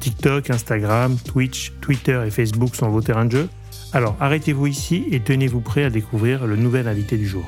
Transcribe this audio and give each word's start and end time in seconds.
TikTok, 0.00 0.50
Instagram, 0.50 1.16
Twitch, 1.18 1.72
Twitter 1.80 2.22
et 2.26 2.30
Facebook 2.30 2.74
sont 2.74 2.88
vos 2.88 3.02
terrains 3.02 3.26
de 3.26 3.32
jeu 3.32 3.48
Alors 3.92 4.16
arrêtez-vous 4.20 4.66
ici 4.66 5.06
et 5.10 5.20
tenez-vous 5.20 5.60
prêt 5.60 5.84
à 5.84 5.90
découvrir 5.90 6.46
le 6.46 6.56
nouvel 6.56 6.88
invité 6.88 7.16
du 7.16 7.28
jour. 7.28 7.44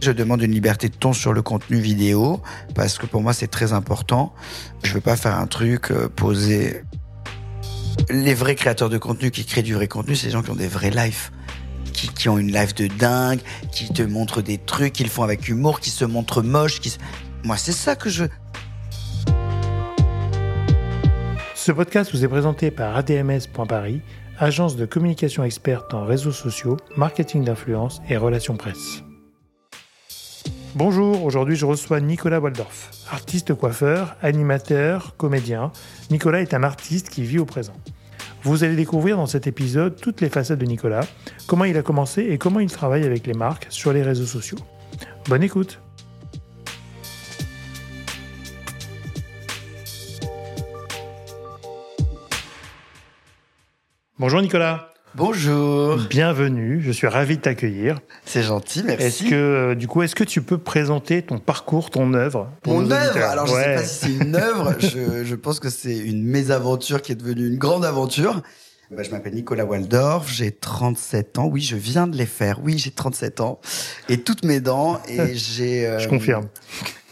Je 0.00 0.12
demande 0.12 0.40
une 0.42 0.52
liberté 0.52 0.88
de 0.88 0.94
ton 0.94 1.12
sur 1.12 1.32
le 1.32 1.42
contenu 1.42 1.78
vidéo 1.78 2.40
parce 2.74 2.96
que 2.96 3.06
pour 3.06 3.22
moi 3.22 3.32
c'est 3.32 3.48
très 3.48 3.72
important. 3.72 4.32
Je 4.84 4.94
veux 4.94 5.00
pas 5.00 5.16
faire 5.16 5.36
un 5.36 5.48
truc 5.48 5.90
euh, 5.90 6.08
posé. 6.08 6.82
Les 8.08 8.34
vrais 8.34 8.54
créateurs 8.54 8.88
de 8.88 8.98
contenu 8.98 9.32
qui 9.32 9.44
créent 9.44 9.64
du 9.64 9.74
vrai 9.74 9.88
contenu, 9.88 10.14
c'est 10.14 10.26
les 10.26 10.32
gens 10.32 10.42
qui 10.42 10.50
ont 10.50 10.56
des 10.56 10.68
vrais 10.68 10.90
lives 10.90 11.30
qui, 11.96 12.28
ont 12.28 12.38
une 12.38 12.52
life 12.52 12.74
de 12.74 12.86
dingue, 12.86 13.40
qui 13.72 13.92
te 13.92 14.02
montrent 14.02 14.42
des 14.42 14.58
trucs 14.58 14.92
qu'ils 14.92 15.08
font 15.08 15.22
avec 15.22 15.48
humour, 15.48 15.80
qui 15.80 15.90
se 15.90 16.04
montrent 16.04 16.42
moches. 16.42 16.80
Qui... 16.80 16.96
Moi, 17.44 17.56
c'est 17.56 17.72
ça 17.72 17.96
que 17.96 18.08
je 18.08 18.24
veux. 18.24 18.30
Ce 21.54 21.72
podcast 21.72 22.12
vous 22.12 22.24
est 22.24 22.28
présenté 22.28 22.70
par 22.70 22.96
ADMS.paris, 22.96 24.00
agence 24.38 24.76
de 24.76 24.86
communication 24.86 25.42
experte 25.42 25.94
en 25.94 26.04
réseaux 26.04 26.32
sociaux, 26.32 26.76
marketing 26.96 27.42
d'influence 27.44 28.00
et 28.08 28.16
relations 28.16 28.56
presse. 28.56 29.02
Bonjour, 30.76 31.24
aujourd'hui 31.24 31.56
je 31.56 31.64
reçois 31.64 32.00
Nicolas 32.00 32.38
Waldorf, 32.38 32.90
artiste 33.10 33.54
coiffeur, 33.54 34.14
animateur, 34.20 35.16
comédien. 35.16 35.72
Nicolas 36.10 36.42
est 36.42 36.52
un 36.52 36.62
artiste 36.62 37.08
qui 37.08 37.22
vit 37.22 37.38
au 37.38 37.46
présent. 37.46 37.72
Vous 38.46 38.62
allez 38.62 38.76
découvrir 38.76 39.16
dans 39.16 39.26
cet 39.26 39.48
épisode 39.48 40.00
toutes 40.00 40.20
les 40.20 40.28
facettes 40.28 40.60
de 40.60 40.66
Nicolas, 40.66 41.04
comment 41.48 41.64
il 41.64 41.76
a 41.76 41.82
commencé 41.82 42.22
et 42.22 42.38
comment 42.38 42.60
il 42.60 42.70
travaille 42.70 43.02
avec 43.02 43.26
les 43.26 43.32
marques 43.32 43.66
sur 43.70 43.92
les 43.92 44.04
réseaux 44.04 44.24
sociaux. 44.24 44.58
Bonne 45.28 45.42
écoute 45.42 45.80
Bonjour 54.16 54.40
Nicolas 54.40 54.92
Bonjour. 55.16 55.96
Bienvenue, 56.10 56.82
je 56.82 56.92
suis 56.92 57.06
ravi 57.06 57.38
de 57.38 57.40
t'accueillir. 57.40 57.98
C'est 58.26 58.42
gentil, 58.42 58.82
merci. 58.84 59.06
Est-ce 59.06 59.22
que, 59.24 59.34
euh, 59.34 59.74
du 59.74 59.88
coup, 59.88 60.02
est-ce 60.02 60.14
que 60.14 60.24
tu 60.24 60.42
peux 60.42 60.58
présenter 60.58 61.22
ton 61.22 61.38
parcours, 61.38 61.88
ton 61.88 62.12
œuvre 62.12 62.50
Mon 62.66 62.90
œuvre 62.90 63.24
Alors, 63.24 63.46
je 63.46 63.54
ne 63.54 63.58
sais 63.58 63.74
pas 63.76 63.82
si 63.82 63.98
c'est 63.98 64.24
une 64.24 64.36
œuvre, 64.36 64.74
je, 64.78 65.24
je, 65.24 65.34
pense 65.34 65.58
que 65.58 65.70
c'est 65.70 65.96
une 65.96 66.22
mésaventure 66.22 67.00
qui 67.00 67.12
est 67.12 67.14
devenue 67.14 67.48
une 67.48 67.56
grande 67.56 67.86
aventure. 67.86 68.42
Bah, 68.90 69.02
je 69.02 69.10
m'appelle 69.10 69.34
Nicolas 69.34 69.64
Waldorf, 69.64 70.30
j'ai 70.30 70.52
37 70.52 71.38
ans. 71.38 71.46
Oui, 71.46 71.62
je 71.62 71.76
viens 71.76 72.06
de 72.06 72.16
les 72.16 72.26
faire. 72.26 72.60
Oui, 72.62 72.76
j'ai 72.76 72.90
37 72.90 73.40
ans. 73.40 73.58
Et 74.10 74.18
toutes 74.18 74.44
mes 74.44 74.60
dents. 74.60 75.00
Et 75.08 75.34
j'ai... 75.34 75.86
Euh, 75.86 75.98
je 75.98 76.08
confirme. 76.08 76.46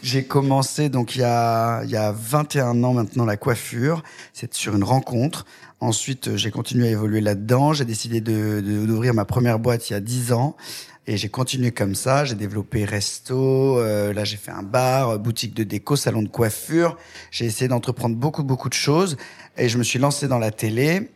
J'ai 0.03 0.23
commencé 0.23 0.89
donc 0.89 1.15
il 1.15 1.21
y 1.21 1.23
a 1.23 1.81
il 1.83 1.89
y 1.89 1.95
a 1.95 2.11
21 2.11 2.83
ans 2.83 2.93
maintenant 2.93 3.25
la 3.25 3.37
coiffure. 3.37 4.03
C'est 4.33 4.53
sur 4.53 4.75
une 4.75 4.83
rencontre 4.83 5.45
Ensuite, 5.79 6.29
euh, 6.29 6.37
j'ai 6.37 6.51
continué 6.51 6.87
à 6.87 6.91
évoluer 6.91 7.21
là-dedans. 7.21 7.73
J'ai 7.73 7.85
décidé 7.85 8.21
de, 8.21 8.61
d'ouvrir 8.61 9.13
ma 9.13 9.25
première 9.25 9.59
boîte 9.59 9.89
il 9.89 9.93
y 9.93 9.95
a 9.95 9.99
10 9.99 10.31
ans. 10.31 10.55
Et 11.07 11.17
j'ai 11.17 11.29
continué 11.29 11.71
comme 11.71 11.95
ça. 11.95 12.25
J'ai 12.25 12.35
développé 12.35 12.85
resto. 12.85 13.79
Euh, 13.79 14.13
là, 14.13 14.23
j'ai 14.23 14.37
fait 14.37 14.51
un 14.51 14.63
bar, 14.63 15.19
boutique 15.19 15.53
de 15.53 15.63
déco, 15.63 15.95
salon 15.95 16.23
de 16.23 16.29
coiffure. 16.29 16.97
J'ai 17.29 17.45
essayé 17.45 17.67
d'entreprendre 17.67 18.15
beaucoup, 18.15 18.43
beaucoup 18.43 18.69
de 18.69 18.73
choses. 18.73 19.17
Et 19.57 19.69
je 19.69 19.77
me 19.77 19.83
suis 19.83 19.99
lancé 19.99 20.27
dans 20.27 20.39
la 20.39 20.51
télé. 20.51 21.11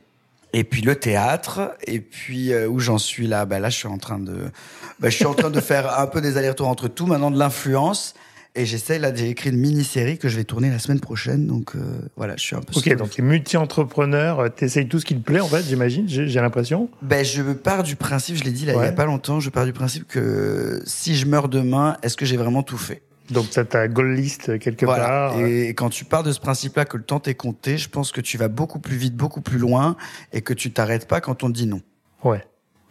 Et 0.52 0.64
puis 0.64 0.82
le 0.82 0.96
théâtre. 0.96 1.76
Et 1.88 2.02
puis 2.02 2.52
euh, 2.52 2.68
où 2.68 2.80
j'en 2.80 2.98
suis 2.98 3.28
là, 3.28 3.46
bah 3.46 3.60
là, 3.60 3.70
je 3.70 3.78
suis 3.78 3.88
en 3.88 3.98
train 3.98 4.20
de, 4.20 4.52
bah, 5.00 5.10
je 5.10 5.16
suis 5.16 5.26
en 5.26 5.34
train 5.34 5.50
de 5.50 5.62
faire 5.62 6.00
un 6.00 6.08
peu 6.08 6.22
des 6.22 6.38
allers-retours 6.38 6.68
entre 6.68 6.88
tout. 6.88 7.08
Maintenant 7.08 7.32
de 7.32 7.40
l'influence. 7.40 8.14
Et 8.56 8.66
j'essaie 8.66 9.00
là, 9.00 9.14
j'ai 9.14 9.30
écrit 9.30 9.52
une 9.52 9.58
mini-série 9.58 10.18
que 10.18 10.28
je 10.28 10.36
vais 10.36 10.44
tourner 10.44 10.70
la 10.70 10.80
semaine 10.80 11.00
prochaine. 11.00 11.46
Donc 11.46 11.76
euh, 11.76 11.80
voilà, 12.18 12.36
je 12.36 12.44
suis 12.44 12.56
un 12.56 12.62
peu. 12.62 12.74
Ok, 12.76 12.96
donc 12.96 13.12
tu 13.12 13.22
es 13.22 13.24
multi-entrepreneur, 13.24 14.40
euh, 14.40 14.50
tu 14.56 14.66
essayes 14.66 14.88
tout 14.88 15.00
ce 15.00 15.06
qui 15.06 15.16
te 15.16 15.22
plaît 15.22 15.40
en 15.40 15.48
fait, 15.48 15.64
j'imagine, 15.64 16.08
j'ai 16.08 16.28
l'impression. 16.28 16.90
Ben, 17.02 17.24
je 17.24 17.42
pars 17.54 17.84
du 17.84 17.96
principe, 17.96 18.38
je 18.38 18.44
l'ai 18.44 18.52
dit 18.52 18.66
là 18.66 18.74
il 18.74 18.82
y 18.82 18.88
a 18.88 18.92
pas 18.92 19.06
longtemps, 19.06 19.40
je 19.40 19.50
pars 19.50 19.66
du 19.66 19.74
principe 19.74 20.08
que 20.08 20.82
si 20.86 21.16
je 21.16 21.26
meurs 21.26 21.48
demain, 21.48 21.98
est-ce 22.02 22.18
que 22.18 22.26
j'ai 22.26 22.38
vraiment 22.38 22.64
tout 22.64 22.78
fait? 22.78 23.02
Donc 23.30 23.46
ça 23.52 23.64
ta 23.64 23.88
goal 23.88 24.14
list 24.14 24.58
quelque 24.58 24.86
part. 24.86 25.40
Et 25.40 25.70
quand 25.70 25.90
tu 25.90 26.04
pars 26.06 26.24
de 26.24 26.32
ce 26.32 26.40
principe-là 26.40 26.86
que 26.86 26.98
le 26.98 27.04
temps 27.04 27.20
t'est 27.20 27.36
compté, 27.36 27.78
je 27.78 27.90
pense 27.90 28.12
que 28.12 28.22
tu 28.22 28.38
vas 28.38 28.48
beaucoup 28.48 28.80
plus 28.80 28.98
vite, 28.98 29.16
beaucoup 29.16 29.42
plus 29.42 29.60
loin, 29.60 29.96
et 30.34 30.42
que 30.42 30.54
tu 30.54 30.72
t'arrêtes 30.72 31.08
pas 31.08 31.22
quand 31.22 31.44
on 31.44 31.48
te 31.48 31.54
dit 31.54 31.68
non. 31.68 31.82
Ouais. 32.24 32.44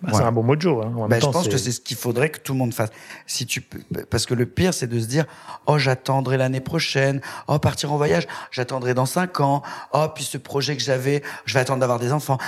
Bah, 0.03 0.13
C'est 0.15 0.23
un 0.23 0.33
bon 0.33 0.43
mojo. 0.43 0.83
Hein. 0.83 1.07
Bah, 1.09 1.19
je 1.19 1.27
pense 1.27 1.49
que 1.49 1.57
c'est 1.57 1.73
ce 1.73 1.81
qu'il 1.81 1.97
faudrait 1.97 2.31
que 2.31 2.39
tout 2.39 2.53
le 2.53 2.59
monde 2.59 2.73
fasse. 2.73 2.91
Si 3.27 3.47
tu 3.47 3.61
peux, 3.61 3.81
parce 4.11 4.27
que 4.27 4.35
le 4.35 4.47
pire, 4.47 4.73
c'est 4.73 4.87
de 4.87 4.99
se 5.01 5.07
dire, 5.07 5.25
oh, 5.67 5.79
j'attendrai 5.79 6.37
l'année 6.37 6.61
prochaine. 6.61 7.21
Oh, 7.49 7.59
partir 7.59 7.93
en 7.93 7.97
voyage, 7.97 8.27
j'attendrai 8.51 8.95
dans 8.95 9.07
cinq 9.07 9.41
ans. 9.41 9.63
Oh, 9.93 10.07
puis 10.15 10.25
ce 10.25 10.39
projet 10.39 10.77
que 10.77 10.83
j'avais, 10.83 11.23
je 11.47 11.55
vais 11.55 11.61
attendre 11.61 11.81
d'avoir 11.81 11.99
des 11.99 12.13
enfants. 12.13 12.39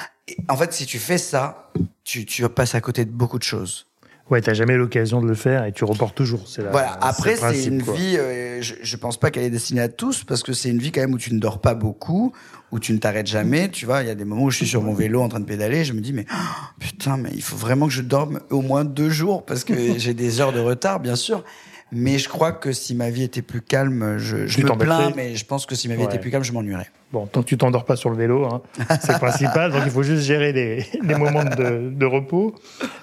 en 0.49 0.57
fait, 0.57 0.73
si 0.73 0.87
tu 0.87 0.99
fais 0.99 1.19
ça, 1.19 1.71
tu, 2.05 2.25
tu 2.25 2.49
passes 2.49 2.75
à 2.75 2.81
côté 2.81 3.05
de 3.05 3.11
beaucoup 3.11 3.39
de 3.39 3.45
choses. 3.45 3.87
Ouais, 4.31 4.41
t'as 4.41 4.55
jamais 4.55 4.77
l'occasion 4.77 5.21
de 5.21 5.27
le 5.27 5.35
faire 5.35 5.65
et 5.65 5.73
tu 5.73 5.85
reportes 5.85 6.15
toujours. 6.15 6.43
C'est 6.47 6.63
voilà. 6.63 6.93
Après, 7.03 7.35
c'est 7.35 7.65
une 7.65 7.83
vie. 7.83 8.17
Euh, 8.17 8.63
je, 8.63 8.75
je 8.81 8.97
pense 8.97 9.19
pas 9.19 9.31
qu'elle 9.33 9.43
est 9.43 9.51
destinée 9.51 9.81
à 9.81 9.89
tous 9.89 10.23
parce 10.23 10.45
que 10.45 10.53
c'est 10.53 10.71
une 10.71 10.79
vie 10.79 10.93
quand 10.93 11.01
même 11.01 11.15
où 11.15 11.19
tu 11.19 11.35
ne 11.35 11.41
dors 11.41 11.61
pas 11.61 11.75
beaucoup, 11.75 12.33
où 12.71 12.79
tu 12.79 12.93
ne 12.93 12.99
t'arrêtes 12.99 13.27
jamais. 13.27 13.69
Tu 13.69 13.87
vois, 13.87 14.03
il 14.03 14.07
y 14.07 14.11
a 14.11 14.15
des 14.15 14.25
moments 14.25 14.45
où 14.45 14.51
je 14.51 14.59
suis 14.59 14.69
sur 14.69 14.83
mon 14.83 14.95
vélo 14.95 15.21
en 15.21 15.29
train 15.29 15.41
de 15.41 15.47
pédaler, 15.47 15.85
je 15.85 15.93
me 15.93 16.01
dis 16.01 16.13
mais 16.13 16.27
oh, 16.33 16.37
putain, 16.79 17.17
mais 17.17 17.31
il 17.35 17.43
faut 17.43 17.57
vraiment 17.57 17.89
que 17.89 17.93
je 17.93 18.03
dorme 18.03 18.41
au 18.51 18.63
moins 18.63 18.85
deux 18.85 19.11
jours 19.11 19.45
parce 19.45 19.65
que 19.65 19.75
j'ai 19.99 20.15
des 20.15 20.41
heures 20.41 20.53
de 20.53 20.61
retard, 20.61 21.01
bien 21.01 21.17
sûr. 21.17 21.45
Mais 21.93 22.19
je 22.19 22.29
crois 22.29 22.53
que 22.53 22.71
si 22.71 22.95
ma 22.95 23.11
vie 23.11 23.25
était 23.25 23.43
plus 23.43 23.61
calme, 23.61 24.17
je, 24.17 24.47
je 24.47 24.61
me 24.61 24.79
plains, 24.79 25.13
mais 25.17 25.35
je 25.35 25.45
pense 25.45 25.67
que 25.67 25.75
si 25.75 25.89
ma 25.89 25.97
vie 25.97 26.05
était 26.05 26.21
plus 26.21 26.31
calme, 26.31 26.45
je 26.45 26.53
m'ennuierais. 26.53 26.89
Bon, 27.13 27.27
tant 27.27 27.43
que 27.43 27.47
tu 27.47 27.59
t'endors 27.59 27.85
pas 27.85 27.97
sur 27.97 28.09
le 28.09 28.17
vélo, 28.17 28.45
hein, 28.45 28.63
c'est 29.01 29.13
le 29.13 29.19
principal. 29.19 29.73
Donc 29.73 29.83
il 29.85 29.91
faut 29.91 30.05
juste 30.05 30.23
gérer 30.23 30.53
les, 30.53 30.87
les 31.03 31.15
moments 31.17 31.43
de, 31.43 31.91
de 31.91 32.07
repos. 32.07 32.55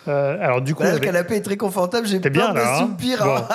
Euh, 0.08 0.38
alors 0.42 0.62
du 0.62 0.76
coup, 0.76 0.84
le 0.84 0.98
canapé 1.00 1.36
est 1.36 1.42
très 1.42 1.58
confortable. 1.58 2.08
J'ai 2.08 2.20
bien 2.20 2.54
là. 2.54 2.80
Hein 2.80 2.96
pire. 2.98 3.22
Hein. 3.26 3.46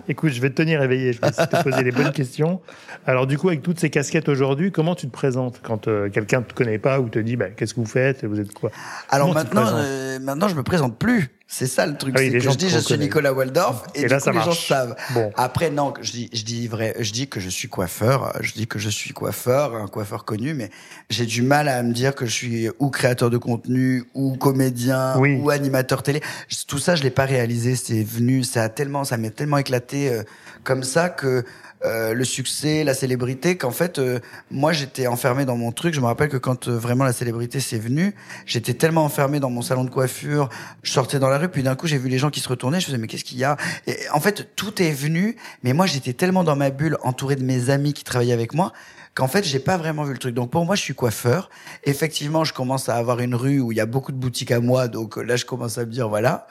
Écoute, 0.08 0.30
je 0.30 0.40
vais 0.40 0.50
te 0.50 0.54
tenir 0.54 0.80
éveillé. 0.82 1.12
Je 1.12 1.20
vais 1.20 1.30
te 1.30 1.62
poser 1.64 1.82
les 1.82 1.90
bonnes 1.90 2.12
questions. 2.12 2.60
Alors 3.06 3.26
du 3.26 3.38
coup, 3.38 3.48
avec 3.48 3.62
toutes 3.62 3.80
ces 3.80 3.90
casquettes 3.90 4.28
aujourd'hui, 4.28 4.70
comment 4.70 4.94
tu 4.94 5.06
te 5.06 5.12
présentes 5.12 5.60
quand 5.62 5.88
euh, 5.88 6.08
quelqu'un 6.08 6.40
ne 6.40 6.44
te 6.44 6.54
connaît 6.54 6.78
pas 6.78 7.00
ou 7.00 7.08
te 7.08 7.18
dit, 7.18 7.34
bah, 7.34 7.50
qu'est-ce 7.50 7.74
que 7.74 7.80
vous 7.80 7.86
faites 7.86 8.24
Vous 8.24 8.38
êtes 8.38 8.52
quoi 8.52 8.70
Alors 9.10 9.34
maintenant, 9.34 9.66
euh, 9.66 10.20
maintenant, 10.20 10.46
je 10.46 10.54
me 10.54 10.62
présente 10.62 10.96
plus. 10.96 11.30
C'est 11.52 11.66
ça 11.66 11.84
le 11.84 11.98
truc, 11.98 12.14
ah 12.16 12.20
c'est 12.20 12.30
que 12.30 12.40
je 12.40 12.48
dis 12.56 12.70
je 12.70 12.78
suis 12.78 12.96
Nicolas 12.96 13.34
Waldorf 13.34 13.84
et, 13.94 14.06
du 14.06 14.08
coup, 14.08 14.30
les 14.30 14.40
gens 14.40 14.52
savent. 14.52 14.96
Bon. 15.12 15.30
Après 15.36 15.68
non, 15.68 15.92
je 16.00 16.10
dis 16.10 16.30
je 16.32 16.44
dis 16.44 16.66
vrai, 16.66 16.94
je 16.98 17.12
dis 17.12 17.28
que 17.28 17.40
je 17.40 17.50
suis 17.50 17.68
coiffeur, 17.68 18.32
je 18.40 18.54
dis 18.54 18.66
que 18.66 18.78
je 18.78 18.88
suis 18.88 19.12
coiffeur, 19.12 19.71
un 19.74 19.88
coiffeur 19.88 20.24
connu, 20.24 20.54
mais 20.54 20.70
j'ai 21.10 21.26
du 21.26 21.42
mal 21.42 21.68
à 21.68 21.82
me 21.82 21.92
dire 21.92 22.14
que 22.14 22.26
je 22.26 22.32
suis 22.32 22.68
ou 22.78 22.90
créateur 22.90 23.30
de 23.30 23.38
contenu 23.38 24.04
ou 24.14 24.36
comédien 24.36 25.16
ou 25.18 25.50
animateur 25.50 26.02
télé. 26.02 26.20
Tout 26.66 26.78
ça, 26.78 26.94
je 26.94 27.02
l'ai 27.02 27.10
pas 27.10 27.24
réalisé. 27.24 27.76
C'est 27.76 28.02
venu, 28.02 28.44
ça 28.44 28.62
a 28.64 28.68
tellement, 28.68 29.04
ça 29.04 29.16
m'est 29.16 29.30
tellement 29.30 29.58
éclaté 29.58 30.10
euh, 30.10 30.22
comme 30.64 30.82
ça 30.82 31.08
que 31.08 31.44
euh, 31.84 32.14
le 32.14 32.24
succès, 32.24 32.84
la 32.84 32.94
célébrité, 32.94 33.56
qu'en 33.56 33.72
fait, 33.72 33.98
euh, 33.98 34.20
moi, 34.52 34.72
j'étais 34.72 35.08
enfermé 35.08 35.44
dans 35.44 35.56
mon 35.56 35.72
truc. 35.72 35.94
Je 35.94 36.00
me 36.00 36.06
rappelle 36.06 36.28
que 36.28 36.36
quand 36.36 36.68
euh, 36.68 36.78
vraiment 36.78 37.02
la 37.02 37.12
célébrité 37.12 37.58
s'est 37.58 37.78
venue, 37.78 38.14
j'étais 38.46 38.74
tellement 38.74 39.04
enfermé 39.04 39.40
dans 39.40 39.50
mon 39.50 39.62
salon 39.62 39.82
de 39.82 39.90
coiffure. 39.90 40.48
Je 40.84 40.92
sortais 40.92 41.18
dans 41.18 41.28
la 41.28 41.38
rue, 41.38 41.48
puis 41.48 41.64
d'un 41.64 41.74
coup, 41.74 41.88
j'ai 41.88 41.98
vu 41.98 42.08
les 42.08 42.18
gens 42.18 42.30
qui 42.30 42.38
se 42.38 42.48
retournaient. 42.48 42.78
Je 42.78 42.86
faisais, 42.86 42.98
mais 42.98 43.08
qu'est-ce 43.08 43.24
qu'il 43.24 43.38
y 43.38 43.44
a? 43.44 43.56
Et 43.88 43.96
en 44.12 44.20
fait, 44.20 44.54
tout 44.54 44.80
est 44.80 44.92
venu. 44.92 45.36
Mais 45.64 45.72
moi, 45.72 45.86
j'étais 45.86 46.12
tellement 46.12 46.44
dans 46.44 46.56
ma 46.56 46.70
bulle, 46.70 46.98
entouré 47.02 47.34
de 47.34 47.42
mes 47.42 47.70
amis 47.70 47.94
qui 47.94 48.04
travaillaient 48.04 48.32
avec 48.32 48.54
moi, 48.54 48.72
qu'en 49.14 49.28
fait, 49.28 49.44
j'ai 49.44 49.58
pas 49.58 49.76
vraiment 49.76 50.04
vu 50.04 50.12
le 50.12 50.18
truc. 50.18 50.34
Donc 50.34 50.50
pour 50.50 50.64
moi, 50.64 50.74
je 50.74 50.82
suis 50.82 50.94
coiffeur. 50.94 51.50
Effectivement, 51.84 52.44
je 52.44 52.52
commence 52.52 52.88
à 52.88 52.96
avoir 52.96 53.20
une 53.20 53.34
rue 53.34 53.60
où 53.60 53.72
il 53.72 53.78
y 53.78 53.80
a 53.80 53.86
beaucoup 53.86 54.12
de 54.12 54.16
boutiques 54.16 54.50
à 54.50 54.60
moi. 54.60 54.88
Donc 54.88 55.16
là, 55.16 55.36
je 55.36 55.44
commence 55.44 55.78
à 55.78 55.84
me 55.84 55.90
dire, 55.90 56.08
voilà. 56.08 56.46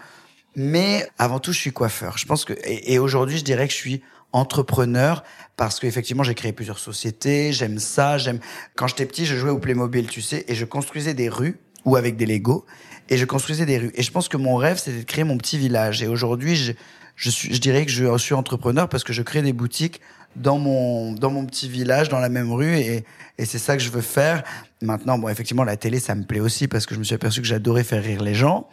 Mais 0.55 1.07
avant 1.17 1.39
tout, 1.39 1.53
je 1.53 1.59
suis 1.59 1.71
coiffeur. 1.71 2.17
Je 2.17 2.25
pense 2.25 2.45
que 2.45 2.53
et 2.63 2.99
aujourd'hui, 2.99 3.37
je 3.37 3.43
dirais 3.43 3.67
que 3.67 3.73
je 3.73 3.79
suis 3.79 4.01
entrepreneur 4.33 5.23
parce 5.57 5.79
qu'effectivement 5.79 6.23
j'ai 6.23 6.35
créé 6.35 6.53
plusieurs 6.53 6.79
sociétés, 6.79 7.53
j'aime 7.53 7.79
ça, 7.79 8.17
j'aime 8.17 8.39
quand 8.75 8.87
j'étais 8.87 9.05
petit, 9.05 9.25
je 9.25 9.35
jouais 9.35 9.49
au 9.49 9.59
Playmobil, 9.59 10.07
tu 10.07 10.21
sais, 10.21 10.45
et 10.47 10.55
je 10.55 10.65
construisais 10.65 11.13
des 11.13 11.29
rues 11.29 11.59
ou 11.85 11.95
avec 11.95 12.15
des 12.15 12.25
Lego 12.25 12.65
et 13.09 13.17
je 13.17 13.25
construisais 13.25 13.65
des 13.65 13.77
rues 13.77 13.91
et 13.95 14.03
je 14.03 14.11
pense 14.11 14.29
que 14.29 14.37
mon 14.37 14.55
rêve 14.55 14.77
c'était 14.77 14.99
de 14.99 15.03
créer 15.03 15.23
mon 15.23 15.37
petit 15.37 15.57
village 15.57 16.01
et 16.01 16.07
aujourd'hui 16.07 16.55
je 16.55 16.73
je 17.17 17.29
suis, 17.29 17.53
je 17.53 17.59
dirais 17.59 17.85
que 17.85 17.91
je 17.91 18.17
suis 18.17 18.33
entrepreneur 18.33 18.87
parce 18.89 19.03
que 19.03 19.13
je 19.13 19.21
crée 19.21 19.41
des 19.41 19.53
boutiques 19.53 20.01
dans 20.35 20.57
mon 20.57 21.13
dans 21.13 21.29
mon 21.29 21.45
petit 21.45 21.69
village, 21.69 22.09
dans 22.09 22.19
la 22.19 22.29
même 22.29 22.51
rue, 22.51 22.77
et, 22.77 23.05
et 23.37 23.45
c'est 23.45 23.57
ça 23.57 23.75
que 23.77 23.83
je 23.83 23.89
veux 23.89 24.01
faire. 24.01 24.43
Maintenant, 24.81 25.17
bon, 25.17 25.29
effectivement, 25.29 25.63
la 25.63 25.77
télé, 25.77 25.99
ça 25.99 26.15
me 26.15 26.23
plaît 26.23 26.39
aussi 26.39 26.67
parce 26.67 26.85
que 26.85 26.95
je 26.95 26.99
me 26.99 27.03
suis 27.03 27.15
aperçu 27.15 27.41
que 27.41 27.47
j'adorais 27.47 27.83
faire 27.83 28.03
rire 28.03 28.21
les 28.23 28.33
gens. 28.33 28.67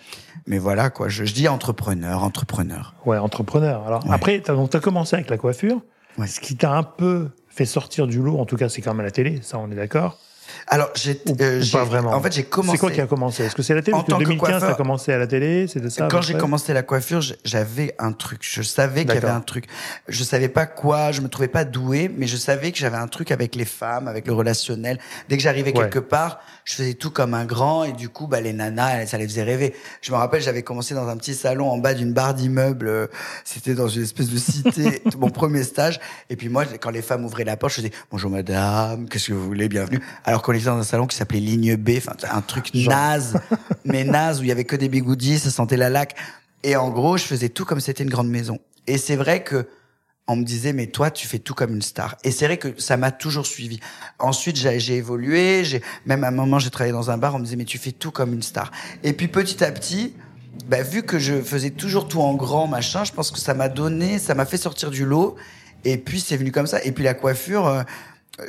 Mais 0.46 0.58
voilà, 0.58 0.88
quoi, 0.90 1.08
je, 1.08 1.24
je 1.24 1.34
dis 1.34 1.48
entrepreneur, 1.48 2.22
entrepreneur. 2.24 2.94
Ouais, 3.04 3.18
entrepreneur. 3.18 3.86
Alors 3.86 4.10
après, 4.10 4.40
t'as 4.40 4.54
donc 4.54 4.74
as 4.74 4.80
commencé 4.80 5.16
avec 5.16 5.28
la 5.28 5.36
coiffure. 5.36 5.80
Ouais. 6.16 6.26
Ce 6.26 6.40
qui 6.40 6.56
t'a 6.56 6.72
un 6.72 6.82
peu 6.82 7.30
fait 7.48 7.66
sortir 7.66 8.06
du 8.06 8.22
lot, 8.22 8.38
en 8.38 8.46
tout 8.46 8.56
cas, 8.56 8.68
c'est 8.68 8.80
quand 8.82 8.94
même 8.94 9.04
la 9.04 9.10
télé, 9.10 9.40
ça, 9.42 9.58
on 9.58 9.70
est 9.70 9.74
d'accord. 9.74 10.18
Alors, 10.66 10.90
j'ai 10.94 11.20
euh, 11.40 11.62
pas 11.72 11.84
vraiment. 11.84 12.12
En 12.12 12.20
fait, 12.20 12.32
j'ai 12.32 12.44
commencé. 12.44 12.76
C'est 12.76 12.78
quoi 12.78 12.90
qui 12.90 13.00
a 13.00 13.06
commencé? 13.06 13.44
Est-ce 13.44 13.54
que 13.54 13.62
c'est 13.62 13.74
la 13.74 13.82
télé? 13.82 13.96
En 13.96 14.02
Parce 14.02 14.18
que 14.18 14.24
2015, 14.24 14.60
ça 14.60 14.70
a 14.70 14.74
commencé 14.74 15.12
à 15.12 15.18
la 15.18 15.26
télé, 15.26 15.66
c'était 15.66 15.90
ça 15.90 16.08
Quand 16.10 16.22
j'ai 16.22 16.34
commencé 16.34 16.72
la 16.72 16.82
coiffure, 16.82 17.20
j'avais 17.44 17.94
un 17.98 18.12
truc. 18.12 18.40
Je 18.42 18.62
savais 18.62 19.04
qu'il 19.04 19.14
y 19.14 19.18
avait 19.18 19.28
un 19.28 19.40
truc. 19.40 19.66
Je 20.08 20.24
savais 20.24 20.48
pas 20.48 20.66
quoi. 20.66 21.12
Je 21.12 21.20
me 21.20 21.28
trouvais 21.28 21.48
pas 21.48 21.64
doué, 21.64 22.10
mais 22.14 22.26
je 22.26 22.36
savais 22.36 22.72
que 22.72 22.78
j'avais 22.78 22.96
un 22.96 23.08
truc 23.08 23.30
avec 23.30 23.54
les 23.54 23.64
femmes, 23.64 24.08
avec 24.08 24.26
le 24.26 24.32
relationnel. 24.32 24.98
Dès 25.28 25.36
que 25.36 25.42
j'arrivais 25.42 25.72
quelque 25.72 25.98
part, 25.98 26.40
je 26.64 26.74
faisais 26.74 26.94
tout 26.94 27.10
comme 27.10 27.34
un 27.34 27.44
grand, 27.44 27.84
et 27.84 27.92
du 27.92 28.08
coup, 28.08 28.26
bah 28.26 28.40
les 28.40 28.52
nanas, 28.52 29.06
ça 29.06 29.18
les 29.18 29.26
faisait 29.26 29.42
rêver. 29.42 29.74
Je 30.02 30.12
me 30.12 30.16
rappelle, 30.16 30.42
j'avais 30.42 30.62
commencé 30.62 30.94
dans 30.94 31.08
un 31.08 31.16
petit 31.16 31.34
salon 31.34 31.70
en 31.70 31.78
bas 31.78 31.94
d'une 31.94 32.12
barre 32.12 32.34
d'immeuble. 32.34 33.08
C'était 33.44 33.74
dans 33.74 33.88
une 33.88 34.02
espèce 34.02 34.28
de 34.28 34.38
cité, 34.38 35.02
mon 35.18 35.30
premier 35.30 35.62
stage. 35.62 35.98
Et 36.30 36.36
puis 36.36 36.48
moi, 36.48 36.64
quand 36.80 36.90
les 36.90 37.02
femmes 37.02 37.24
ouvraient 37.24 37.44
la 37.44 37.56
porte, 37.56 37.72
je 37.72 37.76
faisais 37.80 37.92
bonjour 38.10 38.30
madame, 38.30 39.08
qu'est-ce 39.08 39.28
que 39.28 39.32
vous 39.32 39.44
voulez, 39.44 39.68
bienvenue. 39.68 40.00
Alors 40.24 40.37
qu'on 40.42 40.52
était 40.52 40.66
dans 40.66 40.78
un 40.78 40.82
salon 40.82 41.06
qui 41.06 41.16
s'appelait 41.16 41.40
Ligne 41.40 41.76
B, 41.76 41.90
enfin 41.98 42.12
un 42.30 42.40
truc 42.40 42.74
naze, 42.74 43.38
mais 43.84 44.04
naze 44.04 44.40
où 44.40 44.42
il 44.42 44.48
y 44.48 44.52
avait 44.52 44.64
que 44.64 44.76
des 44.76 44.88
bigoudis, 44.88 45.38
ça 45.38 45.50
sentait 45.50 45.76
la 45.76 45.90
laque. 45.90 46.14
Et 46.64 46.76
en 46.76 46.90
gros, 46.90 47.16
je 47.16 47.24
faisais 47.24 47.48
tout 47.48 47.64
comme 47.64 47.80
c'était 47.80 48.02
une 48.02 48.10
grande 48.10 48.28
maison. 48.28 48.58
Et 48.86 48.98
c'est 48.98 49.16
vrai 49.16 49.44
que 49.44 49.66
on 50.28 50.36
me 50.36 50.44
disait 50.44 50.74
mais 50.74 50.86
toi 50.86 51.10
tu 51.10 51.26
fais 51.26 51.38
tout 51.38 51.54
comme 51.54 51.74
une 51.74 51.82
star. 51.82 52.16
Et 52.22 52.30
c'est 52.30 52.44
vrai 52.44 52.58
que 52.58 52.78
ça 52.78 52.96
m'a 52.96 53.10
toujours 53.10 53.46
suivi. 53.46 53.80
Ensuite 54.18 54.56
j'ai 54.56 54.96
évolué 54.96 55.64
j'ai 55.64 55.82
même 56.06 56.22
à 56.22 56.28
un 56.28 56.32
moment 56.32 56.58
j'ai 56.58 56.70
travaillé 56.70 56.92
dans 56.92 57.10
un 57.10 57.16
bar 57.16 57.34
on 57.34 57.38
me 57.38 57.44
disait 57.44 57.56
mais 57.56 57.64
tu 57.64 57.78
fais 57.78 57.92
tout 57.92 58.10
comme 58.10 58.34
une 58.34 58.42
star. 58.42 58.70
Et 59.02 59.14
puis 59.14 59.28
petit 59.28 59.64
à 59.64 59.72
petit 59.72 60.14
bah, 60.66 60.82
vu 60.82 61.02
que 61.02 61.18
je 61.18 61.40
faisais 61.40 61.70
toujours 61.70 62.08
tout 62.08 62.20
en 62.20 62.34
grand 62.34 62.66
machin 62.66 63.04
je 63.04 63.12
pense 63.12 63.30
que 63.30 63.38
ça 63.38 63.54
m'a 63.54 63.70
donné 63.70 64.18
ça 64.18 64.34
m'a 64.34 64.44
fait 64.44 64.58
sortir 64.58 64.90
du 64.90 65.06
lot. 65.06 65.36
Et 65.84 65.96
puis 65.96 66.20
c'est 66.20 66.36
venu 66.36 66.52
comme 66.52 66.66
ça. 66.66 66.84
Et 66.84 66.92
puis 66.92 67.04
la 67.04 67.14
coiffure 67.14 67.66
euh, 67.66 67.82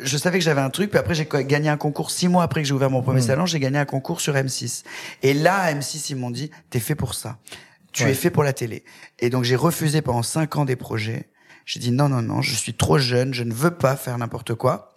je 0.04 0.18
savais 0.18 0.40
que 0.40 0.44
j'avais 0.44 0.62
un 0.62 0.70
truc, 0.70 0.90
puis 0.90 1.00
après 1.00 1.16
j'ai 1.16 1.28
gagné 1.46 1.70
un 1.70 1.78
concours 1.78 2.12
six 2.12 2.28
mois 2.28 2.44
après 2.44 2.62
que 2.62 2.68
j'ai 2.68 2.74
ouvert 2.74 2.90
mon 2.90 3.02
premier 3.02 3.20
mmh. 3.22 3.24
salon, 3.24 3.46
j'ai 3.46 3.60
gagné 3.60 3.78
un 3.78 3.86
concours 3.86 4.22
sur 4.22 4.34
M6. 4.34 4.84
Et 5.24 5.34
là, 5.34 5.74
M6 5.74 6.08
ils 6.12 6.16
m'ont 6.16 6.32
dit, 6.32 6.52
t'es 6.70 6.80
fait 6.80 6.96
pour 6.96 7.14
ça, 7.14 7.38
tu 7.92 8.04
es 8.04 8.14
fait 8.14 8.30
pour 8.30 8.44
la 8.44 8.54
télé. 8.54 8.84
Et 9.20 9.30
donc 9.30 9.44
j'ai 9.44 9.56
refusé 9.56 10.02
pendant 10.02 10.24
cinq 10.24 10.56
ans 10.58 10.66
des 10.66 10.76
projets. 10.76 11.30
J'ai 11.66 11.80
dit 11.80 11.92
non 11.92 12.10
non 12.10 12.22
non, 12.22 12.42
je 12.42 12.56
suis 12.56 12.74
trop 12.74 12.98
jeune, 12.98 13.34
je 13.34 13.44
ne 13.44 13.54
veux 13.54 13.72
pas 13.72 13.96
faire 13.96 14.18
n'importe 14.18 14.56
quoi. 14.56 14.94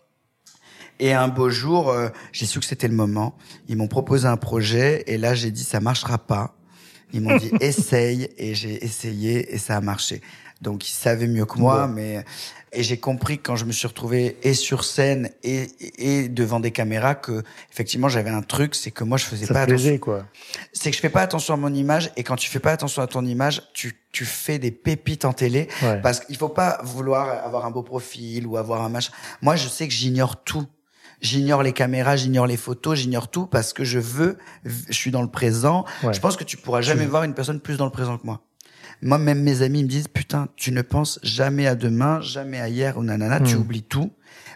Et 1.00 1.12
un 1.14 1.28
beau 1.28 1.50
jour, 1.50 1.90
euh, 1.90 2.10
j'ai 2.32 2.46
su 2.46 2.60
que 2.60 2.64
c'était 2.64 2.88
le 2.88 2.94
moment. 2.94 3.36
Ils 3.68 3.76
m'ont 3.76 3.88
proposé 3.88 4.28
un 4.28 4.36
projet 4.36 5.04
et 5.06 5.18
là 5.18 5.34
j'ai 5.34 5.50
dit 5.50 5.64
ça 5.64 5.80
marchera 5.80 6.18
pas. 6.18 6.54
Ils 7.12 7.20
m'ont 7.20 7.36
dit 7.36 7.50
essaye 7.60 8.28
et 8.38 8.54
j'ai 8.54 8.84
essayé 8.84 9.54
et 9.54 9.58
ça 9.58 9.76
a 9.76 9.80
marché. 9.80 10.20
Donc 10.60 10.88
ils 10.88 10.92
savaient 10.92 11.26
mieux 11.26 11.44
que 11.44 11.58
moi, 11.58 11.88
mais 11.88 12.24
et 12.72 12.82
j'ai 12.82 12.96
compris 12.96 13.38
quand 13.38 13.56
je 13.56 13.64
me 13.64 13.72
suis 13.72 13.86
retrouvé 13.86 14.38
et 14.42 14.54
sur 14.54 14.84
scène 14.84 15.28
et, 15.42 15.66
et 15.98 16.28
devant 16.28 16.60
des 16.60 16.70
caméras 16.70 17.14
que 17.16 17.42
effectivement 17.70 18.08
j'avais 18.08 18.30
un 18.30 18.42
truc, 18.42 18.74
c'est 18.74 18.90
que 18.92 19.04
moi 19.04 19.18
je 19.18 19.24
faisais 19.24 19.44
ça 19.44 19.54
pas 19.54 19.62
attention. 19.62 19.98
quoi. 19.98 20.24
C'est 20.72 20.90
que 20.90 20.96
je 20.96 21.00
fais 21.02 21.10
pas 21.10 21.20
attention 21.20 21.52
à 21.54 21.56
mon 21.56 21.74
image 21.74 22.12
et 22.16 22.22
quand 22.22 22.36
tu 22.36 22.48
fais 22.48 22.60
pas 22.60 22.72
attention 22.72 23.02
à 23.02 23.06
ton 23.06 23.24
image, 23.26 23.62
tu 23.74 23.94
tu 24.12 24.24
fais 24.24 24.58
des 24.58 24.70
pépites 24.70 25.24
en 25.24 25.32
télé 25.32 25.68
parce 26.02 26.20
qu'il 26.20 26.36
faut 26.36 26.48
pas 26.48 26.78
vouloir 26.84 27.44
avoir 27.44 27.66
un 27.66 27.70
beau 27.70 27.82
profil 27.82 28.46
ou 28.46 28.56
avoir 28.56 28.82
un 28.82 28.88
machin. 28.88 29.12
Moi 29.42 29.56
je 29.56 29.68
sais 29.68 29.86
que 29.88 29.92
j'ignore 29.94 30.42
tout. 30.44 30.66
J'ignore 31.22 31.62
les 31.62 31.72
caméras, 31.72 32.16
j'ignore 32.16 32.46
les 32.46 32.56
photos, 32.56 32.98
j'ignore 32.98 33.28
tout 33.28 33.46
parce 33.46 33.72
que 33.72 33.84
je 33.84 33.98
veux, 34.00 34.38
je 34.64 34.92
suis 34.92 35.10
dans 35.10 35.22
le 35.22 35.28
présent. 35.28 35.84
Je 36.02 36.18
pense 36.18 36.36
que 36.36 36.44
tu 36.44 36.56
pourras 36.56 36.80
jamais 36.80 37.06
voir 37.06 37.22
une 37.22 37.34
personne 37.34 37.60
plus 37.60 37.76
dans 37.76 37.84
le 37.84 37.92
présent 37.92 38.18
que 38.18 38.26
moi. 38.26 38.40
Moi, 39.02 39.18
même 39.18 39.42
mes 39.42 39.62
amis 39.62 39.82
me 39.82 39.88
disent, 39.88 40.08
putain, 40.08 40.48
tu 40.56 40.70
ne 40.70 40.82
penses 40.82 41.18
jamais 41.24 41.66
à 41.66 41.74
demain, 41.74 42.20
jamais 42.20 42.60
à 42.60 42.68
hier 42.68 42.98
ou 42.98 43.02
nanana, 43.02 43.40
tu 43.40 43.56
hmm. 43.56 43.60
oublies 43.60 43.82
tout, 43.82 44.12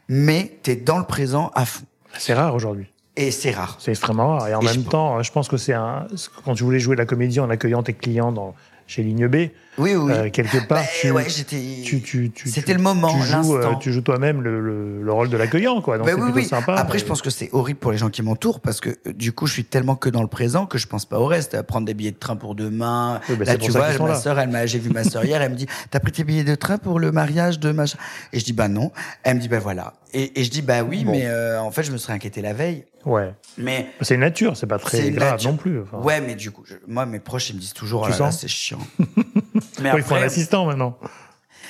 mais 0.09 0.59
tu 0.63 0.71
es 0.71 0.77
dans 0.77 0.99
le 0.99 1.05
présent 1.05 1.51
à 1.55 1.65
fond. 1.65 1.85
C'est 2.17 2.35
rare 2.35 2.55
aujourd'hui. 2.55 2.87
Et 3.17 3.31
c'est 3.31 3.51
rare. 3.51 3.77
C'est 3.81 3.91
extrêmement 3.91 4.37
rare. 4.37 4.49
Et 4.49 4.55
en 4.55 4.63
même 4.63 4.85
temps, 4.85 5.23
je 5.23 5.33
pense 5.33 5.49
que 5.49 5.57
c'est 5.57 5.73
un, 5.73 6.07
quand 6.45 6.55
tu 6.55 6.63
voulais 6.65 6.79
jouer 6.79 6.97
la 6.97 7.07
comédie 7.07 7.41
en 7.41 7.51
accueillant 7.51 7.83
tes 7.83 7.95
clients 7.95 8.31
dans, 8.31 8.55
chez 8.87 9.03
Ligne 9.03 9.27
B. 9.27 9.49
Oui, 9.79 9.95
oui. 9.95 10.13
Euh, 10.13 10.31
quelque 10.31 10.67
part, 10.67 10.79
bah, 10.81 10.87
tu, 11.01 11.11
ouais, 11.11 11.27
tu, 11.27 12.01
tu, 12.01 12.33
c'était 12.47 12.73
le 12.73 12.81
moment, 12.81 13.13
tu 13.13 13.27
joues, 13.27 13.57
euh, 13.57 13.75
tu 13.81 13.93
joues 13.93 14.01
toi-même 14.01 14.43
le, 14.43 14.61
le, 14.61 15.03
le, 15.03 15.13
rôle 15.13 15.29
de 15.29 15.37
l'accueillant, 15.37 15.81
quoi. 15.83 15.99
Donc 15.99 16.07
bah, 16.07 16.13
c'est 16.15 16.23
oui, 16.23 16.33
plutôt 16.33 16.49
sympa. 16.49 16.75
Après, 16.75 16.99
je 16.99 17.05
pense 17.05 17.21
que 17.21 17.31
c'est 17.31 17.51
horrible 17.53 17.79
pour 17.79 17.93
les 17.93 17.99
gens 17.99 18.09
qui 18.09 18.23
m'entourent 18.23 18.61
parce 18.61 18.81
que 18.81 18.91
euh, 18.91 19.13
du 19.13 19.33
coup, 19.33 19.47
je 19.47 19.53
suis 19.53 19.65
tellement 19.65 19.97
que 19.97 20.09
dans 20.09 20.23
le 20.23 20.29
présent 20.29 20.67
que 20.67 20.79
je 20.79 20.87
pense 20.87 21.05
pas 21.05 21.19
au 21.19 21.27
reste. 21.27 21.55
À 21.55 21.63
prendre 21.63 21.87
des 21.87 21.95
billets 21.95 22.13
de 22.13 22.17
train 22.17 22.37
pour 22.37 22.55
demain. 22.55 23.21
Oui, 23.29 23.37
bah, 23.37 23.45
là, 23.45 23.57
tu 23.57 23.71
vois, 23.71 23.99
ma 23.99 24.15
sœur, 24.15 24.39
elle 24.39 24.49
m'a, 24.49 24.67
j'ai 24.67 24.79
vu 24.79 24.91
ma 24.91 25.05
sœur 25.05 25.25
hier, 25.25 25.43
elle 25.43 25.53
me 25.53 25.57
dit, 25.57 25.67
t'as 25.91 26.01
pris 26.01 26.13
tes 26.13 26.25
billets 26.25 26.45
de 26.45 26.55
train 26.55 26.79
pour 26.79 26.99
le 26.99 27.13
mariage 27.13 27.61
de 27.61 27.73
machin? 27.73 27.99
Et 28.33 28.41
je 28.41 28.45
dis, 28.45 28.53
bah 28.53 28.69
non. 28.69 28.93
Elle 29.23 29.37
me 29.37 29.41
dit, 29.41 29.49
bah 29.49 29.59
voilà. 29.59 29.95
Et, 30.15 30.41
et 30.41 30.45
je 30.45 30.51
dis, 30.51 30.63
bah 30.63 30.83
oui, 30.83 31.05
mais 31.05 31.27
euh, 31.27 31.61
en 31.61 31.71
fait, 31.71 31.83
je 31.83 31.93
me 31.93 31.99
serais 31.99 32.15
inquiété 32.15 32.41
la 32.41 32.53
veille. 32.53 32.85
Ouais. 33.05 33.35
Mais 33.57 33.87
c'est 34.01 34.17
nature, 34.17 34.57
c'est 34.57 34.67
pas 34.67 34.79
très 34.79 35.13
grave 35.13 35.41
non 35.45 35.57
plus. 35.57 35.81
Enfin. 35.81 35.99
Ouais, 35.99 36.21
mais 36.21 36.35
du 36.35 36.51
coup, 36.51 36.65
moi, 36.89 37.07
mes 37.07 37.21
proches, 37.21 37.51
ils 37.51 37.57
me 37.57 37.61
disent 37.61 37.73
toujours, 37.73 38.03
oh 38.07 38.09
là, 38.09 38.33
c'est 38.33 38.49
chiant. 38.49 38.81
mais 39.81 39.89
après, 39.89 40.01
il 40.01 40.05
faut 40.05 40.15
un 40.15 40.23
assistant 40.23 40.67
maintenant. 40.67 40.99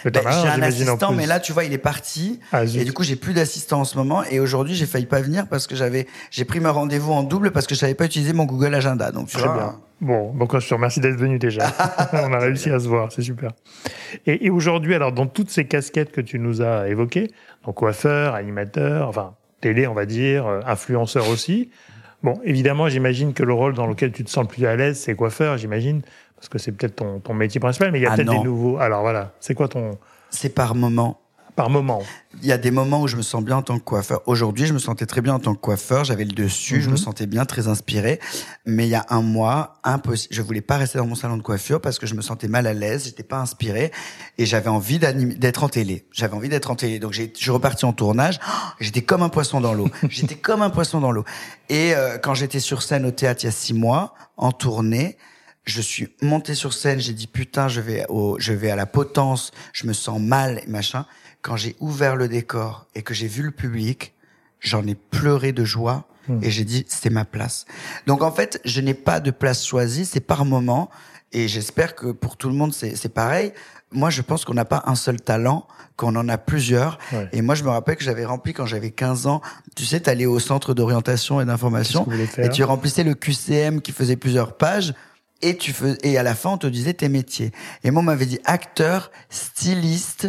Ben, 0.05 0.13
j'ai 0.15 0.49
un 0.49 0.63
assistant, 0.63 1.13
mais 1.13 1.27
là, 1.27 1.41
tu 1.41 1.53
vois, 1.53 1.65
il 1.65 1.73
est 1.73 1.79
parti. 1.79 2.41
Ah, 2.53 2.65
et 2.65 2.85
du 2.85 2.93
coup, 2.93 3.03
j'ai 3.03 3.17
plus 3.17 3.33
d'assistant 3.33 3.81
en 3.81 3.85
ce 3.85 3.97
moment. 3.97 4.23
Et 4.31 4.41
aujourd'hui, 4.41 4.75
j'ai 4.75 4.87
failli 4.87 5.07
pas 5.07 5.21
venir 5.21 5.49
parce 5.49 5.67
que 5.67 5.75
j'avais, 5.75 6.07
j'ai 6.31 6.45
pris 6.45 6.61
mon 6.61 6.73
rendez-vous 6.73 7.13
en 7.13 7.23
double 7.23 7.51
parce 7.51 7.67
que 7.67 7.75
je 7.75 7.81
savais 7.81 7.95
pas 7.95 8.05
utiliser 8.05 8.33
mon 8.33 8.45
Google 8.45 8.75
Agenda. 8.75 9.11
Donc, 9.11 9.29
tu 9.29 9.37
Très 9.37 9.47
vois. 9.47 9.57
bien. 9.57 9.81
Bon, 10.01 10.35
donc 10.35 10.57
je 10.59 10.69
te 10.69 10.75
remercie 10.75 11.01
d'être 11.01 11.17
venu 11.17 11.39
déjà. 11.39 11.73
On 12.13 12.33
a 12.33 12.39
réussi 12.39 12.71
à 12.71 12.79
se 12.79 12.87
voir, 12.87 13.11
c'est 13.11 13.23
super. 13.23 13.53
Et, 14.27 14.47
et 14.47 14.51
aujourd'hui, 14.51 14.95
alors, 14.95 15.13
dans 15.13 15.27
toutes 15.27 15.51
ces 15.51 15.65
casquettes 15.65 16.13
que 16.13 16.21
tu 16.21 16.39
nous 16.39 16.63
as 16.63 16.89
évoquées, 16.89 17.31
donc 17.65 17.77
coiffeur, 17.77 18.35
animateur, 18.35 19.09
enfin, 19.09 19.35
télé, 19.61 19.87
on 19.87 19.95
va 19.95 20.07
dire, 20.07 20.47
euh, 20.47 20.61
influenceur 20.67 21.29
aussi. 21.29 21.71
Bon, 22.23 22.41
évidemment, 22.45 22.89
j'imagine 22.89 23.33
que 23.35 23.43
le 23.43 23.53
rôle 23.53 23.75
dans 23.75 23.87
lequel 23.87 24.13
tu 24.13 24.25
te 24.25 24.31
sens 24.31 24.45
le 24.45 24.49
plus 24.49 24.67
à 24.67 24.77
l'aise, 24.77 24.99
c'est 24.99 25.15
coiffeur, 25.15 25.59
j'imagine, 25.59 26.03
parce 26.37 26.49
que 26.49 26.59
c'est 26.59 26.73
peut-être 26.73 26.97
ton, 26.97 27.21
ton 27.21 27.35
métier 27.35 27.61
principal, 27.61 27.91
mais 27.91 27.99
il 27.99 28.03
y 28.03 28.07
a 28.07 28.13
ah 28.13 28.17
peut-être 28.17 28.31
des 28.31 28.39
nouveaux. 28.39 28.79
Alors 28.79 29.01
voilà, 29.01 29.33
c'est 29.41 29.55
quoi 29.55 29.69
ton... 29.69 29.99
C'est 30.31 30.55
par 30.55 30.75
moment 30.75 31.21
par 31.57 31.71
moment. 31.71 32.03
Il 32.43 32.47
y 32.47 32.53
a 32.53 32.59
des 32.59 32.71
moments 32.71 33.01
où 33.01 33.09
je 33.09 33.17
me 33.17 33.23
sens 33.23 33.43
bien 33.43 33.57
en 33.57 33.63
tant 33.63 33.79
que 33.79 33.83
coiffeur. 33.83 34.21
Aujourd'hui, 34.27 34.67
je 34.67 34.75
me 34.75 34.79
sentais 34.79 35.07
très 35.07 35.23
bien 35.23 35.35
en 35.35 35.39
tant 35.39 35.55
que 35.55 35.61
coiffeur. 35.61 36.05
J'avais 36.05 36.25
le 36.25 36.33
dessus, 36.33 36.83
je 36.83 36.89
me 36.89 36.93
mhm. 36.93 36.99
sentais 36.99 37.27
bien, 37.27 37.47
très 37.47 37.67
inspiré. 37.67 38.21
Mais 38.67 38.87
il 38.87 38.91
y 38.91 38.95
a 38.95 39.07
un 39.09 39.23
mois, 39.23 39.81
impossible. 39.83 40.35
Je 40.35 40.43
voulais 40.43 40.61
pas 40.61 40.77
rester 40.77 40.99
dans 40.99 41.07
mon 41.07 41.15
salon 41.15 41.39
de 41.39 41.43
coiffure 41.43 41.81
parce 41.81 41.99
que 41.99 42.07
je 42.07 42.15
me 42.15 42.21
sentais 42.21 42.47
mal 42.47 42.67
à 42.67 42.75
l'aise, 42.75 43.07
j'étais 43.07 43.23
pas 43.23 43.39
inspiré 43.39 43.91
et 44.37 44.45
j'avais 44.45 44.69
envie 44.69 44.99
d'être 44.99 45.65
en 45.65 45.71
télé. 45.71 46.07
J'avais 46.13 46.35
envie 46.35 46.51
d'être 46.51 46.71
en 46.71 46.77
télé. 46.77 46.99
Donc 46.99 47.15
j'ai, 47.15 47.33
je 47.35 47.41
suis 47.41 47.51
reparti 47.51 47.87
en 47.87 47.95
tournage. 47.95 48.39
j'étais 48.81 49.03
comme 49.03 49.23
un 49.23 49.31
poisson 49.31 49.63
dans 49.63 49.73
l'eau. 49.73 49.89
j'étais 50.11 50.37
comme 50.37 50.61
un 50.61 50.71
poisson 50.71 51.01
dans 51.01 51.11
l'eau. 51.11 51.25
Et 51.71 51.95
euh, 51.95 52.19
quand 52.19 52.35
j'étais 52.35 52.61
sur 52.61 52.83
scène 52.83 53.07
au 53.07 53.11
théâtre 53.11 53.45
il 53.45 53.47
y 53.47 53.49
a 53.49 53.53
six 53.53 53.73
mois, 53.73 54.15
en 54.37 54.53
tournée, 54.53 55.17
je 55.67 55.81
suis 55.81 56.09
monté 56.23 56.55
sur 56.55 56.73
scène, 56.73 57.01
j'ai 57.01 57.13
dit 57.13 57.27
putain, 57.27 57.69
je 57.69 57.81
vais 57.81 58.07
au, 58.09 58.37
je 58.39 58.53
vais 58.53 58.71
à 58.71 58.77
la 58.77 58.87
potence, 58.87 59.51
je 59.73 59.87
me 59.87 59.93
sens 59.93 60.21
mal 60.21 60.63
machin 60.69 61.05
quand 61.47 61.57
j'ai 61.57 61.77
ouvert 61.79 62.17
le 62.17 62.27
décor 62.27 62.87
et 62.97 63.03
que 63.03 63.15
j'ai 63.15 63.29
vu 63.29 63.45
le 63.45 63.53
public, 63.53 64.15
j'en 64.59 64.85
ai 64.85 64.97
pleuré 64.97 65.53
de 65.53 65.65
joie 65.65 66.09
hmm. 66.29 66.43
et 66.43 66.51
j'ai 66.51 66.65
dit 66.65 66.85
c'est 66.89 67.09
ma 67.09 67.25
place. 67.25 67.67
Donc 68.09 68.23
en 68.23 68.33
fait, 68.33 68.61
je 68.65 68.81
n'ai 68.81 68.95
pas 68.95 69.21
de 69.21 69.31
place 69.31 69.65
choisie, 69.65 70.07
c'est 70.07 70.19
par 70.19 70.45
moment 70.45 70.91
et 71.33 71.47
j'espère 71.47 71.95
que 71.95 72.11
pour 72.11 72.37
tout 72.37 72.49
le 72.49 72.57
monde 72.57 72.73
c'est 72.73 73.15
pareil. 73.15 73.53
Moi, 73.93 74.11
je 74.11 74.23
pense 74.23 74.45
qu'on 74.45 74.55
n'a 74.55 74.65
pas 74.65 74.83
un 74.87 74.97
seul 74.97 75.21
talent, 75.21 75.69
qu'on 75.95 76.17
en 76.17 76.29
a 76.29 76.37
plusieurs. 76.37 76.99
Et 77.33 77.41
moi, 77.41 77.55
je 77.55 77.63
me 77.63 77.71
rappelle 77.71 77.95
que 77.95 78.03
j'avais 78.03 78.25
rempli 78.25 78.53
quand 78.53 78.67
j'avais 78.67 78.91
15 78.91 79.29
ans. 79.29 79.41
Tu 79.77 79.85
sais, 79.85 80.01
t'allais 80.01 80.27
au 80.27 80.41
centre 80.41 80.75
d'orientation 80.75 81.41
et 81.41 81.45
d'information 81.45 82.05
et 82.39 82.49
tu 82.49 82.65
remplissais 82.65 83.05
le 83.05 83.15
QCM 83.15 83.81
qui 83.81 83.93
faisait 83.93 84.17
plusieurs 84.17 84.57
pages 84.57 84.93
et 85.43 85.57
tu 85.57 85.73
fais, 85.73 85.97
et 86.03 86.19
à 86.19 86.23
la 86.23 86.35
fin 86.35 86.51
on 86.51 86.59
te 86.59 86.67
disait 86.67 86.95
tes 86.95 87.09
métiers. 87.09 87.53
Et 87.85 87.91
moi 87.91 88.03
on 88.03 88.05
m'avait 88.05 88.27
dit 88.27 88.39
acteur, 88.45 89.11
styliste, 89.31 90.25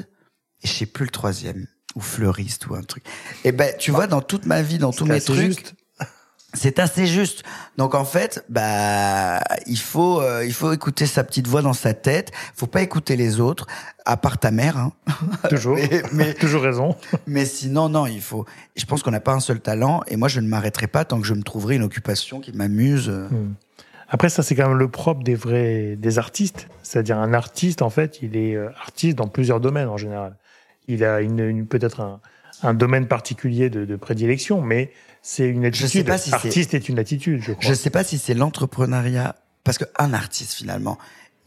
et 0.63 0.67
je 0.67 0.73
sais 0.73 0.85
plus 0.85 1.05
le 1.05 1.11
troisième 1.11 1.67
ou 1.95 2.01
fleuriste 2.01 2.67
ou 2.67 2.75
un 2.75 2.83
truc. 2.83 3.03
Et 3.43 3.51
ben 3.51 3.73
tu 3.77 3.91
vois 3.91 4.07
dans 4.07 4.21
toute 4.21 4.45
ma 4.45 4.61
vie, 4.61 4.77
dans 4.77 4.91
tous 4.91 5.05
mes 5.05 5.21
trucs. 5.21 5.73
C'est 6.53 6.79
assez 6.79 7.05
juste. 7.05 7.43
Donc 7.77 7.93
en 7.93 8.05
fait, 8.05 8.43
bah 8.49 9.41
il 9.65 9.77
faut 9.77 10.21
euh, 10.21 10.45
il 10.45 10.53
faut 10.53 10.71
écouter 10.71 11.05
sa 11.05 11.23
petite 11.23 11.47
voix 11.47 11.61
dans 11.61 11.73
sa 11.73 11.93
tête. 11.93 12.31
Faut 12.55 12.67
pas 12.67 12.81
écouter 12.81 13.15
les 13.15 13.39
autres, 13.39 13.67
à 14.05 14.15
part 14.15 14.37
ta 14.37 14.49
mère. 14.49 14.77
Hein. 14.77 14.93
Toujours. 15.49 15.77
mais, 16.13 16.33
toujours 16.39 16.61
raison. 16.61 16.95
mais 17.27 17.45
sinon 17.45 17.89
non, 17.89 18.07
il 18.07 18.21
faut. 18.21 18.45
Je 18.75 18.85
pense 18.85 19.03
qu'on 19.03 19.11
n'a 19.11 19.19
pas 19.19 19.33
un 19.33 19.39
seul 19.39 19.59
talent 19.59 20.01
et 20.07 20.15
moi 20.15 20.29
je 20.29 20.39
ne 20.39 20.47
m'arrêterai 20.47 20.87
pas 20.87 21.03
tant 21.03 21.19
que 21.19 21.27
je 21.27 21.33
me 21.33 21.43
trouverai 21.43 21.75
une 21.75 21.83
occupation 21.83 22.39
qui 22.39 22.53
m'amuse. 22.53 23.09
Hmm. 23.09 23.53
Après, 24.09 24.29
ça, 24.29 24.41
c'est 24.43 24.55
quand 24.55 24.69
même 24.69 24.77
le 24.77 24.89
propre 24.89 25.23
des 25.23 25.35
vrais, 25.35 25.95
des 25.97 26.17
artistes. 26.17 26.67
C'est-à-dire, 26.83 27.17
un 27.17 27.33
artiste, 27.33 27.81
en 27.81 27.89
fait, 27.89 28.19
il 28.21 28.37
est 28.37 28.55
euh, 28.55 28.69
artiste 28.81 29.17
dans 29.17 29.27
plusieurs 29.27 29.59
domaines 29.59 29.89
en 29.89 29.97
général. 29.97 30.35
Il 30.87 31.03
a 31.03 31.21
une, 31.21 31.65
peut-être 31.67 31.99
un, 31.99 32.21
un, 32.63 32.73
domaine 32.73 33.07
particulier 33.07 33.69
de, 33.69 33.83
de 33.83 33.95
prédilection, 33.97 34.61
mais 34.61 34.91
c'est 35.21 35.47
une 35.47 35.65
attitude. 35.65 35.87
Je 35.87 35.91
sais 35.91 36.03
pas 36.05 36.17
si 36.17 36.33
artiste 36.33 36.73
est... 36.73 36.87
une 36.87 36.99
attitude, 36.99 37.41
je 37.41 37.51
crois. 37.51 37.69
Je 37.69 37.73
sais 37.73 37.89
pas 37.89 38.05
si 38.05 38.17
c'est 38.17 38.33
l'entrepreneuriat, 38.33 39.35
parce 39.65 39.77
qu'un 39.77 40.13
artiste, 40.13 40.53
finalement, 40.53 40.97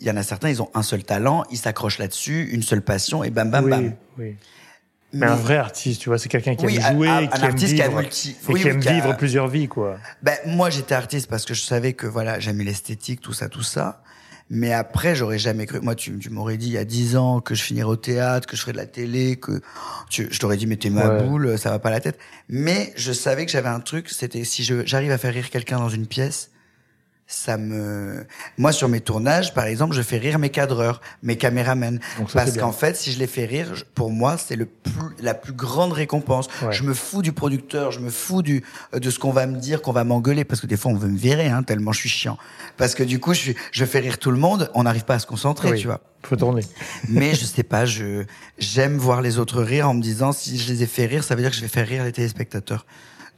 il 0.01 0.07
y 0.07 0.11
en 0.11 0.17
a 0.17 0.23
certains, 0.23 0.51
ils 0.51 0.61
ont 0.61 0.71
un 0.75 0.83
seul 0.83 1.03
talent, 1.03 1.45
ils 1.51 1.57
s'accrochent 1.57 1.99
là-dessus, 1.99 2.51
une 2.53 2.63
seule 2.63 2.83
passion, 2.83 3.25
et 3.25 3.31
bam, 3.31 3.51
bam, 3.51 3.69
bam. 3.69 3.95
Oui. 4.19 4.37
Mais, 5.13 5.27
un 5.27 5.35
vrai 5.35 5.57
artiste, 5.57 6.03
tu 6.03 6.09
vois, 6.09 6.19
c'est 6.19 6.29
quelqu'un 6.29 6.55
qui 6.55 6.67
aime 6.67 6.95
jouer, 6.95 7.29
qui, 7.35 7.45
aime 7.45 7.57
vivre, 7.57 8.03
qui, 8.09 8.35
qui 8.35 8.69
aime 8.69 8.81
vivre 8.81 9.17
plusieurs 9.17 9.49
vies, 9.49 9.67
quoi. 9.67 9.99
Ben, 10.23 10.37
moi, 10.47 10.71
j'étais 10.71 10.95
artiste 10.95 11.29
parce 11.29 11.45
que 11.45 11.55
je 11.55 11.63
savais 11.63 11.95
que, 11.95 12.07
voilà, 12.07 12.39
j'aimais 12.39 12.65
l'esthétique, 12.65 13.21
tout 13.21 13.33
ça, 13.33 13.49
tout 13.49 13.63
ça. 13.63 14.03
Mais 14.53 14.73
après, 14.73 15.15
j'aurais 15.15 15.39
jamais 15.39 15.65
cru. 15.67 15.81
Moi, 15.81 15.95
tu, 15.95 16.19
tu 16.19 16.29
m'aurais 16.29 16.57
dit 16.57 16.67
il 16.67 16.73
y 16.73 16.79
a 16.79 16.85
dix 16.85 17.17
ans 17.17 17.41
que 17.41 17.55
je 17.55 17.63
finirais 17.63 17.89
au 17.89 17.97
théâtre, 17.97 18.49
que 18.49 18.57
je 18.57 18.63
ferais 18.63 18.73
de 18.73 18.79
la 18.79 18.87
télé, 18.87 19.37
que 19.37 19.61
tu, 20.11 20.27
je 20.29 20.39
t'aurais 20.41 20.57
dit 20.57 20.67
mais 20.67 20.77
t'es 20.77 20.91
ma 20.91 21.09
boule, 21.09 21.57
ça 21.57 21.71
va 21.71 21.79
pas 21.79 21.91
la 21.91 22.01
tête. 22.01 22.19
Mais 22.49 22.93
je 22.97 23.13
savais 23.13 23.47
que 23.47 23.53
j'avais 23.53 23.69
un 23.69 23.79
truc, 23.79 24.09
c'était 24.11 24.43
si 24.43 24.65
j'arrive 24.65 25.13
à 25.13 25.19
faire 25.19 25.33
rire 25.33 25.51
quelqu'un 25.51 25.79
dans 25.79 25.89
une 25.89 26.07
pièce, 26.07 26.51
ça 27.31 27.57
me 27.57 28.27
moi 28.59 28.73
sur 28.73 28.89
mes 28.89 29.01
tournages 29.01 29.55
par 29.55 29.65
exemple 29.65 29.95
je 29.95 30.03
fais 30.03 30.19
rire 30.19 30.39
mes 30.39 30.51
cadreurs 30.51 31.01
mes 31.23 31.37
caméramens. 31.37 32.01
Parce 32.35 32.59
qu'en 32.59 32.73
fait 32.73 32.97
si 32.97 33.13
je 33.13 33.19
les 33.21 33.29
fais 33.29 33.47
rire 33.47 33.85
pour 33.95 34.11
moi 34.11 34.37
c'est 34.37 34.57
le 34.57 34.67
plus 34.67 35.15
la 35.21 35.35
plus 35.35 35.53
grande 35.53 35.93
récompense. 35.93 36.49
Je 36.71 36.83
me 36.83 36.93
fous 36.93 37.23
du 37.23 37.33
producteur 37.33 37.93
je 37.93 38.01
me 38.01 38.11
fous 38.11 38.43
du 38.43 38.65
de 38.93 39.11
ce 39.11 39.19
qu'on 39.19 39.31
va 39.31 39.47
me 39.47 39.59
dire 39.59 39.81
qu'on 39.81 39.93
va 39.93 40.05
m'engueuler. 40.05 40.45
Parce 40.45 40.61
que 40.61 40.67
des 40.67 40.77
fois 40.77 40.91
on 40.91 40.97
veut 40.97 41.09
me 41.09 41.19
virer 41.19 41.47
hein, 41.47 41.63
tellement 41.63 41.93
je 41.93 42.01
suis 42.01 42.09
chiant. 42.09 42.37
Parce 42.77 42.95
que 42.95 43.05
du 43.05 43.21
coup 43.21 43.33
je 43.33 43.53
je 43.71 43.85
fais 43.85 44.01
rire 44.01 44.19
tout 44.19 44.33
le 44.33 44.39
monde 44.39 44.71
on 44.75 44.83
n'arrive 44.83 45.05
pas 45.05 45.15
à 45.15 45.19
se 45.21 45.27
concentrer 45.27 45.77
tu 45.77 45.87
vois. 45.87 46.01
Faut 46.25 46.37
tourner. 46.37 46.65
Mais 47.09 47.35
je 47.35 47.45
sais 47.45 47.63
pas 47.63 47.87
je 47.87 48.25
j'aime 48.59 48.97
voir 48.97 49.23
les 49.23 49.39
autres 49.39 49.63
rire 49.63 49.89
en 49.89 49.95
me 49.95 50.03
disant 50.03 50.33
si 50.33 50.59
je 50.59 50.73
les 50.73 50.83
ai 50.83 50.87
fait 50.87 51.07
rire 51.07 51.23
ça 51.23 51.37
veut 51.37 51.43
dire 51.43 51.51
que 51.51 51.57
je 51.57 51.63
vais 51.63 51.69
faire 51.69 51.87
rire 51.87 52.05
les 52.05 52.13
téléspectateurs 52.13 52.85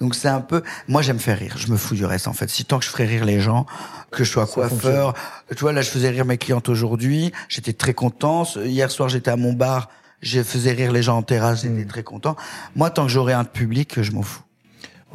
donc 0.02 0.16
c'est 0.16 0.28
un 0.28 0.40
peu, 0.40 0.64
moi 0.88 1.00
j'aime 1.00 1.21
faire 1.21 1.38
rire, 1.38 1.54
je 1.56 1.71
me 1.71 1.76
fous 1.76 1.94
du 1.94 2.04
reste 2.04 2.26
en 2.26 2.32
fait. 2.32 2.50
Si 2.50 2.64
tant 2.64 2.80
que 2.80 2.85
je 2.85 2.90
ferais 2.90 3.06
rire 3.06 3.25
les 3.25 3.40
gens, 3.40 3.66
que 4.11 4.25
je 4.25 4.30
sois 4.30 4.49
coiffeur, 4.49 5.14
tu 5.49 5.61
vois 5.61 5.73
là 5.73 5.80
je 5.80 5.90
faisais 5.90 6.11
rire 6.11 6.25
mes 6.25 6.38
clientes 6.38 6.68
aujourd'hui, 6.68 7.30
j'étais 7.49 7.73
très 7.73 7.94
content. 7.94 8.42
Hier 8.64 8.90
soir 8.90 9.09
j'étais 9.09 9.30
à 9.30 9.37
mon 9.37 9.52
bar, 9.52 9.88
je 10.21 10.42
faisais 10.42 10.73
rire 10.73 10.90
les 10.90 11.04
gens 11.04 11.18
en 11.18 11.23
terrasse, 11.23 11.62
j'étais 11.62 11.85
hmm. 11.85 11.87
très 11.87 12.02
content. 12.02 12.35
Moi 12.75 12.90
tant 12.90 13.04
que 13.04 13.12
j'aurai 13.12 13.32
un 13.32 13.44
public, 13.44 14.02
je 14.02 14.11
m'en 14.11 14.23
fous. 14.23 14.42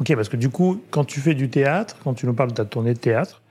Ok, 0.00 0.14
parce 0.14 0.30
que 0.30 0.38
du 0.38 0.48
coup, 0.48 0.80
quand 0.90 1.04
tu 1.04 1.20
fais 1.20 1.34
du 1.34 1.50
théâtre, 1.50 1.96
quand 2.02 2.14
tu 2.14 2.24
nous 2.24 2.32
parles 2.32 2.50
de 2.50 2.54
ta 2.54 2.64
tournée 2.64 2.94
de 2.94 2.98
théâtre, 2.98 3.42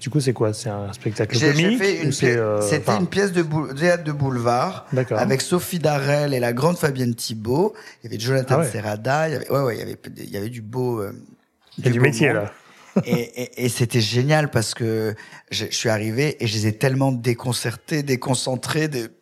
du 0.00 0.08
coup, 0.08 0.18
c'est 0.18 0.32
quoi? 0.32 0.54
C'est 0.54 0.70
un 0.70 0.92
spectacle 0.94 1.38
comique 1.38 1.80
euh, 1.82 2.60
C'était 2.62 2.92
une 2.92 3.06
pièce 3.06 3.32
de 3.32 3.44
théâtre 3.74 4.02
de 4.02 4.12
boulevard 4.12 4.86
avec 5.10 5.42
Sophie 5.42 5.78
Darel 5.78 6.32
et 6.32 6.40
la 6.40 6.54
grande 6.54 6.78
Fabienne 6.78 7.14
Thibault. 7.14 7.74
Il 8.02 8.06
y 8.06 8.14
avait 8.14 8.18
Jonathan 8.18 8.60
ah 8.60 8.64
Serrada. 8.64 9.28
Il 9.28 9.32
y 9.32 9.36
avait, 9.36 9.50
ouais, 9.50 9.60
ouais, 9.60 9.76
il 9.76 9.78
y 9.78 9.82
avait, 9.82 9.98
il 10.16 10.30
y 10.30 10.36
avait 10.38 10.48
du 10.48 10.62
beau. 10.62 11.00
Euh, 11.00 11.12
il 11.76 11.84
y 11.84 11.88
a 11.88 11.90
du 11.90 12.00
métier 12.00 12.32
là. 12.32 12.50
et, 13.04 13.12
et, 13.12 13.64
et 13.66 13.68
c'était 13.68 14.00
génial 14.00 14.50
parce 14.50 14.74
que 14.74 15.14
je, 15.50 15.66
je, 15.66 15.76
suis 15.76 15.90
arrivé 15.90 16.42
et 16.42 16.46
je 16.46 16.54
les 16.54 16.66
ai 16.66 16.72
tellement 16.72 17.12
déconcertés, 17.12 18.02
déconcentrés. 18.02 18.88
De... 18.88 19.12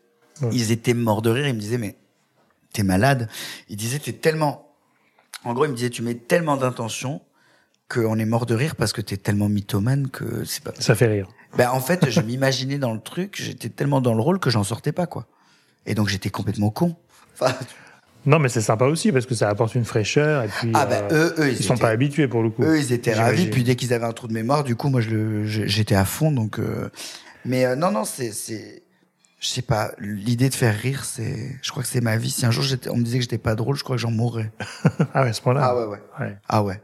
Ils 0.52 0.70
étaient 0.70 0.94
morts 0.94 1.22
de 1.22 1.30
rire. 1.30 1.48
Ils 1.48 1.54
me 1.54 1.60
disaient 1.60 1.78
mais 1.78 1.96
t'es 2.72 2.84
malade. 2.84 3.28
Ils 3.68 3.76
disaient 3.76 3.98
t'es 3.98 4.12
tellement. 4.12 4.72
En 5.44 5.54
gros, 5.54 5.64
ils 5.64 5.70
me 5.70 5.76
disaient 5.76 5.90
tu 5.90 6.02
mets 6.02 6.14
tellement 6.14 6.56
d'intention 6.56 7.20
qu'on 7.88 8.18
est 8.18 8.24
mort 8.24 8.46
de 8.46 8.54
rire 8.54 8.76
parce 8.76 8.92
que 8.92 9.00
t'es 9.00 9.16
tellement 9.16 9.48
mythomane 9.48 10.08
que 10.08 10.44
c'est 10.44 10.62
pas. 10.62 10.72
Ça 10.78 10.94
fait 10.94 11.06
rire. 11.06 11.28
Ben 11.56 11.70
en 11.70 11.80
fait, 11.80 12.10
je 12.10 12.20
m'imaginais 12.20 12.78
dans 12.78 12.92
le 12.92 13.00
truc, 13.00 13.40
j'étais 13.40 13.70
tellement 13.70 14.00
dans 14.00 14.14
le 14.14 14.20
rôle 14.20 14.38
que 14.38 14.50
j'en 14.50 14.64
sortais 14.64 14.92
pas 14.92 15.06
quoi. 15.06 15.26
Et 15.86 15.94
donc 15.94 16.08
j'étais 16.08 16.30
complètement 16.30 16.70
con. 16.70 16.96
Enfin, 17.34 17.54
non, 18.26 18.38
mais 18.38 18.50
c'est 18.50 18.60
sympa 18.60 18.84
aussi 18.84 19.10
parce 19.10 19.26
que 19.26 19.34
ça 19.34 19.48
apporte 19.48 19.74
une 19.74 19.86
fraîcheur 19.86 20.44
et 20.44 20.48
puis. 20.48 20.70
Ah 20.74 20.84
ben 20.84 21.04
eux, 21.12 21.34
eux, 21.38 21.50
ils, 21.50 21.64
sont 21.64 21.78
pas 21.78 21.88
habitués 21.88 22.28
pour 22.28 22.42
le 22.42 22.50
coup. 22.50 22.62
Eux, 22.62 22.78
ils 22.78 22.92
étaient 22.92 23.14
ravis. 23.14 23.46
Puis 23.46 23.64
dès 23.64 23.74
qu'ils 23.74 23.94
avaient 23.94 24.04
un 24.04 24.12
trou 24.12 24.28
de 24.28 24.34
mémoire, 24.34 24.64
du 24.64 24.76
coup, 24.76 24.90
moi, 24.90 25.00
je 25.00 25.44
j'étais 25.44 25.94
à 25.94 26.04
fond. 26.04 26.30
Donc, 26.30 26.58
euh... 26.58 26.90
mais 27.46 27.64
euh, 27.64 27.74
non, 27.74 27.90
non, 27.90 28.04
c'est, 28.04 28.32
c'est, 28.32 28.82
je 29.40 29.48
sais 29.48 29.62
pas. 29.62 29.92
L'idée 29.98 30.50
de 30.50 30.54
faire 30.54 30.76
rire, 30.76 31.04
c'est, 31.04 31.56
je 31.62 31.70
crois 31.70 31.82
que 31.82 31.88
c'est 31.88 32.02
ma 32.02 32.18
vie. 32.18 32.30
Si 32.30 32.44
un 32.44 32.50
jour 32.50 32.64
on 32.90 32.96
me 32.98 33.02
disait 33.02 33.18
que 33.18 33.22
j'étais 33.22 33.38
pas 33.38 33.54
drôle, 33.54 33.76
je 33.76 33.84
crois 33.84 33.96
que 33.96 34.02
j'en 34.02 34.10
mourrais. 34.10 34.52
ah 35.14 35.22
ouais, 35.22 35.30
à 35.30 35.32
ce 35.32 35.40
point-là. 35.40 35.60
Ah 35.64 35.76
ouais, 35.76 35.86
ouais. 35.86 36.00
ouais. 36.20 36.36
Ah 36.48 36.62
ouais. 36.62 36.82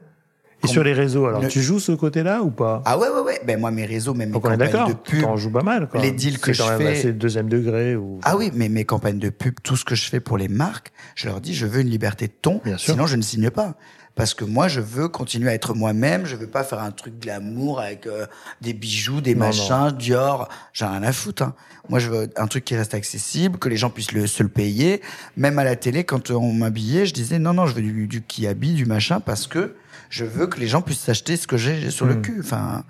Et 0.65 0.69
sur 0.69 0.83
les 0.83 0.93
réseaux, 0.93 1.27
alors 1.27 1.47
tu 1.49 1.63
joues 1.63 1.81
ce 1.81 1.93
côté-là 1.93 2.43
ou 2.43 2.51
pas? 2.51 2.83
Ah 2.85 2.99
ouais, 2.99 3.09
ouais, 3.09 3.21
ouais. 3.21 3.41
Ben 3.47 3.61
moi, 3.61 3.71
mes 3.71 3.87
réseaux, 3.87 4.15
même 4.15 4.31
mes 4.31 4.35
campagnes 4.35 4.59
de? 4.59 4.93
Pub. 4.93 5.21
Tu 5.21 5.25
en 5.25 5.37
joues 5.37 5.51
pas 5.51 5.63
mal, 5.63 5.89
quoi. 5.89 6.01
Les 6.01 6.11
deals 6.11 6.39
que 6.39 6.53
je 6.53 6.63
quand 6.63 6.79
même 6.79 6.87
assez 6.87 7.13
deuxième 7.13 7.49
degré 7.49 7.97
ou. 7.97 8.19
Ah 8.23 8.37
oui, 8.37 8.51
mais 8.55 8.69
mes 8.69 8.85
campagnes 8.85 9.19
de 9.19 9.31
pub, 9.31 9.55
tout 9.63 9.77
ce 9.77 9.85
que 9.85 9.95
je 9.95 10.09
fais 10.09 10.21
pour 10.21 10.39
les 10.39 10.49
marques, 10.49 10.93
je 11.15 11.29
leur 11.29 11.41
dis, 11.41 11.55
je 11.55 11.67
veux 11.67 11.81
une 11.81 11.91
liberté 11.91 12.27
de 12.27 12.33
ton. 12.33 12.61
Bien 12.65 12.77
sûr. 12.77 12.95
Sinon, 12.95 13.07
je 13.07 13.17
ne 13.17 13.23
signe 13.23 13.51
pas. 13.51 13.75
Parce 14.15 14.33
que 14.33 14.45
moi, 14.45 14.69
je 14.69 14.81
veux 14.81 15.09
continuer 15.09 15.51
à 15.51 15.55
être 15.55 15.75
moi-même. 15.75 16.25
Je 16.25 16.37
veux 16.37 16.47
pas 16.47 16.63
faire 16.63 16.79
un 16.79 16.93
truc 16.93 17.19
glamour 17.19 17.81
avec 17.81 18.07
euh, 18.07 18.27
des 18.61 18.73
bijoux, 18.73 19.21
des 19.21 19.35
machins, 19.35 19.91
Dior. 19.91 20.49
J'ai 20.73 20.85
rien 20.85 21.03
à 21.03 21.13
foutre. 21.13 21.43
Hein. 21.43 21.55
Moi, 21.89 21.99
je 21.99 22.11
veux 22.11 22.31
un 22.37 22.47
truc 22.47 22.65
qui 22.65 22.77
reste 22.77 22.95
accessible, 22.95 23.59
que 23.59 23.69
les 23.69 23.77
gens 23.77 23.91
puissent 23.91 24.13
le, 24.13 24.29
se 24.29 24.45
le 24.45 24.49
payer. 24.49 25.03
Même 25.37 25.59
à 25.59 25.65
la 25.65 25.75
télé, 25.75 26.05
quand 26.05 26.31
on 26.31 26.53
m'habillait, 26.53 27.07
je 27.07 27.13
disais 27.13 27.41
non, 27.41 27.55
non, 27.55 27.67
je 27.67 27.75
veux 27.75 27.83
du, 27.83 28.07
du 28.07 28.23
qui 28.23 28.47
habille, 28.47 28.75
du 28.75 28.87
machin, 28.87 29.19
parce 29.19 29.49
que 29.49 29.75
je 30.15 30.25
veux 30.25 30.47
que 30.47 30.61
les 30.61 30.69
gens 30.69 30.81
puissent 30.81 31.01
s'acheter 31.01 31.37
ce 31.37 31.49
que 31.49 31.57
j'ai 31.57 31.91
sur 31.91 32.07
le 32.07 32.15
hmm. 32.15 32.23
cul. 32.23 32.37
Enfin, 32.39 32.85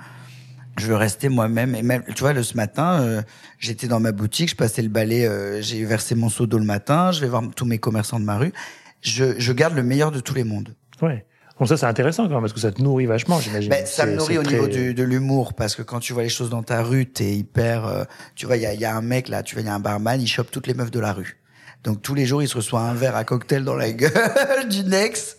je 0.78 0.88
veux 0.88 0.94
rester 0.94 1.30
moi-même. 1.30 1.74
Et 1.74 1.82
même, 1.82 2.02
tu 2.14 2.20
vois, 2.20 2.34
le 2.34 2.42
ce 2.42 2.54
matin, 2.54 3.00
euh, 3.00 3.22
j'étais 3.58 3.86
dans 3.86 3.98
ma 3.98 4.12
boutique, 4.12 4.50
je 4.50 4.56
passais 4.56 4.82
le 4.82 4.90
balai, 4.90 5.24
euh, 5.26 5.62
j'ai 5.62 5.82
versé 5.86 6.14
mon 6.14 6.28
seau 6.28 6.46
d'eau 6.46 6.58
le 6.58 6.66
matin, 6.66 7.12
je 7.12 7.22
vais 7.22 7.28
voir 7.28 7.42
tous 7.56 7.64
mes 7.64 7.78
commerçants 7.78 8.20
de 8.20 8.26
ma 8.26 8.36
rue. 8.36 8.52
Je, 9.00 9.38
je 9.38 9.52
garde 9.54 9.74
le 9.74 9.82
meilleur 9.82 10.10
de 10.10 10.20
tous 10.20 10.34
les 10.34 10.44
mondes. 10.44 10.74
Ouais. 11.00 11.24
Bon, 11.58 11.64
ça, 11.64 11.78
c'est 11.78 11.86
intéressant 11.86 12.24
quand 12.24 12.34
même, 12.34 12.40
parce 12.40 12.52
que 12.52 12.60
ça 12.60 12.72
te 12.72 12.82
nourrit 12.82 13.06
vachement, 13.06 13.40
j'imagine. 13.40 13.70
Ben, 13.70 13.86
ça 13.86 14.04
me 14.04 14.16
nourrit 14.16 14.36
au 14.36 14.42
niveau 14.42 14.66
de 14.66 15.02
l'humour, 15.02 15.54
parce 15.54 15.74
que 15.76 15.82
quand 15.82 16.00
tu 16.00 16.12
vois 16.12 16.24
les 16.24 16.28
choses 16.28 16.50
dans 16.50 16.62
ta 16.62 16.82
rue, 16.82 17.06
t'es 17.06 17.32
hyper... 17.32 17.86
Euh, 17.86 18.04
tu 18.34 18.44
vois, 18.44 18.58
il 18.58 18.62
y 18.62 18.66
a, 18.66 18.74
y 18.74 18.84
a 18.84 18.94
un 18.94 19.02
mec, 19.02 19.28
là, 19.28 19.42
tu 19.42 19.54
vois, 19.54 19.62
il 19.62 19.66
y 19.66 19.70
a 19.70 19.74
un 19.74 19.80
barman, 19.80 20.20
il 20.20 20.26
chope 20.26 20.50
toutes 20.50 20.66
les 20.66 20.74
meufs 20.74 20.90
de 20.90 21.00
la 21.00 21.14
rue. 21.14 21.38
Donc 21.84 22.00
tous 22.00 22.14
les 22.14 22.24
jours, 22.24 22.42
il 22.42 22.48
se 22.48 22.56
reçoit 22.56 22.80
un 22.80 22.94
verre 22.94 23.14
à 23.14 23.24
cocktail 23.24 23.62
dans 23.62 23.76
la 23.76 23.92
gueule 23.92 24.68
du 24.70 24.84
Nex. 24.84 25.36